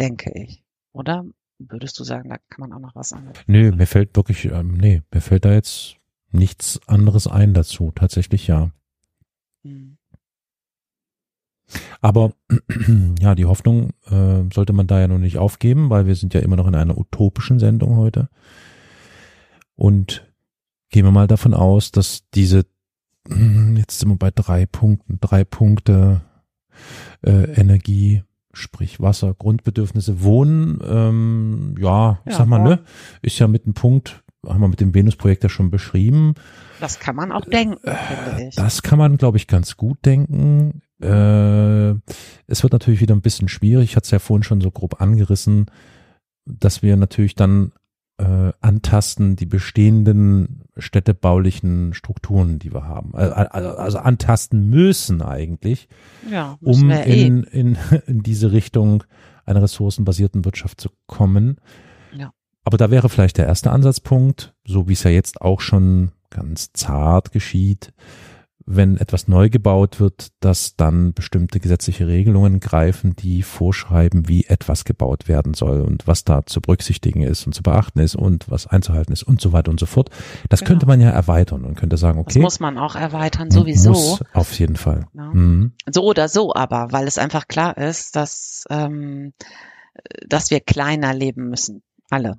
denke 0.00 0.32
ich. 0.34 0.62
Oder 0.92 1.24
würdest 1.58 1.98
du 2.00 2.04
sagen, 2.04 2.30
da 2.30 2.38
kann 2.48 2.68
man 2.68 2.72
auch 2.72 2.80
noch 2.80 2.94
was 2.96 3.12
anderes? 3.12 3.38
Nö, 3.46 3.70
mir 3.72 3.86
fällt 3.86 4.16
wirklich, 4.16 4.46
ähm, 4.46 4.72
nee, 4.74 5.02
mir 5.12 5.20
fällt 5.20 5.44
da 5.44 5.52
jetzt 5.52 5.96
nichts 6.30 6.80
anderes 6.88 7.26
ein 7.28 7.54
dazu. 7.54 7.92
Tatsächlich 7.94 8.46
ja. 8.48 8.70
Hm. 9.62 9.98
Aber 12.00 12.32
ja, 13.20 13.34
die 13.34 13.44
Hoffnung 13.46 13.90
äh, 14.10 14.42
sollte 14.52 14.72
man 14.72 14.86
da 14.86 15.00
ja 15.00 15.08
noch 15.08 15.18
nicht 15.18 15.38
aufgeben, 15.38 15.90
weil 15.90 16.06
wir 16.06 16.14
sind 16.14 16.34
ja 16.34 16.40
immer 16.40 16.56
noch 16.56 16.66
in 16.66 16.74
einer 16.74 16.98
utopischen 16.98 17.58
Sendung 17.58 17.96
heute. 17.96 18.28
Und 19.74 20.26
gehen 20.90 21.04
wir 21.04 21.12
mal 21.12 21.26
davon 21.26 21.54
aus, 21.54 21.90
dass 21.92 22.24
diese, 22.34 22.66
jetzt 23.28 23.98
sind 23.98 24.08
wir 24.08 24.16
bei 24.16 24.30
drei 24.30 24.66
Punkten, 24.66 25.18
drei 25.20 25.44
Punkte 25.44 26.22
äh, 27.24 27.52
Energie, 27.54 28.22
sprich 28.52 29.00
Wasser, 29.00 29.34
Grundbedürfnisse, 29.34 30.22
Wohnen, 30.22 30.78
ähm, 30.84 31.74
ja, 31.78 32.20
ich 32.26 32.32
Ja, 32.32 32.38
sag 32.38 32.46
mal, 32.48 32.58
ne, 32.58 32.70
Wohnen. 32.70 32.78
ist 33.22 33.38
ja 33.38 33.48
mit 33.48 33.64
dem 33.64 33.74
Punkt, 33.74 34.22
haben 34.46 34.60
wir 34.60 34.68
mit 34.68 34.80
dem 34.80 34.92
Venus-Projekt 34.94 35.42
ja 35.44 35.48
schon 35.48 35.70
beschrieben. 35.70 36.34
Das 36.80 36.98
kann 36.98 37.16
man 37.16 37.32
auch 37.32 37.44
denken, 37.44 37.78
finde 37.78 38.48
ich. 38.48 38.56
Das 38.56 38.82
kann 38.82 38.98
man, 38.98 39.16
glaube 39.16 39.36
ich, 39.38 39.46
ganz 39.46 39.76
gut 39.76 40.04
denken. 40.04 40.82
Äh, 41.02 41.94
es 42.46 42.62
wird 42.62 42.72
natürlich 42.72 43.00
wieder 43.00 43.14
ein 43.14 43.22
bisschen 43.22 43.48
schwierig. 43.48 43.90
Ich 43.90 43.96
hatte 43.96 44.04
es 44.04 44.10
ja 44.10 44.18
vorhin 44.18 44.44
schon 44.44 44.60
so 44.60 44.70
grob 44.70 45.00
angerissen, 45.00 45.66
dass 46.44 46.82
wir 46.82 46.96
natürlich 46.96 47.34
dann 47.34 47.72
äh, 48.18 48.52
antasten 48.60 49.36
die 49.36 49.46
bestehenden 49.46 50.64
städtebaulichen 50.76 51.94
Strukturen, 51.94 52.58
die 52.58 52.72
wir 52.72 52.84
haben. 52.84 53.14
Also, 53.14 53.68
also 53.76 53.98
antasten 53.98 54.68
müssen 54.70 55.22
eigentlich, 55.22 55.88
ja, 56.30 56.56
müssen 56.60 56.84
um 56.84 56.88
wir 56.88 57.06
eh. 57.06 57.26
in, 57.26 57.42
in, 57.44 57.78
in 58.06 58.22
diese 58.22 58.52
Richtung 58.52 59.04
einer 59.44 59.62
ressourcenbasierten 59.62 60.44
Wirtschaft 60.44 60.80
zu 60.80 60.90
kommen. 61.06 61.56
Ja. 62.14 62.32
aber 62.64 62.76
da 62.76 62.90
wäre 62.90 63.08
vielleicht 63.08 63.38
der 63.38 63.46
erste 63.46 63.70
Ansatzpunkt, 63.70 64.54
so 64.66 64.86
wie 64.88 64.92
es 64.92 65.02
ja 65.02 65.10
jetzt 65.10 65.40
auch 65.40 65.60
schon 65.60 66.12
ganz 66.30 66.72
zart 66.72 67.32
geschieht, 67.32 67.92
wenn 68.66 68.96
etwas 68.96 69.28
neu 69.28 69.50
gebaut 69.50 70.00
wird, 70.00 70.28
dass 70.40 70.76
dann 70.76 71.12
bestimmte 71.14 71.60
gesetzliche 71.60 72.06
Regelungen 72.06 72.60
greifen, 72.60 73.16
die 73.16 73.42
vorschreiben, 73.42 74.28
wie 74.28 74.44
etwas 74.44 74.84
gebaut 74.84 75.28
werden 75.28 75.54
soll 75.54 75.80
und 75.80 76.06
was 76.06 76.24
da 76.24 76.44
zu 76.46 76.60
berücksichtigen 76.60 77.22
ist 77.22 77.46
und 77.46 77.54
zu 77.54 77.62
beachten 77.62 77.98
ist 78.00 78.14
und 78.14 78.50
was 78.50 78.66
einzuhalten 78.66 79.12
ist 79.12 79.22
und 79.22 79.40
so 79.40 79.52
weiter 79.52 79.70
und 79.70 79.80
so 79.80 79.86
fort. 79.86 80.10
Das 80.48 80.60
genau. 80.60 80.68
könnte 80.70 80.86
man 80.86 81.00
ja 81.00 81.10
erweitern 81.10 81.64
und 81.64 81.76
könnte 81.76 81.96
sagen, 81.96 82.18
okay. 82.18 82.34
Das 82.34 82.42
muss 82.42 82.60
man 82.60 82.78
auch 82.78 82.94
erweitern, 82.94 83.50
sowieso. 83.50 83.90
Muss 83.90 84.24
auf 84.32 84.58
jeden 84.58 84.76
Fall. 84.76 85.06
Ja. 85.14 85.32
Mhm. 85.32 85.72
So 85.90 86.02
oder 86.02 86.28
so 86.28 86.54
aber, 86.54 86.88
weil 86.92 87.06
es 87.06 87.18
einfach 87.18 87.48
klar 87.48 87.76
ist, 87.76 88.16
dass, 88.16 88.64
ähm, 88.70 89.32
dass 90.26 90.50
wir 90.50 90.60
kleiner 90.60 91.14
leben 91.14 91.48
müssen. 91.48 91.82
Alle. 92.10 92.36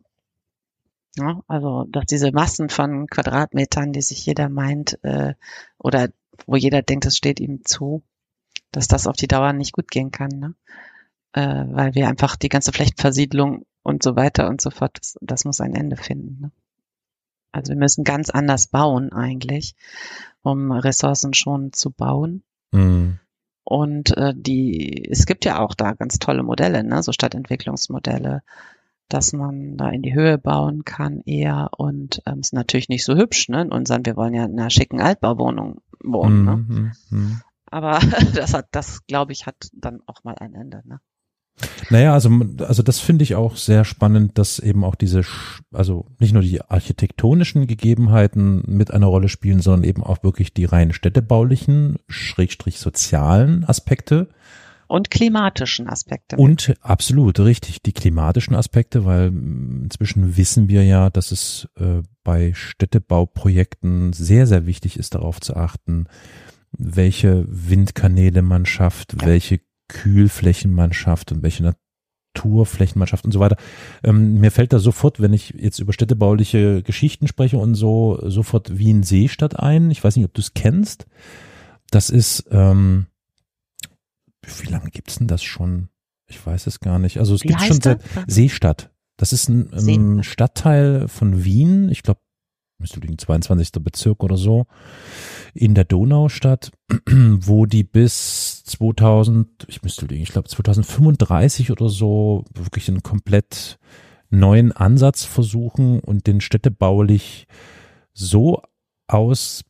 Ja, 1.15 1.41
also, 1.47 1.85
dass 1.89 2.05
diese 2.05 2.31
Massen 2.31 2.69
von 2.69 3.07
Quadratmetern, 3.07 3.93
die 3.93 4.01
sich 4.01 4.25
jeder 4.25 4.49
meint, 4.49 5.03
äh, 5.03 5.35
oder 5.77 6.09
wo 6.47 6.55
jeder 6.55 6.81
denkt, 6.81 7.05
es 7.05 7.17
steht 7.17 7.39
ihm 7.39 7.63
zu, 7.63 8.03
dass 8.71 8.87
das 8.87 9.05
auf 9.05 9.15
die 9.15 9.27
Dauer 9.27 9.53
nicht 9.53 9.73
gut 9.73 9.91
gehen 9.91 10.11
kann, 10.11 10.31
ne? 10.31 10.55
Äh, 11.33 11.65
weil 11.67 11.95
wir 11.95 12.07
einfach 12.07 12.35
die 12.35 12.49
ganze 12.49 12.71
Flächenversiedlung 12.71 13.65
und 13.83 14.03
so 14.03 14.15
weiter 14.15 14.47
und 14.49 14.61
so 14.61 14.69
fort, 14.69 14.97
das, 14.99 15.17
das 15.21 15.45
muss 15.45 15.61
ein 15.61 15.75
Ende 15.75 15.97
finden. 15.97 16.41
Ne? 16.41 16.51
Also 17.51 17.71
wir 17.71 17.79
müssen 17.79 18.03
ganz 18.03 18.29
anders 18.29 18.67
bauen 18.67 19.11
eigentlich, 19.11 19.75
um 20.41 20.71
Ressourcen 20.71 21.33
schon 21.33 21.73
zu 21.73 21.91
bauen. 21.91 22.43
Mhm. 22.71 23.19
Und 23.63 24.15
äh, 24.17 24.33
die, 24.35 25.07
es 25.09 25.25
gibt 25.25 25.45
ja 25.45 25.59
auch 25.59 25.73
da 25.73 25.93
ganz 25.93 26.19
tolle 26.19 26.43
Modelle, 26.43 26.83
ne? 26.83 27.01
so 27.01 27.11
Stadtentwicklungsmodelle, 27.11 28.43
dass 29.09 29.33
man 29.33 29.77
da 29.77 29.89
in 29.89 30.01
die 30.01 30.13
Höhe 30.13 30.37
bauen 30.37 30.85
kann 30.85 31.21
eher 31.25 31.69
und 31.77 32.21
ähm, 32.25 32.39
ist 32.39 32.53
natürlich 32.53 32.89
nicht 32.89 33.05
so 33.05 33.15
hübsch, 33.15 33.49
ne? 33.49 33.67
Und 33.69 33.87
sagen, 33.87 34.05
wir 34.05 34.15
wollen 34.15 34.33
ja 34.33 34.45
in 34.45 34.59
einer 34.59 34.69
schicken 34.69 35.01
Altbauwohnung 35.01 35.81
wohnen, 36.03 36.45
ne? 36.45 36.57
Mhm, 36.57 36.91
mhm. 37.09 37.41
Aber 37.65 37.99
das 38.35 38.53
hat, 38.53 38.67
das 38.71 39.05
glaube 39.05 39.31
ich, 39.31 39.45
hat 39.45 39.55
dann 39.73 40.01
auch 40.07 40.23
mal 40.23 40.35
ein 40.35 40.53
Ende, 40.53 40.81
ne? 40.85 40.99
Naja, 41.89 42.13
also, 42.13 42.29
also 42.59 42.81
das 42.81 42.99
finde 42.99 43.23
ich 43.23 43.35
auch 43.35 43.55
sehr 43.55 43.85
spannend, 43.85 44.37
dass 44.37 44.57
eben 44.57 44.83
auch 44.83 44.95
diese, 44.95 45.23
also 45.71 46.07
nicht 46.17 46.33
nur 46.33 46.41
die 46.41 46.61
architektonischen 46.61 47.67
Gegebenheiten 47.67 48.63
mit 48.65 48.91
einer 48.91 49.05
Rolle 49.05 49.29
spielen, 49.29 49.61
sondern 49.61 49.83
eben 49.83 50.03
auch 50.03 50.23
wirklich 50.23 50.53
die 50.53 50.65
rein 50.65 50.93
städtebaulichen, 50.93 51.99
schrägstrich 52.07 52.79
sozialen 52.79 53.65
Aspekte 53.65 54.29
und 54.87 55.09
klimatischen 55.11 55.87
Aspekte. 55.87 56.37
Und 56.37 56.73
absolut, 56.81 57.39
richtig, 57.39 57.81
die 57.81 57.93
klimatischen 57.93 58.55
Aspekte, 58.55 59.05
weil 59.05 59.27
inzwischen 59.27 60.37
wissen 60.37 60.67
wir 60.67 60.83
ja, 60.83 61.09
dass 61.09 61.31
es 61.31 61.67
äh, 61.77 62.01
bei 62.23 62.53
Städtebauprojekten 62.53 64.13
sehr, 64.13 64.47
sehr 64.47 64.65
wichtig 64.65 64.97
ist, 64.97 65.15
darauf 65.15 65.41
zu 65.41 65.55
achten, 65.55 66.07
welche 66.71 67.45
Windkanäle 67.47 68.41
man 68.41 68.65
schafft, 68.65 69.13
ja. 69.13 69.27
welche 69.27 69.59
Kühlflächen 69.87 70.73
man 70.73 70.93
schafft 70.93 71.31
und 71.31 71.43
welche 71.43 71.75
Naturflächen 72.35 72.97
man 72.97 73.07
schafft 73.07 73.25
und 73.25 73.31
so 73.31 73.39
weiter. 73.39 73.57
Ähm, 74.03 74.39
mir 74.39 74.51
fällt 74.51 74.73
da 74.73 74.79
sofort, 74.79 75.21
wenn 75.21 75.33
ich 75.33 75.53
jetzt 75.57 75.79
über 75.79 75.93
städtebauliche 75.93 76.81
Geschichten 76.81 77.27
spreche 77.27 77.57
und 77.57 77.75
so, 77.75 78.19
sofort 78.23 78.77
Wien 78.77 79.03
Seestadt 79.03 79.59
ein. 79.59 79.91
Ich 79.91 80.03
weiß 80.03 80.15
nicht, 80.15 80.25
ob 80.25 80.33
du 80.33 80.41
es 80.41 80.53
kennst. 80.53 81.05
Das 81.91 82.09
ist 82.09 82.45
ähm, 82.49 83.05
wie 84.43 84.69
lange 84.69 84.89
gibt's 84.89 85.17
denn 85.17 85.27
das 85.27 85.43
schon? 85.43 85.89
Ich 86.27 86.45
weiß 86.45 86.67
es 86.67 86.79
gar 86.79 86.99
nicht. 86.99 87.19
Also 87.19 87.35
es 87.35 87.43
wie 87.43 87.49
gibt 87.49 87.61
schon 87.61 87.81
seit 87.81 88.01
Seestadt. 88.27 88.91
Das 89.17 89.33
ist 89.33 89.49
ein 89.49 89.69
ähm, 89.87 90.23
Stadtteil 90.23 91.07
von 91.07 91.43
Wien. 91.43 91.89
Ich 91.89 92.03
glaube, 92.03 92.19
müsste 92.79 92.99
liegen 92.99 93.17
22. 93.17 93.71
Bezirk 93.81 94.23
oder 94.23 94.37
so 94.37 94.65
in 95.53 95.75
der 95.75 95.85
Donaustadt, 95.85 96.71
wo 97.09 97.65
die 97.65 97.83
bis 97.83 98.63
2000, 98.65 99.65
ich 99.67 99.83
müsste 99.83 100.05
liegen, 100.05 100.23
ich 100.23 100.31
glaube 100.31 100.49
2035 100.49 101.71
oder 101.71 101.89
so 101.89 102.43
wirklich 102.53 102.89
einen 102.89 103.03
komplett 103.03 103.77
neuen 104.29 104.71
Ansatz 104.71 105.25
versuchen 105.25 105.99
und 105.99 106.25
den 106.25 106.41
städtebaulich 106.41 107.47
so 108.13 108.61
aus 109.07 109.63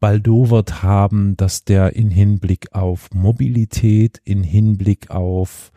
baldowert 0.00 0.82
haben, 0.82 1.36
dass 1.36 1.64
der 1.64 1.94
in 1.94 2.10
Hinblick 2.10 2.74
auf 2.74 3.10
Mobilität, 3.12 4.20
in 4.24 4.42
Hinblick 4.42 5.10
auf 5.10 5.70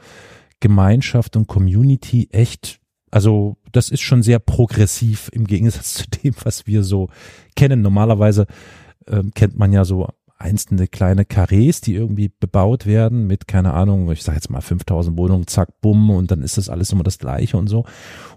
Gemeinschaft 0.60 1.36
und 1.36 1.48
Community 1.48 2.30
echt, 2.32 2.80
also 3.12 3.58
das 3.74 3.90
ist 3.90 4.02
schon 4.02 4.24
sehr 4.24 4.40
progressiv 4.40 5.30
im 5.34 5.46
Gegensatz 5.46 5.94
zu 5.96 6.06
dem, 6.10 6.34
was 6.44 6.66
wir 6.66 6.84
so 6.84 7.10
kennen. 7.56 7.82
Normalerweise 7.82 8.48
äh, 9.06 9.22
kennt 9.36 9.58
man 9.58 9.74
ja 9.74 9.84
so 9.84 10.08
einzelne 10.44 10.88
kleine 10.88 11.24
Karrees, 11.24 11.80
die 11.80 11.96
irgendwie 11.96 12.30
bebaut 12.40 12.86
werden 12.86 13.28
mit, 13.28 13.48
keine 13.48 13.74
Ahnung, 13.74 14.12
ich 14.12 14.24
sage 14.24 14.36
jetzt 14.36 14.50
mal 14.50 14.60
5000 14.60 15.18
Wohnungen, 15.18 15.48
zack, 15.48 15.82
bumm, 15.82 16.10
und 16.10 16.32
dann 16.32 16.42
ist 16.42 16.58
das 16.58 16.68
alles 16.68 16.92
immer 16.92 17.04
das 17.04 17.18
Gleiche 17.18 17.56
und 17.56 17.68
so. 17.68 17.86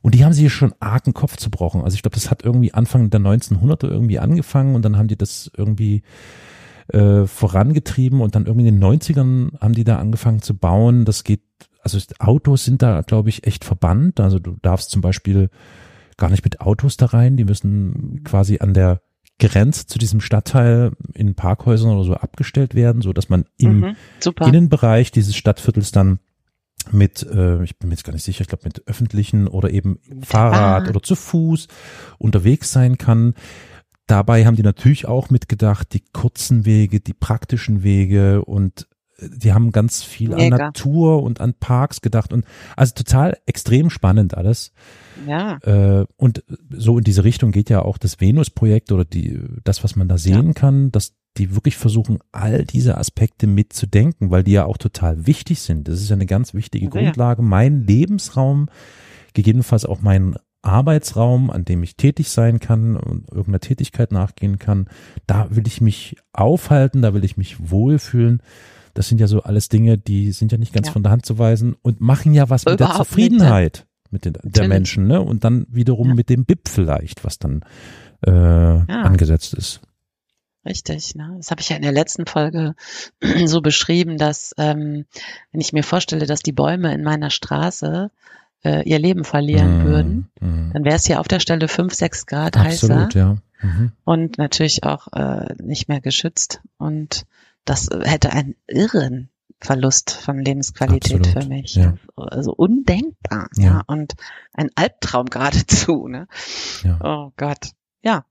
Und 0.02 0.14
die 0.14 0.24
haben 0.24 0.32
sich 0.32 0.52
schon 0.52 0.72
argen 0.78 1.14
Kopf 1.14 1.36
zu 1.36 1.50
brochen. 1.50 1.82
Also 1.82 1.96
ich 1.96 2.02
glaube, 2.02 2.14
das 2.14 2.30
hat 2.30 2.44
irgendwie 2.44 2.72
Anfang 2.72 3.10
der 3.10 3.20
1900er 3.20 3.88
irgendwie 3.88 4.20
angefangen 4.20 4.76
und 4.76 4.84
dann 4.84 4.96
haben 4.96 5.08
die 5.08 5.18
das 5.18 5.50
irgendwie 5.56 6.02
äh, 6.92 7.26
vorangetrieben 7.26 8.20
und 8.20 8.36
dann 8.36 8.46
irgendwie 8.46 8.68
in 8.68 8.80
den 8.80 8.84
90ern 8.84 9.60
haben 9.60 9.74
die 9.74 9.84
da 9.84 9.98
angefangen 9.98 10.42
zu 10.42 10.56
bauen. 10.56 11.04
Das 11.04 11.24
geht, 11.24 11.42
also 11.82 11.98
Autos 12.20 12.64
sind 12.64 12.82
da, 12.82 13.00
glaube 13.02 13.30
ich, 13.30 13.46
echt 13.46 13.64
verbannt. 13.64 14.20
Also 14.20 14.38
du 14.38 14.56
darfst 14.62 14.90
zum 14.90 15.02
Beispiel 15.02 15.50
gar 16.16 16.30
nicht 16.30 16.44
mit 16.44 16.60
Autos 16.60 16.96
da 16.96 17.06
rein, 17.06 17.36
die 17.36 17.44
müssen 17.44 18.22
quasi 18.22 18.58
an 18.60 18.74
der 18.74 19.02
Grenze 19.38 19.86
zu 19.86 19.98
diesem 19.98 20.20
Stadtteil 20.20 20.92
in 21.14 21.34
Parkhäusern 21.34 21.90
oder 21.90 22.04
so 22.04 22.14
abgestellt 22.14 22.74
werden, 22.74 23.02
so 23.02 23.12
dass 23.12 23.28
man 23.28 23.44
im 23.58 23.80
mhm, 23.80 23.96
Innenbereich 24.40 25.10
dieses 25.10 25.36
Stadtviertels 25.36 25.92
dann 25.92 26.20
mit, 26.92 27.22
äh, 27.22 27.62
ich 27.64 27.78
bin 27.78 27.88
mir 27.88 27.94
jetzt 27.94 28.04
gar 28.04 28.12
nicht 28.12 28.24
sicher, 28.24 28.42
ich 28.42 28.48
glaube 28.48 28.64
mit 28.64 28.86
öffentlichen 28.86 29.48
oder 29.48 29.70
eben 29.70 29.98
Fahrrad. 30.22 30.88
oder 30.88 31.02
zu 31.02 31.16
Fuß 31.16 31.68
unterwegs 32.18 32.72
sein 32.72 32.96
kann. 32.96 33.34
Dabei 34.06 34.46
haben 34.46 34.56
die 34.56 34.62
natürlich 34.62 35.06
auch 35.06 35.30
mitgedacht, 35.30 35.92
die 35.92 36.02
kurzen 36.12 36.64
Wege, 36.64 37.00
die 37.00 37.14
praktischen 37.14 37.82
Wege 37.82 38.44
und 38.44 38.86
die 39.20 39.52
haben 39.52 39.72
ganz 39.72 40.02
viel 40.02 40.30
Mega. 40.30 40.56
an 40.56 40.62
Natur 40.62 41.22
und 41.22 41.40
an 41.40 41.54
Parks 41.54 42.00
gedacht 42.00 42.32
und 42.32 42.44
also 42.76 42.94
total 42.94 43.38
extrem 43.46 43.90
spannend 43.90 44.36
alles. 44.36 44.72
Ja. 45.26 45.58
Äh, 45.62 46.06
und 46.16 46.44
so 46.70 46.98
in 46.98 47.04
diese 47.04 47.24
Richtung 47.24 47.52
geht 47.52 47.70
ja 47.70 47.82
auch 47.82 47.98
das 47.98 48.20
Venus-Projekt 48.20 48.92
oder 48.92 49.04
die, 49.04 49.40
das, 49.64 49.82
was 49.82 49.96
man 49.96 50.08
da 50.08 50.18
sehen 50.18 50.48
ja. 50.48 50.52
kann, 50.52 50.92
dass 50.92 51.14
die 51.38 51.54
wirklich 51.54 51.76
versuchen, 51.76 52.18
all 52.32 52.64
diese 52.64 52.98
Aspekte 52.98 53.46
mitzudenken, 53.46 54.30
weil 54.30 54.42
die 54.42 54.52
ja 54.52 54.64
auch 54.64 54.78
total 54.78 55.26
wichtig 55.26 55.60
sind. 55.60 55.88
Das 55.88 56.00
ist 56.00 56.08
ja 56.08 56.16
eine 56.16 56.26
ganz 56.26 56.54
wichtige 56.54 56.86
ja, 56.86 56.90
Grundlage. 56.90 57.42
Mein 57.42 57.82
Lebensraum, 57.82 58.68
gegebenenfalls 59.34 59.84
auch 59.84 60.00
mein 60.00 60.36
Arbeitsraum, 60.62 61.50
an 61.50 61.64
dem 61.64 61.82
ich 61.82 61.96
tätig 61.96 62.30
sein 62.30 62.58
kann 62.58 62.96
und 62.96 63.28
irgendeiner 63.28 63.60
Tätigkeit 63.60 64.12
nachgehen 64.12 64.58
kann, 64.58 64.88
da 65.26 65.48
will 65.50 65.66
ich 65.66 65.80
mich 65.80 66.16
aufhalten, 66.32 67.02
da 67.02 67.14
will 67.14 67.24
ich 67.24 67.36
mich 67.36 67.70
wohlfühlen. 67.70 68.42
Das 68.96 69.08
sind 69.08 69.20
ja 69.20 69.26
so 69.26 69.42
alles 69.42 69.68
Dinge, 69.68 69.98
die 69.98 70.32
sind 70.32 70.52
ja 70.52 70.58
nicht 70.58 70.72
ganz 70.72 70.86
ja. 70.86 70.92
von 70.92 71.02
der 71.02 71.12
Hand 71.12 71.26
zu 71.26 71.38
weisen 71.38 71.76
und 71.82 72.00
machen 72.00 72.32
ja 72.32 72.48
was 72.48 72.62
Überhaupt 72.62 72.80
mit 72.80 72.88
der 72.88 72.96
Zufriedenheit 72.96 73.86
mit 74.10 74.24
den, 74.24 74.38
der 74.42 74.68
Menschen, 74.68 75.06
ne? 75.06 75.20
Und 75.20 75.44
dann 75.44 75.66
wiederum 75.68 76.08
ja. 76.08 76.14
mit 76.14 76.30
dem 76.30 76.46
BIP 76.46 76.68
vielleicht, 76.68 77.24
was 77.24 77.38
dann 77.38 77.62
äh, 78.26 78.30
ja. 78.30 79.02
angesetzt 79.02 79.52
ist. 79.52 79.80
Richtig, 80.64 81.14
ne? 81.14 81.34
Das 81.36 81.50
habe 81.50 81.60
ich 81.60 81.68
ja 81.68 81.76
in 81.76 81.82
der 81.82 81.92
letzten 81.92 82.26
Folge 82.26 82.74
so 83.44 83.60
beschrieben, 83.60 84.16
dass 84.16 84.54
ähm, 84.56 85.04
wenn 85.52 85.60
ich 85.60 85.72
mir 85.72 85.82
vorstelle, 85.82 86.26
dass 86.26 86.40
die 86.40 86.52
Bäume 86.52 86.94
in 86.94 87.02
meiner 87.02 87.30
Straße 87.30 88.10
äh, 88.64 88.88
ihr 88.88 88.98
Leben 88.98 89.24
verlieren 89.24 89.82
mm, 89.82 89.84
würden, 89.84 90.30
mm. 90.40 90.72
dann 90.72 90.84
wäre 90.84 90.96
es 90.96 91.06
ja 91.06 91.20
auf 91.20 91.28
der 91.28 91.40
Stelle 91.40 91.68
fünf, 91.68 91.92
sechs 91.92 92.26
Grad 92.26 92.56
Absolut, 92.56 93.14
heißer 93.14 93.18
ja. 93.18 93.36
Mhm. 93.62 93.92
und 94.04 94.38
natürlich 94.38 94.84
auch 94.84 95.08
äh, 95.12 95.54
nicht 95.62 95.88
mehr 95.88 96.00
geschützt. 96.00 96.60
Und 96.78 97.26
das 97.66 97.88
hätte 98.02 98.30
einen 98.30 98.54
irren 98.66 99.30
Verlust 99.60 100.10
von 100.10 100.38
Lebensqualität 100.38 101.26
Absolut, 101.26 101.44
für 101.44 101.48
mich. 101.48 101.74
Ja. 101.74 101.94
Also 102.16 102.52
undenkbar. 102.52 103.48
Ja. 103.56 103.64
ja. 103.64 103.82
Und 103.86 104.14
ein 104.52 104.70
Albtraum 104.74 105.26
geradezu. 105.30 106.08
Ne? 106.08 106.28
Ja. 106.82 106.98
Oh 107.02 107.32
Gott. 107.36 107.70
Ja. 108.02 108.24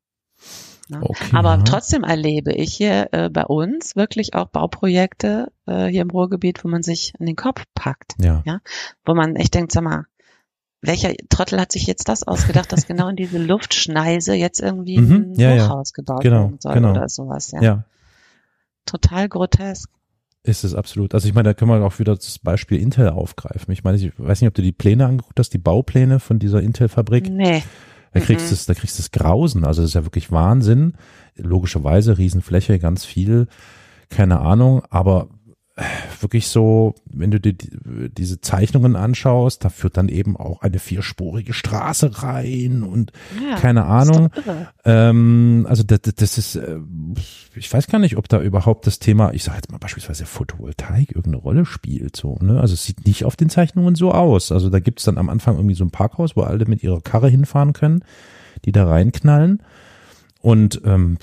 Ne? 0.88 1.00
Okay, 1.02 1.36
Aber 1.36 1.56
ja. 1.56 1.64
trotzdem 1.64 2.04
erlebe 2.04 2.54
ich 2.54 2.76
hier 2.76 3.10
äh, 3.12 3.30
bei 3.30 3.44
uns 3.44 3.96
wirklich 3.96 4.36
auch 4.36 4.48
Bauprojekte 4.50 5.52
äh, 5.66 5.88
hier 5.88 6.04
im 6.04 6.12
Ruhrgebiet, 6.12 6.64
wo 6.64 6.68
man 6.68 6.84
sich 6.84 7.14
in 7.20 7.26
den 7.26 7.36
Kopf 7.36 7.64
packt. 7.74 8.14
Ja. 8.20 8.44
ja. 8.46 8.62
Wo 9.04 9.16
man 9.16 9.36
echt 9.36 9.56
denkt, 9.56 9.72
sag 9.72 9.84
mal, 9.84 10.06
welcher 10.82 11.14
Trottel 11.30 11.60
hat 11.60 11.72
sich 11.72 11.88
jetzt 11.88 12.08
das 12.08 12.28
ausgedacht, 12.28 12.72
dass 12.72 12.86
genau 12.86 13.08
in 13.08 13.16
diese 13.16 13.40
Luftschneise 13.40 14.36
jetzt 14.36 14.62
irgendwie 14.62 15.00
mhm, 15.00 15.34
ein 15.34 15.40
ja, 15.40 15.66
Hochhaus 15.66 15.94
gebaut 15.94 16.22
genau, 16.22 16.42
werden 16.42 16.60
soll 16.60 16.76
genau. 16.76 16.92
oder 16.92 17.10
sowas. 17.10 17.52
Ja. 17.52 17.62
ja. 17.62 17.84
Total 18.86 19.30
grotesk. 19.30 19.90
Ist 20.44 20.64
es 20.64 20.76
absolut. 20.76 21.16
Also 21.16 21.28
ich 21.28 21.34
meine, 21.34 21.50
da 21.50 21.54
können 21.56 21.72
wir 21.72 21.84
auch 21.84 21.98
wieder 21.98 22.16
das 22.16 22.38
Beispiel 22.38 22.80
Intel 22.80 23.10
aufgreifen. 23.10 23.72
Ich 23.74 23.84
meine, 23.84 23.98
ich 23.98 24.12
weiß 24.18 24.42
nicht, 24.42 24.48
ob 24.48 24.54
du 24.54 24.62
die 24.62 24.72
Pläne 24.72 25.08
angeguckt 25.08 25.40
hast, 25.40 25.50
die 25.50 25.58
Baupläne 25.58 26.20
von 26.20 26.38
dieser 26.38 26.62
Intel-Fabrik. 26.62 27.30
Nee. 27.30 27.64
Da 28.14 28.20
kriegst 28.20 28.52
du 28.52 28.56
mhm. 28.56 28.60
da 28.68 28.74
kriegst 28.76 28.98
du 28.98 29.02
das 29.02 29.12
Grausen. 29.12 29.66
Also 29.66 29.82
das 29.82 29.90
ist 29.90 29.96
ja 29.96 30.06
wirklich 30.06 30.32
Wahnsinn. 30.32 30.94
Logischerweise 31.36 32.18
Riesenfläche, 32.18 32.78
ganz 32.78 33.06
viel. 33.06 33.48
Keine 34.10 34.40
Ahnung. 34.40 34.84
Aber 34.92 35.30
wirklich 36.22 36.48
so, 36.48 36.96
wenn 37.06 37.32
du 37.32 37.40
dir 37.40 37.54
diese 37.54 38.40
Zeichnungen 38.40 38.96
anschaust, 38.96 39.66
da 39.66 39.70
führt 39.70 39.98
dann 39.98 40.08
eben 40.08 40.38
auch 40.38 40.62
eine 40.62 40.80
vierspurige 40.80 41.54
Straße 41.54 42.24
rein 42.24 42.84
und 42.84 43.12
ja, 43.44 43.58
keine 43.58 43.86
Ahnung. 43.86 44.30
Ähm, 44.86 45.66
also 45.70 45.84
das, 45.84 46.00
das 46.02 46.38
ist, 46.38 46.56
äh, 46.56 46.78
ich 47.56 47.74
weiß 47.74 47.88
gar 47.88 48.00
nicht, 48.00 48.16
ob 48.16 48.30
da 48.30 48.42
überhaupt 48.42 48.88
das 48.88 49.00
Thema, 49.00 49.34
ich 49.34 49.44
sage 49.44 49.58
jetzt 49.58 49.72
mal 49.72 49.78
beispielsweise 49.78 50.26
Photovoltaik 50.26 51.10
irgendeine 51.10 51.44
Rolle 51.44 51.66
spielt. 51.66 52.16
So, 52.16 52.38
ne? 52.42 52.62
Also 52.62 52.74
es 52.74 52.86
sieht 52.86 53.06
nicht 53.06 53.26
auf 53.26 53.36
den 53.36 53.50
Zeichnungen 53.50 53.96
so 53.96 54.14
aus. 54.14 54.54
Also 54.54 54.70
da 54.70 54.80
gibt's 54.80 55.04
dann 55.04 55.18
am 55.18 55.30
Anfang 55.30 55.58
irgendwie 55.58 55.76
so 55.76 55.84
ein 55.84 55.92
Parkhaus, 55.92 56.38
wo 56.38 56.42
alle 56.42 56.66
mit 56.66 56.84
ihrer 56.84 57.02
Karre 57.02 57.28
hinfahren 57.28 57.74
können, 57.74 58.06
die 58.64 58.72
da 58.72 58.88
reinknallen. 58.88 59.62
Und 60.42 60.82
ähm, 60.86 61.18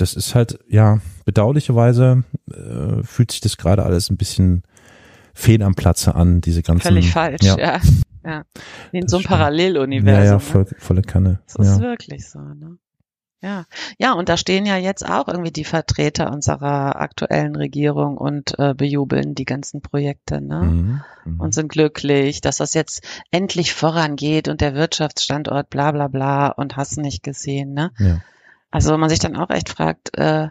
das 0.00 0.14
ist 0.14 0.34
halt, 0.34 0.58
ja, 0.68 1.00
bedauerlicherweise 1.24 2.24
äh, 2.50 3.02
fühlt 3.02 3.32
sich 3.32 3.40
das 3.40 3.56
gerade 3.56 3.84
alles 3.84 4.10
ein 4.10 4.16
bisschen 4.16 4.62
fehl 5.34 5.62
am 5.62 5.74
Platze 5.74 6.14
an, 6.14 6.40
diese 6.40 6.62
ganzen. 6.62 6.88
Völlig 6.88 7.10
falsch, 7.10 7.42
ja. 7.42 7.58
ja. 7.58 7.80
ja. 8.24 8.44
In 8.92 9.08
so 9.08 9.18
einem 9.18 9.26
Paralleluniversum. 9.26 10.24
Ja, 10.24 10.32
ja, 10.32 10.38
voll, 10.38 10.66
volle 10.78 11.02
Kanne. 11.02 11.40
Das 11.46 11.66
ja. 11.66 11.74
ist 11.74 11.80
wirklich 11.80 12.28
so, 12.28 12.38
ne? 12.38 12.78
Ja, 13.42 13.64
ja, 13.98 14.12
und 14.12 14.28
da 14.28 14.36
stehen 14.36 14.66
ja 14.66 14.76
jetzt 14.76 15.08
auch 15.08 15.26
irgendwie 15.26 15.50
die 15.50 15.64
Vertreter 15.64 16.30
unserer 16.30 17.00
aktuellen 17.00 17.56
Regierung 17.56 18.18
und 18.18 18.58
äh, 18.58 18.74
bejubeln 18.74 19.34
die 19.34 19.46
ganzen 19.46 19.80
Projekte, 19.80 20.42
ne? 20.42 20.60
Mhm, 20.60 21.00
mh. 21.24 21.42
Und 21.42 21.54
sind 21.54 21.70
glücklich, 21.70 22.42
dass 22.42 22.58
das 22.58 22.74
jetzt 22.74 23.02
endlich 23.30 23.72
vorangeht 23.72 24.48
und 24.48 24.60
der 24.60 24.74
Wirtschaftsstandort 24.74 25.70
bla 25.70 25.90
bla 25.92 26.08
bla 26.08 26.48
und 26.48 26.76
hast 26.76 26.98
nicht 26.98 27.22
gesehen, 27.22 27.72
ne? 27.72 27.92
Ja. 27.98 28.20
Also 28.70 28.96
man 28.96 29.08
sich 29.08 29.18
dann 29.18 29.36
auch 29.36 29.50
echt 29.50 29.68
fragt, 29.68 30.16
äh, 30.16 30.48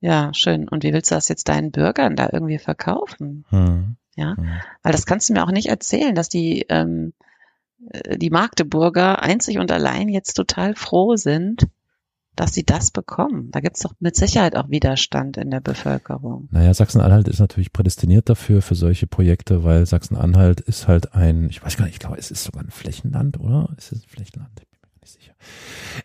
ja, 0.00 0.32
schön. 0.34 0.68
Und 0.68 0.84
wie 0.84 0.92
willst 0.92 1.10
du 1.10 1.14
das 1.14 1.28
jetzt 1.28 1.48
deinen 1.48 1.70
Bürgern 1.70 2.16
da 2.16 2.28
irgendwie 2.32 2.58
verkaufen? 2.58 3.44
Hm. 3.48 3.96
Ja, 4.14 4.36
hm. 4.36 4.48
weil 4.82 4.92
das 4.92 5.06
kannst 5.06 5.28
du 5.28 5.32
mir 5.32 5.44
auch 5.44 5.50
nicht 5.50 5.68
erzählen, 5.68 6.14
dass 6.14 6.28
die 6.28 6.66
ähm, 6.68 7.12
äh, 7.90 8.18
die 8.18 8.30
Magdeburger 8.30 9.22
einzig 9.22 9.58
und 9.58 9.70
allein 9.70 10.08
jetzt 10.08 10.34
total 10.34 10.74
froh 10.74 11.16
sind, 11.16 11.68
dass 12.34 12.54
sie 12.54 12.64
das 12.64 12.90
bekommen. 12.90 13.50
Da 13.50 13.60
gibt's 13.60 13.80
doch 13.80 13.94
mit 13.98 14.14
Sicherheit 14.14 14.54
auch 14.54 14.70
Widerstand 14.70 15.36
in 15.36 15.50
der 15.50 15.60
Bevölkerung. 15.60 16.48
Naja, 16.52 16.72
Sachsen-Anhalt 16.72 17.26
ist 17.26 17.40
natürlich 17.40 17.72
prädestiniert 17.72 18.28
dafür, 18.28 18.62
für 18.62 18.76
solche 18.76 19.08
Projekte, 19.08 19.64
weil 19.64 19.86
Sachsen-Anhalt 19.86 20.60
ist 20.60 20.86
halt 20.86 21.14
ein, 21.14 21.50
ich 21.50 21.64
weiß 21.64 21.76
gar 21.76 21.86
nicht, 21.86 21.94
ich 21.94 22.00
glaube, 22.00 22.16
es 22.16 22.30
ist 22.30 22.44
sogar 22.44 22.62
ein 22.62 22.70
Flächenland, 22.70 23.40
oder? 23.40 23.74
Ist 23.76 23.90
es 23.90 24.04
ein 24.04 24.08
Flächenland? 24.08 24.62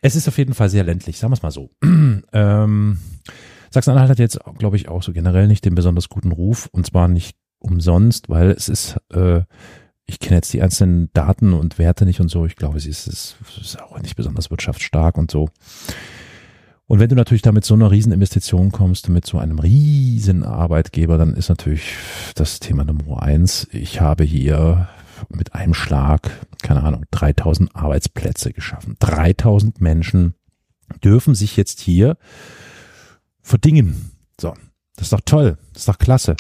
Es 0.02 0.16
ist 0.16 0.28
auf 0.28 0.38
jeden 0.38 0.54
Fall 0.54 0.70
sehr 0.70 0.84
ländlich, 0.84 1.18
sagen 1.18 1.32
wir 1.32 1.36
es 1.36 1.44
mal 1.44 1.52
so. 1.52 1.70
ähm, 2.34 3.00
Sachsen-Anhalt 3.72 4.10
hat 4.10 4.20
jetzt, 4.20 4.40
glaube 4.58 4.76
ich, 4.78 4.88
auch 4.88 5.04
so 5.04 5.14
generell 5.14 5.48
nicht 5.48 5.66
den 5.66 5.76
besonders 5.76 6.10
guten 6.10 6.32
Ruf 6.32 6.70
und 6.72 6.86
zwar 6.86 7.08
nicht 7.08 7.36
umsonst, 7.60 8.30
weil 8.30 8.52
es 8.52 8.70
ist, 8.70 8.98
äh, 9.12 9.42
ich 10.06 10.20
kenne 10.20 10.36
jetzt 10.36 10.54
die 10.54 10.62
einzelnen 10.62 11.10
Daten 11.14 11.54
und 11.54 11.80
Werte 11.80 12.06
nicht 12.06 12.20
und 12.20 12.30
so. 12.30 12.46
Ich 12.46 12.56
glaube, 12.56 12.80
sie 12.80 12.90
ist, 12.90 13.08
ist, 13.08 13.38
ist 13.60 13.82
auch 13.82 14.00
nicht 14.00 14.16
besonders 14.16 14.52
wirtschaftsstark 14.52 15.18
und 15.18 15.32
so. 15.32 15.50
Und 16.86 17.00
wenn 17.00 17.10
du 17.10 17.16
natürlich 17.16 17.42
da 17.42 17.52
mit 17.52 17.64
so 17.64 17.74
einer 17.74 17.90
riesen 17.90 18.12
Investition 18.12 18.72
kommst, 18.72 19.10
mit 19.10 19.26
so 19.26 19.40
einem 19.40 19.58
riesen 19.60 20.44
Arbeitgeber, 20.44 21.18
dann 21.18 21.34
ist 21.34 21.50
natürlich 21.50 21.96
das 22.36 22.60
Thema 22.60 22.84
Nummer 22.84 23.24
eins. 23.24 23.68
Ich 23.72 24.02
habe 24.02 24.26
hier 24.26 24.90
mit 25.30 25.56
einem 25.56 25.74
Schlag, 25.74 26.30
keine 26.62 26.84
Ahnung, 26.84 27.06
3000 27.12 27.76
Arbeitsplätze 27.76 28.54
geschaffen. 28.54 28.96
3000 29.00 29.82
Menschen 29.82 30.36
dürfen 31.04 31.36
sich 31.36 31.58
jetzt 31.58 31.80
hier 31.80 32.18
verdingen. 33.42 34.12
So, 34.40 34.54
das 34.96 35.08
ist 35.08 35.14
doch 35.14 35.22
toll, 35.26 35.58
das 35.74 35.84
ist 35.84 35.88
doch 35.88 35.98
klasse. 35.98 36.36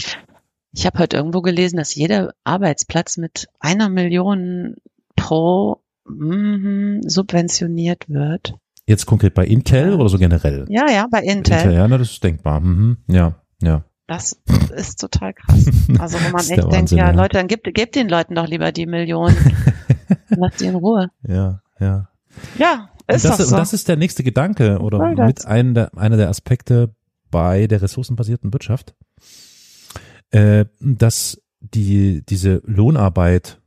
Ich 0.75 0.86
habe 0.86 0.99
heute 0.99 1.17
irgendwo 1.17 1.41
gelesen, 1.41 1.77
dass 1.77 1.93
jeder 1.93 2.34
Arbeitsplatz 2.43 3.17
mit 3.17 3.47
einer 3.59 3.89
Million 3.89 4.75
pro 5.15 5.84
mm, 6.05 7.01
subventioniert 7.07 8.09
wird. 8.09 8.55
Jetzt 8.88 9.05
konkret 9.05 9.34
bei 9.34 9.45
Intel 9.45 9.93
oder 9.93 10.09
so 10.09 10.17
generell? 10.17 10.65
Ja, 10.69 10.89
ja, 10.89 11.07
bei 11.09 11.21
Intel. 11.21 11.53
Intel 11.53 11.73
ja, 11.73 11.88
das 11.88 12.11
ist 12.11 12.23
denkbar. 12.23 12.59
Mhm. 12.59 12.97
Ja, 13.07 13.41
ja. 13.61 13.86
Das 14.08 14.38
ist 14.76 14.99
total 14.99 15.34
krass. 15.34 15.70
Also 15.99 16.18
wo 16.20 16.30
man 16.32 16.41
echt 16.41 16.58
denkt, 16.58 16.72
Wahnsinn, 16.72 16.97
ja, 16.97 17.08
ja, 17.08 17.16
Leute, 17.16 17.38
dann 17.38 17.47
gebt, 17.47 17.74
gebt 17.74 17.95
den 17.95 18.10
Leuten 18.10 18.36
doch 18.36 18.47
lieber 18.47 18.72
die 18.72 18.86
Millionen. 18.86 19.36
Lasst 20.30 20.60
die 20.60 20.66
in 20.66 20.76
Ruhe. 20.76 21.10
Ja, 21.28 21.62
ja. 21.80 22.10
Ja, 22.58 22.89
ist 23.08 23.24
und 23.26 23.32
das, 23.32 23.38
doch 23.38 23.45
so. 23.45 23.56
Und 23.56 23.62
das 23.62 23.74
ist 23.74 23.88
der 23.88 23.95
nächste 23.95 24.24
Gedanke 24.24 24.80
oder 24.80 25.26
mit 25.26 25.45
einem 25.45 25.74
der, 25.74 25.97
einer 25.97 26.18
der 26.18 26.30
Aspekte 26.30 26.93
bei 27.32 27.68
der 27.68 27.82
ressourcenbasierten 27.82 28.54
Wirtschaft, 28.54 28.95
äh, 30.32 30.66
dass 30.80 31.41
die, 31.60 32.24
diese 32.26 32.62
Lohnarbeit 32.66 33.62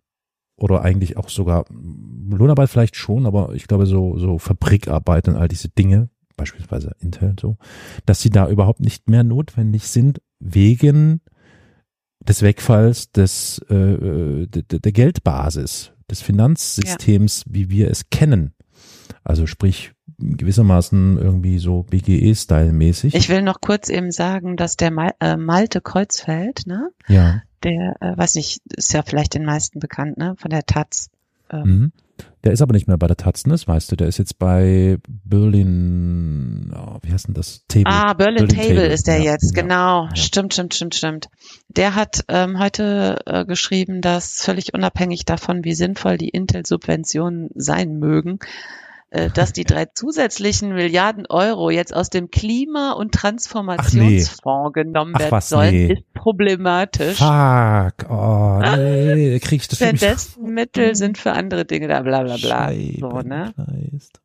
oder 0.56 0.82
eigentlich 0.82 1.16
auch 1.16 1.28
sogar 1.28 1.64
Lohnarbeit 1.70 2.68
vielleicht 2.70 2.96
schon, 2.96 3.26
aber 3.26 3.54
ich 3.54 3.66
glaube 3.66 3.86
so, 3.86 4.18
so 4.18 4.38
Fabrikarbeit 4.38 5.28
und 5.28 5.36
all 5.36 5.48
diese 5.48 5.68
Dinge, 5.68 6.08
beispielsweise 6.36 6.94
Intel 7.00 7.34
so, 7.40 7.56
dass 8.04 8.20
sie 8.20 8.30
da 8.30 8.48
überhaupt 8.48 8.80
nicht 8.80 9.08
mehr 9.08 9.24
notwendig 9.24 9.88
sind 9.88 10.20
wegen 10.38 11.20
des 12.20 12.42
Wegfalls 12.42 13.12
des 13.12 13.64
äh, 13.70 13.74
äh 13.74 14.46
der, 14.46 14.78
der 14.80 14.92
Geldbasis, 14.92 15.92
des 16.10 16.22
Finanzsystems, 16.22 17.44
ja. 17.46 17.54
wie 17.54 17.70
wir 17.70 17.90
es 17.90 18.10
kennen. 18.10 18.52
Also 19.22 19.46
sprich 19.46 19.92
gewissermaßen 20.18 21.18
irgendwie 21.18 21.58
so 21.58 21.82
BGE-Style-mäßig. 21.82 23.14
Ich 23.14 23.28
will 23.28 23.42
noch 23.42 23.60
kurz 23.60 23.88
eben 23.88 24.10
sagen, 24.10 24.56
dass 24.56 24.76
der 24.76 24.90
Mal, 24.90 25.12
äh, 25.20 25.36
Malte 25.36 25.80
Kreuzfeld, 25.80 26.66
ne? 26.66 26.90
Ja. 27.08 27.42
Der, 27.62 27.96
äh, 28.00 28.16
weiß 28.16 28.36
nicht, 28.36 28.60
ist 28.76 28.92
ja 28.92 29.02
vielleicht 29.02 29.34
den 29.34 29.44
meisten 29.44 29.78
bekannt, 29.78 30.16
ne? 30.16 30.34
Von 30.38 30.50
der 30.50 30.64
Taz. 30.64 31.10
Ähm, 31.50 31.62
mhm. 31.62 31.92
Der 32.44 32.52
ist 32.52 32.62
aber 32.62 32.74
nicht 32.74 32.86
mehr 32.86 32.96
bei 32.96 33.08
der 33.08 33.16
Taz, 33.16 33.44
ne? 33.46 33.54
das 33.54 33.66
weißt 33.66 33.90
du. 33.90 33.96
Der 33.96 34.06
ist 34.06 34.18
jetzt 34.18 34.38
bei 34.38 34.98
Berlin, 35.08 36.72
oh, 36.76 36.98
wie 37.02 37.12
heißt 37.12 37.26
denn 37.26 37.34
das? 37.34 37.64
Table. 37.66 37.86
Ah, 37.86 38.12
Berlin, 38.14 38.46
Berlin 38.46 38.56
Table, 38.56 38.74
Table, 38.76 38.86
ist 38.86 39.06
der 39.06 39.18
ja, 39.18 39.32
jetzt, 39.32 39.54
genau. 39.54 40.04
Ja. 40.04 40.16
Stimmt, 40.16 40.54
stimmt, 40.54 40.74
stimmt, 40.74 40.94
stimmt. 40.94 41.28
Der 41.68 41.94
hat 41.94 42.24
ähm, 42.28 42.58
heute 42.58 43.18
äh, 43.26 43.44
geschrieben, 43.44 44.00
dass 44.00 44.42
völlig 44.42 44.74
unabhängig 44.74 45.24
davon, 45.24 45.64
wie 45.64 45.74
sinnvoll 45.74 46.18
die 46.18 46.28
Intel-Subventionen 46.28 47.50
sein 47.54 47.98
mögen, 47.98 48.38
dass 49.10 49.52
die 49.52 49.64
drei 49.64 49.86
zusätzlichen 49.86 50.74
Milliarden 50.74 51.26
Euro 51.26 51.70
jetzt 51.70 51.94
aus 51.94 52.10
dem 52.10 52.30
Klima- 52.30 52.92
und 52.92 53.14
Transformationsfonds 53.14 54.72
nee. 54.74 54.82
genommen 54.82 55.12
Ach, 55.14 55.20
werden 55.20 55.30
was, 55.30 55.48
sollen, 55.48 55.70
nee. 55.72 55.92
ist 55.92 56.12
problematisch. 56.12 57.18
Fuck, 57.18 58.10
oh 58.10 58.60
nee, 58.60 59.38
krieg 59.38 59.62
ich 59.62 59.68
das 59.68 59.78
Denn 59.78 59.96
dessen 59.96 60.52
Mittel 60.52 60.96
sind 60.96 61.18
für 61.18 61.32
andere 61.32 61.64
Dinge 61.64 61.86
da, 61.86 62.02
bla 62.02 62.24
bla 62.24 62.36
bla. 62.36 62.72
So, 62.98 63.20
ne? 63.20 63.54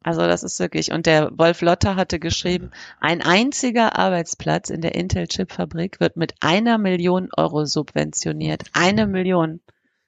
Also 0.04 0.22
das 0.22 0.42
ist 0.42 0.60
wirklich, 0.60 0.92
und 0.92 1.06
der 1.06 1.30
Wolf 1.38 1.62
Lotter 1.62 1.96
hatte 1.96 2.20
geschrieben, 2.20 2.72
ein 3.00 3.22
einziger 3.22 4.00
Arbeitsplatz 4.00 4.72
in 4.72 4.82
der 4.82 4.96
Intel-Chip-Fabrik 4.96 6.00
wird 6.00 6.18
mit 6.18 6.34
einer 6.40 6.80
Million 6.80 7.30
Euro 7.38 7.66
subventioniert. 7.66 8.64
Eine 8.74 9.06
Million. 9.06 9.60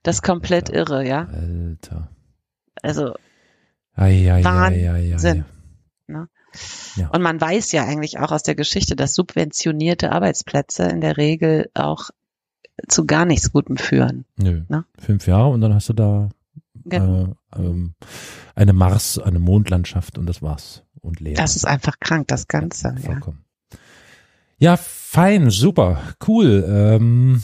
Das 0.01 0.17
ist 0.17 0.21
komplett 0.23 0.69
Alter, 0.69 0.79
irre, 0.79 1.07
ja. 1.07 1.27
Alter. 1.31 2.09
Also 2.81 3.13
Ei, 3.95 4.31
ei, 4.31 4.43
Wahnsinn. 4.43 5.45
Ne? 6.07 6.27
Ja. 6.95 7.09
Und 7.09 7.21
man 7.21 7.39
weiß 7.39 7.71
ja 7.71 7.85
eigentlich 7.85 8.19
auch 8.19 8.31
aus 8.31 8.43
der 8.43 8.55
Geschichte, 8.55 8.95
dass 8.95 9.15
subventionierte 9.15 10.11
Arbeitsplätze 10.11 10.83
in 10.83 11.01
der 11.01 11.17
Regel 11.17 11.69
auch 11.73 12.09
zu 12.87 13.05
gar 13.05 13.25
nichts 13.25 13.51
Gutem 13.51 13.77
führen. 13.77 14.25
Nö. 14.37 14.63
Ne? 14.67 14.85
Fünf 14.99 15.27
Jahre 15.27 15.49
und 15.49 15.61
dann 15.61 15.73
hast 15.73 15.89
du 15.89 15.93
da 15.93 16.29
genau. 16.85 17.35
äh, 17.55 17.59
ähm, 17.59 17.93
eine 18.55 18.73
Mars, 18.73 19.19
eine 19.19 19.39
Mondlandschaft 19.39 20.17
und 20.17 20.25
das 20.25 20.41
war's. 20.41 20.83
Und 21.01 21.19
leer. 21.19 21.35
Das 21.35 21.55
ist 21.55 21.65
einfach 21.65 21.99
krank, 21.99 22.27
das 22.29 22.47
Ganze. 22.47 22.95
Ja, 23.03 23.11
ja. 23.11 23.33
ja 24.57 24.77
fein, 24.77 25.49
super, 25.49 26.01
cool. 26.27 26.65
Ähm, 26.67 27.43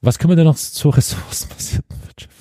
was 0.00 0.18
können 0.18 0.30
wir 0.30 0.36
denn 0.36 0.46
noch 0.46 0.56
zur 0.56 0.96
ressourcenbasierten 0.96 2.02
Wirtschaft 2.02 2.33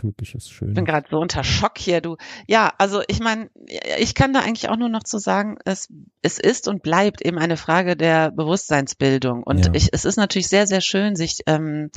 typisches 0.00 0.48
Schön. 0.48 0.68
Ich 0.68 0.74
bin 0.74 0.84
gerade 0.84 1.06
so 1.10 1.18
unter 1.18 1.44
Schock 1.44 1.78
hier, 1.78 2.00
du. 2.00 2.16
Ja, 2.46 2.72
also 2.78 3.02
ich 3.08 3.20
meine, 3.20 3.50
ich 3.98 4.14
kann 4.14 4.32
da 4.32 4.40
eigentlich 4.40 4.68
auch 4.68 4.76
nur 4.76 4.88
noch 4.88 5.02
zu 5.02 5.18
sagen, 5.18 5.58
es, 5.64 5.88
es 6.22 6.38
ist 6.38 6.68
und 6.68 6.82
bleibt 6.82 7.20
eben 7.20 7.38
eine 7.38 7.56
Frage 7.56 7.96
der 7.96 8.30
Bewusstseinsbildung. 8.30 9.42
Und 9.42 9.66
ja. 9.66 9.72
ich, 9.74 9.90
es 9.92 10.04
ist 10.04 10.16
natürlich 10.16 10.48
sehr, 10.48 10.66
sehr 10.66 10.80
schön, 10.80 11.16
sich 11.16 11.40
ähm, 11.46 11.90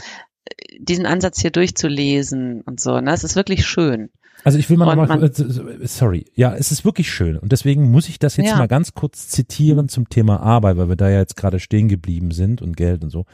diesen 0.78 1.06
Ansatz 1.06 1.40
hier 1.40 1.52
durchzulesen 1.52 2.62
und 2.62 2.80
so. 2.80 3.00
Ne? 3.00 3.14
Es 3.14 3.24
ist 3.24 3.36
wirklich 3.36 3.66
schön. 3.66 4.10
Also 4.44 4.60
ich 4.60 4.70
will 4.70 4.76
mal, 4.76 4.90
Und 4.90 4.98
noch 4.98 5.08
mal 5.08 5.20
man- 5.20 5.82
äh, 5.82 5.88
sorry, 5.88 6.26
ja, 6.36 6.54
es 6.54 6.72
ist 6.72 6.84
wirklich 6.84 7.10
schön 7.10 7.38
und 7.38 7.54
deswegen 7.54 7.90
muss 7.92 8.10
ich 8.10 8.20
das 8.20 8.36
jetzt 8.36 8.48
Ja. 8.50 8.58
mal 8.58 8.68
ganz 8.68 8.94
kurz 8.94 9.30
zitieren 9.30 9.88
zum 9.88 10.10
Thema 10.10 10.42
Arbeit, 10.42 10.76
weil 10.76 10.90
wir 10.90 10.98
da 10.98 11.10
ja 11.10 11.20
jetzt 11.20 11.38
gerade 11.38 11.62
stehen 11.62 11.88
geblieben 11.88 12.32
sind 12.32 12.62
und 12.62 12.76
Geld 12.76 13.04
und 13.06 13.10
so. 13.10 13.26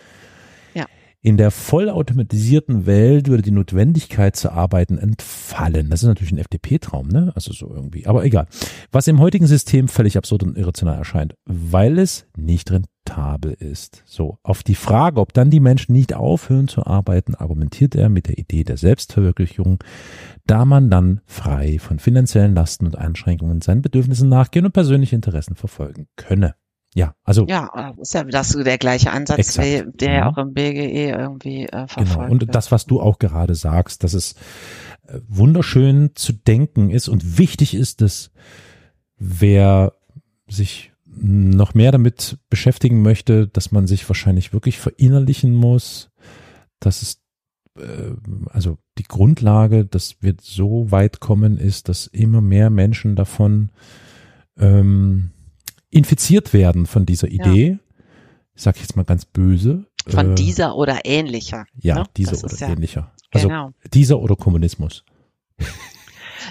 In 1.22 1.36
der 1.36 1.52
vollautomatisierten 1.52 2.86
Welt 2.86 3.28
würde 3.28 3.44
die 3.44 3.52
Notwendigkeit 3.52 4.38
zu 4.38 4.54
arbeiten 4.54 4.98
entfallen. 4.98 5.90
Das 5.90 6.02
ist 6.02 6.08
natürlich 6.08 6.32
ein 6.32 6.38
FDP-Traum, 6.38 7.10
ne? 7.10 7.34
Also 7.36 7.52
so 7.52 7.70
irgendwie. 7.74 8.08
Aber 8.08 8.24
egal. 8.24 8.48
Was 8.94 9.06
im 9.10 9.20
heutigen 9.20 9.46
System 9.46 9.90
völlig 9.90 10.18
absurd 10.18 10.44
und 10.44 10.58
irrational 10.58 10.98
erscheint, 10.98 11.36
weil 11.44 12.00
es 12.00 12.26
nicht 12.38 12.72
rentabel 12.72 13.52
ist. 13.52 14.02
So. 14.06 14.38
Auf 14.44 14.64
die 14.64 14.76
Frage, 14.76 15.20
ob 15.20 15.34
dann 15.34 15.50
die 15.50 15.60
Menschen 15.60 15.92
nicht 15.92 16.14
aufhören 16.14 16.70
zu 16.70 16.86
arbeiten, 16.86 17.36
argumentiert 17.36 17.96
er 17.96 18.08
mit 18.08 18.30
der 18.30 18.38
Idee 18.38 18.64
der 18.64 18.78
Selbstverwirklichung, 18.78 19.84
da 20.46 20.64
man 20.64 20.90
dann 20.90 21.20
frei 21.26 21.80
von 21.80 22.00
finanziellen 22.00 22.56
Lasten 22.56 22.86
und 22.86 22.98
Einschränkungen 22.98 23.60
seinen 23.60 23.82
Bedürfnissen 23.82 24.30
nachgehen 24.30 24.66
und 24.66 24.72
persönliche 24.72 25.18
Interessen 25.18 25.56
verfolgen 25.56 26.08
könne. 26.16 26.56
Ja, 26.96 27.14
also 27.24 27.46
Ja, 27.48 27.94
ist 28.02 28.14
ja 28.16 28.24
das 28.24 28.50
der 28.54 28.78
gleiche 28.80 29.12
Ansatz, 29.12 29.40
Exakt. 29.40 29.68
wie, 29.68 29.98
der 29.98 30.14
ja 30.14 30.26
Mhm. 30.26 30.34
auch 30.34 30.38
im 30.40 30.54
BGE 30.54 31.10
irgendwie 31.12 31.66
äh, 31.66 31.88
verfolgt 31.88 32.14
Genau. 32.20 32.32
Und 32.32 32.42
wird. 32.42 32.56
das, 32.56 32.72
was 32.72 32.86
du 32.86 33.00
auch 33.00 33.20
gerade 33.20 33.54
sagst, 33.56 34.04
dass 34.04 34.14
es 34.14 34.34
äh, 35.08 35.20
wunderschön 35.28 36.12
zu 36.16 36.34
denken 36.34 36.90
ist 36.90 37.08
und 37.08 37.38
wichtig 37.38 37.76
ist, 37.76 38.02
dass 38.02 38.32
wer 39.18 39.94
sich 40.48 40.92
noch 41.06 41.74
mehr 41.74 41.92
damit 41.92 42.40
beschäftigen 42.50 43.02
möchte, 43.02 43.48
dass 43.48 43.72
man 43.72 43.88
sich 43.88 44.08
wahrscheinlich 44.10 44.54
wirklich 44.54 44.80
verinnerlichen 44.80 45.54
muss, 45.54 46.10
dass 46.80 47.02
es 47.02 47.22
äh, 47.78 48.14
also 48.50 48.78
die 48.98 49.04
Grundlage, 49.04 49.86
dass 49.86 50.16
wir 50.22 50.36
so 50.42 50.92
weit 50.92 51.20
kommen, 51.20 51.58
ist, 51.58 51.88
dass 51.90 52.08
immer 52.08 52.42
mehr 52.42 52.70
Menschen 52.70 53.16
davon 53.16 53.70
ähm, 54.58 55.32
infiziert 55.90 56.54
werden 56.54 56.86
von 56.86 57.06
dieser 57.06 57.28
Idee. 57.28 57.80
Ich 58.56 58.64
sage 58.64 58.80
jetzt 58.82 58.96
mal 58.96 59.06
ganz 59.06 59.26
böse. 59.26 59.86
Von 60.08 60.32
äh, 60.32 60.36
dieser 60.36 60.76
oder 60.76 61.00
ähnlicher. 61.06 61.66
ja, 61.80 61.96
ne? 61.96 62.04
dieser 62.18 62.32
Das 62.32 62.44
oder 62.44 62.54
ist 62.54 62.60
ja, 62.62 62.68
ähnlicher. 62.70 63.12
Also 63.32 63.48
Genau. 63.48 63.72
dieser 63.94 64.20
oder 64.20 64.36
Kommunismus. 64.36 65.04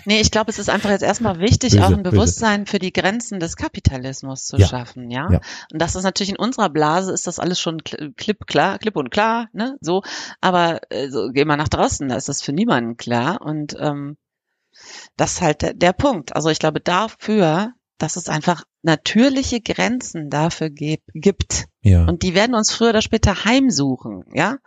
Nee, 0.04 0.20
ich 0.20 0.30
glaube, 0.30 0.50
es 0.50 0.58
ist 0.58 0.70
einfach 0.70 0.90
jetzt 0.90 1.02
erstmal 1.02 1.40
wichtig, 1.40 1.72
Böse, 1.72 1.84
auch 1.84 1.90
ein 1.90 2.02
böse. 2.02 2.14
Bewusstsein 2.14 2.66
für 2.66 2.78
die 2.78 2.92
Grenzen 2.92 3.40
des 3.40 3.56
Kapitalismus 3.56 4.44
zu 4.44 4.56
Ja. 4.56 4.66
schaffen, 4.66 5.10
ja? 5.10 5.28
Ja. 5.30 5.40
Und 5.72 5.82
das 5.82 5.96
ist 5.96 6.04
natürlich 6.04 6.30
in 6.30 6.36
unserer 6.38 6.68
Blase 6.70 7.12
ist 7.12 7.26
das 7.26 7.38
alles 7.38 7.58
schon 7.60 7.80
kl- 7.80 8.14
klipp 8.16 8.46
klar, 8.46 8.78
klipp 8.78 8.96
und 8.96 9.10
klar, 9.10 9.48
ne? 9.52 9.76
So, 9.80 10.02
aber 10.40 10.80
äh, 10.90 11.08
so, 11.10 11.30
geh 11.32 11.44
mal 11.44 11.56
nach 11.56 11.68
draußen, 11.68 12.08
da 12.08 12.16
ist 12.16 12.28
das 12.28 12.42
für 12.42 12.52
niemanden 12.52 12.96
klar 12.96 13.40
und 13.42 13.76
ähm, 13.80 14.16
das 15.16 15.32
ist 15.32 15.40
halt 15.40 15.62
der, 15.62 15.74
der 15.74 15.92
Punkt. 15.94 16.36
Also 16.36 16.48
ich 16.50 16.58
glaube 16.60 16.80
dafür, 16.80 17.72
dass 17.98 18.16
es 18.16 18.28
einfach 18.28 18.64
natürliche 18.82 19.60
Grenzen 19.60 20.30
dafür 20.30 20.70
gib, 20.70 21.02
gibt 21.14 21.66
Ja, 21.82 22.06
und 22.06 22.22
die 22.22 22.34
werden 22.34 22.54
uns 22.54 22.72
früher 22.72 22.90
oder 22.90 23.02
später 23.02 23.44
heimsuchen, 23.44 24.24
ja? 24.32 24.58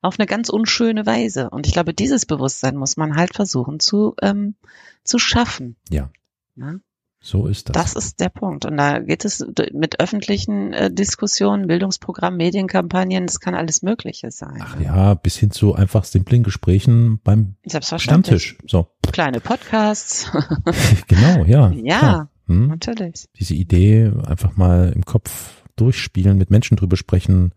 Auf 0.00 0.18
eine 0.18 0.26
ganz 0.26 0.48
unschöne 0.48 1.06
Weise. 1.06 1.50
Und 1.50 1.66
ich 1.66 1.72
glaube, 1.72 1.92
dieses 1.92 2.24
Bewusstsein 2.24 2.76
muss 2.76 2.96
man 2.96 3.16
halt 3.16 3.34
versuchen 3.34 3.80
zu, 3.80 4.14
ähm, 4.22 4.54
zu 5.02 5.18
schaffen. 5.18 5.74
Ja. 5.90 6.10
Ne? 6.54 6.80
so 7.20 7.46
ist 7.46 7.68
das. 7.68 7.74
Das 7.74 7.94
ist 7.94 8.20
der 8.20 8.28
Punkt. 8.28 8.64
Und 8.64 8.76
da 8.76 9.00
geht 9.00 9.24
es 9.24 9.44
mit 9.72 10.00
öffentlichen 10.00 10.72
äh, 10.72 10.90
Diskussionen, 10.90 11.66
Bildungsprogramm, 11.66 12.36
Medienkampagnen, 12.36 13.26
das 13.26 13.40
kann 13.40 13.54
alles 13.54 13.82
Mögliche 13.82 14.30
sein. 14.30 14.60
Ach 14.60 14.80
ja, 14.80 15.14
bis 15.14 15.36
hin 15.36 15.50
zu 15.50 15.74
einfach 15.74 16.04
simplen 16.04 16.42
Gesprächen 16.42 17.20
beim. 17.22 17.56
Stammtisch. 17.66 18.56
So, 18.66 18.86
Kleine 19.12 19.40
Podcasts. 19.40 20.30
genau, 21.08 21.44
ja. 21.44 21.70
ja, 21.72 21.98
klar. 21.98 22.30
Hm? 22.48 22.66
natürlich. 22.68 23.26
Diese 23.38 23.54
Idee 23.54 24.10
einfach 24.26 24.56
mal 24.56 24.92
im 24.94 25.04
Kopf 25.04 25.62
durchspielen, 25.76 26.38
mit 26.38 26.50
Menschen 26.50 26.76
drüber 26.76 26.96
sprechen, 26.96 27.52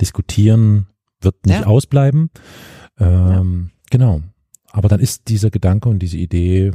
diskutieren, 0.00 0.86
wird 1.20 1.44
nicht 1.46 1.60
Ja. 1.60 1.66
ausbleiben. 1.66 2.30
Ähm, 2.98 3.70
Genau. 3.90 4.22
Aber 4.72 4.88
dann 4.88 5.00
ist 5.00 5.28
dieser 5.28 5.50
Gedanke 5.50 5.88
und 5.88 6.00
diese 6.00 6.16
Idee 6.16 6.72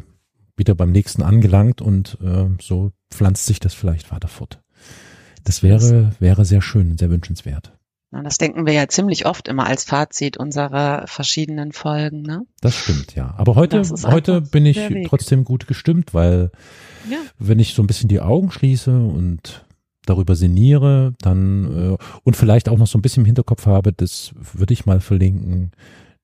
wieder 0.55 0.75
beim 0.75 0.91
nächsten 0.91 1.23
angelangt 1.23 1.81
und 1.81 2.17
äh, 2.21 2.45
so 2.61 2.91
pflanzt 3.11 3.45
sich 3.45 3.59
das 3.59 3.73
vielleicht 3.73 4.11
weiter 4.11 4.27
fort. 4.27 4.61
Das 5.43 5.61
wäre, 5.63 6.13
wäre 6.19 6.45
sehr 6.45 6.61
schön 6.61 6.91
und 6.91 6.99
sehr 6.99 7.09
wünschenswert. 7.09 7.77
Das 8.11 8.37
denken 8.37 8.65
wir 8.65 8.73
ja 8.73 8.87
ziemlich 8.87 9.25
oft 9.25 9.47
immer 9.47 9.65
als 9.67 9.85
Fazit 9.85 10.35
unserer 10.37 11.07
verschiedenen 11.07 11.71
Folgen. 11.71 12.21
Ne? 12.23 12.45
Das 12.59 12.75
stimmt, 12.75 13.15
ja. 13.15 13.33
Aber 13.37 13.55
heute, 13.55 13.81
heute 14.03 14.41
bin 14.41 14.65
ich 14.65 14.79
trotzdem 15.07 15.45
gut 15.45 15.65
gestimmt, 15.67 16.13
weil 16.13 16.51
Ja. 17.09 17.17
wenn 17.39 17.59
ich 17.59 17.73
so 17.73 17.81
ein 17.81 17.87
bisschen 17.87 18.09
die 18.09 18.19
Augen 18.19 18.51
schließe 18.51 18.91
und 18.91 19.65
darüber 20.05 20.35
sinniere, 20.35 21.13
dann 21.21 21.93
äh, 21.93 21.97
und 22.23 22.35
vielleicht 22.35 22.67
auch 22.67 22.77
noch 22.77 22.87
so 22.87 22.97
ein 22.97 23.01
bisschen 23.01 23.21
im 23.21 23.27
Hinterkopf 23.27 23.65
habe, 23.65 23.93
das 23.93 24.31
würde 24.35 24.73
ich 24.73 24.85
mal 24.85 24.99
verlinken, 24.99 25.71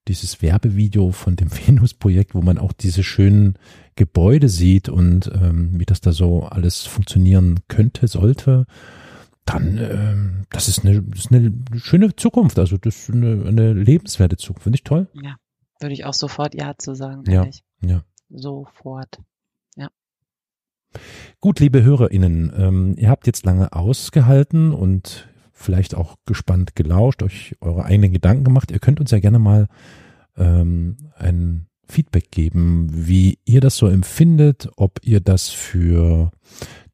dieses 0.07 0.41
Werbevideo 0.41 1.11
von 1.11 1.35
dem 1.35 1.49
Venus-Projekt, 1.67 2.35
wo 2.35 2.41
man 2.41 2.57
auch 2.57 2.73
diese 2.73 3.03
schönen 3.03 3.57
Gebäude 3.95 4.49
sieht 4.49 4.89
und 4.89 5.31
ähm, 5.33 5.79
wie 5.79 5.85
das 5.85 6.01
da 6.01 6.11
so 6.11 6.43
alles 6.43 6.85
funktionieren 6.85 7.61
könnte, 7.67 8.07
sollte, 8.07 8.65
dann 9.47 9.77
ähm, 9.77 10.43
das 10.49 10.67
ist 10.67 10.85
eine, 10.85 11.01
das 11.01 11.19
ist 11.25 11.31
eine 11.31 11.51
schöne 11.77 12.15
Zukunft, 12.15 12.59
also 12.59 12.77
das 12.77 12.95
ist 13.09 13.15
eine, 13.15 13.45
eine 13.47 13.73
lebenswerte 13.73 14.37
Zukunft, 14.37 14.63
finde 14.63 14.75
ich 14.75 14.83
toll. 14.83 15.07
Ja, 15.13 15.35
würde 15.79 15.93
ich 15.93 16.05
auch 16.05 16.13
sofort 16.13 16.53
Ja 16.55 16.73
zu 16.77 16.93
sagen, 16.95 17.23
Ja. 17.25 17.41
ehrlich. 17.41 17.63
Ja. 17.81 18.03
Sofort. 18.29 19.19
Gut, 21.39 21.59
liebe 21.59 21.83
HörerInnen, 21.83 22.51
ähm, 22.57 22.95
ihr 22.97 23.09
habt 23.09 23.27
jetzt 23.27 23.45
lange 23.45 23.73
ausgehalten 23.73 24.71
und 24.71 25.27
vielleicht 25.51 25.93
auch 25.95 26.15
gespannt 26.25 26.75
gelauscht, 26.75 27.21
euch 27.21 27.55
eure 27.61 27.85
eigenen 27.85 28.13
Gedanken 28.13 28.43
gemacht. 28.45 28.71
Ihr 28.71 28.79
könnt 28.79 28.99
uns 28.99 29.11
ja 29.11 29.19
gerne 29.19 29.37
mal 29.37 29.67
ähm, 30.37 30.97
ein 31.15 31.67
Feedback 31.87 32.31
geben, 32.31 32.89
wie 32.91 33.37
ihr 33.45 33.61
das 33.61 33.77
so 33.77 33.87
empfindet, 33.87 34.69
ob 34.77 34.99
ihr 35.03 35.19
das 35.19 35.49
für 35.49 36.31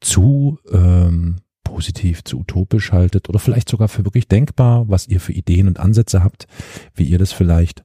zu 0.02 0.60
ähm, 0.72 1.38
positiv, 1.64 2.24
zu 2.24 2.40
utopisch 2.40 2.92
haltet 2.92 3.30
oder 3.30 3.40
vielleicht 3.40 3.70
sogar 3.70 3.88
für 3.88 4.06
wirklich 4.06 4.28
denkbar, 4.28 4.90
was 4.90 5.08
ihr 5.08 5.20
für 5.20 5.34
Ideen 5.34 5.68
und 5.68 5.80
Ansätze 5.80 6.24
habt, 6.24 6.48
wie 6.94 7.06
ihr 7.06 7.18
das 7.18 7.32
vielleicht 7.32 7.84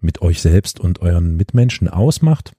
mit 0.00 0.22
euch 0.22 0.40
selbst 0.40 0.80
und 0.80 1.00
euren 1.00 1.36
Mitmenschen 1.36 1.88
ausmacht. 1.88 2.52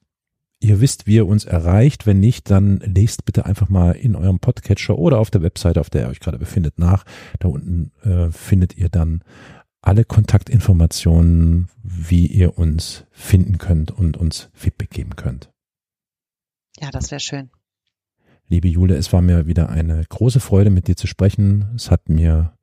Ihr 0.62 0.82
wisst, 0.82 1.08
wie 1.08 1.16
ihr 1.16 1.28
uns 1.28 1.46
erreicht. 1.46 2.06
Wenn 2.06 2.20
nicht, 2.20 2.50
dann 2.52 2.80
lest 2.80 3.24
bitte 3.24 3.46
einfach 3.46 3.70
mal 3.70 3.92
in 3.92 4.16
eurem 4.16 4.40
Podcatcher 4.40 4.98
oder 4.98 5.20
auf 5.20 5.32
der 5.32 5.42
Webseite, 5.42 5.80
auf 5.80 5.90
der 5.90 6.04
ihr 6.04 6.10
euch 6.10 6.20
gerade 6.20 6.38
befindet, 6.38 6.78
nach. 6.80 7.06
Da 7.40 7.48
unten 7.48 7.92
äh, 8.04 8.30
findet 8.32 8.78
ihr 8.78 8.90
dann 8.90 9.24
alle 9.82 10.04
Kontaktinformationen, 10.04 11.70
wie 11.82 12.28
ihr 12.28 12.58
uns 12.58 13.06
finden 13.12 13.58
könnt 13.58 13.92
und 13.92 14.18
uns 14.18 14.50
Feedback 14.54 14.90
geben 14.90 15.16
könnt. 15.16 15.50
Ja, 16.82 16.92
das 16.92 17.12
wäre 17.12 17.22
schön. 17.22 17.50
Liebe 18.52 18.68
Jule, 18.68 18.96
es 18.96 19.14
war 19.14 19.22
mir 19.22 19.46
wieder 19.46 19.70
eine 19.70 20.04
große 20.10 20.40
Freude, 20.40 20.72
mit 20.72 20.88
dir 20.88 20.96
zu 20.96 21.06
sprechen. 21.06 21.70
Es 21.76 21.92
hat 21.92 22.10
mir 22.10 22.54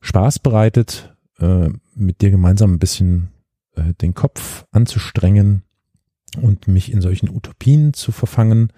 Spaß 0.00 0.40
bereitet, 0.40 1.14
äh, 1.38 1.68
mit 1.94 2.20
dir 2.20 2.32
gemeinsam 2.32 2.74
ein 2.74 2.78
bisschen 2.80 3.28
äh, 3.76 3.94
den 3.94 4.14
Kopf 4.14 4.66
anzustrengen 4.72 5.62
und 6.42 6.66
mich 6.66 6.90
in 6.92 7.00
solchen 7.00 7.30
Utopien 7.30 7.94
zu 7.94 8.10
verfangen. 8.10 8.72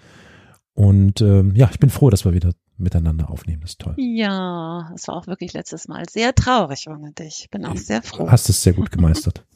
Und 0.73 1.21
ähm, 1.21 1.55
ja, 1.55 1.69
ich 1.71 1.79
bin 1.79 1.89
froh, 1.89 2.11
dass 2.11 2.23
wir 2.23 2.35
wieder 2.35 2.51
miteinander 2.77 3.31
aufnehmen. 3.31 3.61
Das 3.61 3.71
ist 3.71 3.79
toll. 3.79 3.95
Ja, 3.97 4.91
es 4.93 5.07
war 5.07 5.15
auch 5.15 5.25
wirklich 5.25 5.53
letztes 5.53 5.87
Mal 5.87 6.03
sehr 6.07 6.35
traurig 6.35 6.87
ohne 6.87 7.13
dich. 7.13 7.47
Bin 7.49 7.65
auch 7.65 7.77
sehr 7.77 8.03
froh. 8.03 8.29
Hast 8.29 8.47
es 8.49 8.61
sehr 8.61 8.73
gut 8.73 8.91
gemeistert. 8.91 9.43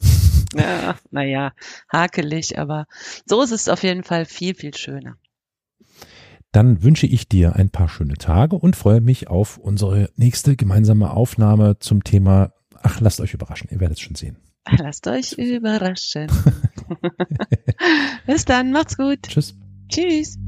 Ja, 0.54 0.96
naja, 1.10 1.52
hakelig, 1.88 2.58
aber 2.58 2.86
so 3.24 3.40
ist 3.40 3.52
es 3.52 3.70
auf 3.70 3.82
jeden 3.82 4.04
Fall 4.04 4.26
viel, 4.26 4.54
viel 4.54 4.74
schöner. 4.76 5.16
Dann 6.52 6.82
wünsche 6.82 7.06
ich 7.06 7.28
dir 7.28 7.56
ein 7.56 7.70
paar 7.70 7.88
schöne 7.88 8.14
Tage 8.14 8.56
und 8.56 8.76
freue 8.76 9.00
mich 9.00 9.28
auf 9.28 9.56
unsere 9.56 10.10
nächste 10.16 10.54
gemeinsame 10.54 11.10
Aufnahme 11.10 11.78
zum 11.78 12.04
Thema, 12.04 12.52
ach, 12.82 13.00
lasst 13.00 13.20
euch 13.20 13.32
überraschen, 13.32 13.70
ihr 13.70 13.80
werdet 13.80 13.96
es 13.96 14.02
schon 14.02 14.14
sehen. 14.14 14.36
Lasst 14.78 15.06
euch 15.08 15.32
überraschen. 15.32 16.30
Bis 18.26 18.44
dann, 18.44 18.70
macht's 18.70 18.96
gut. 18.96 19.22
Tschüss. 19.22 19.56
Tschüss. 19.88 20.38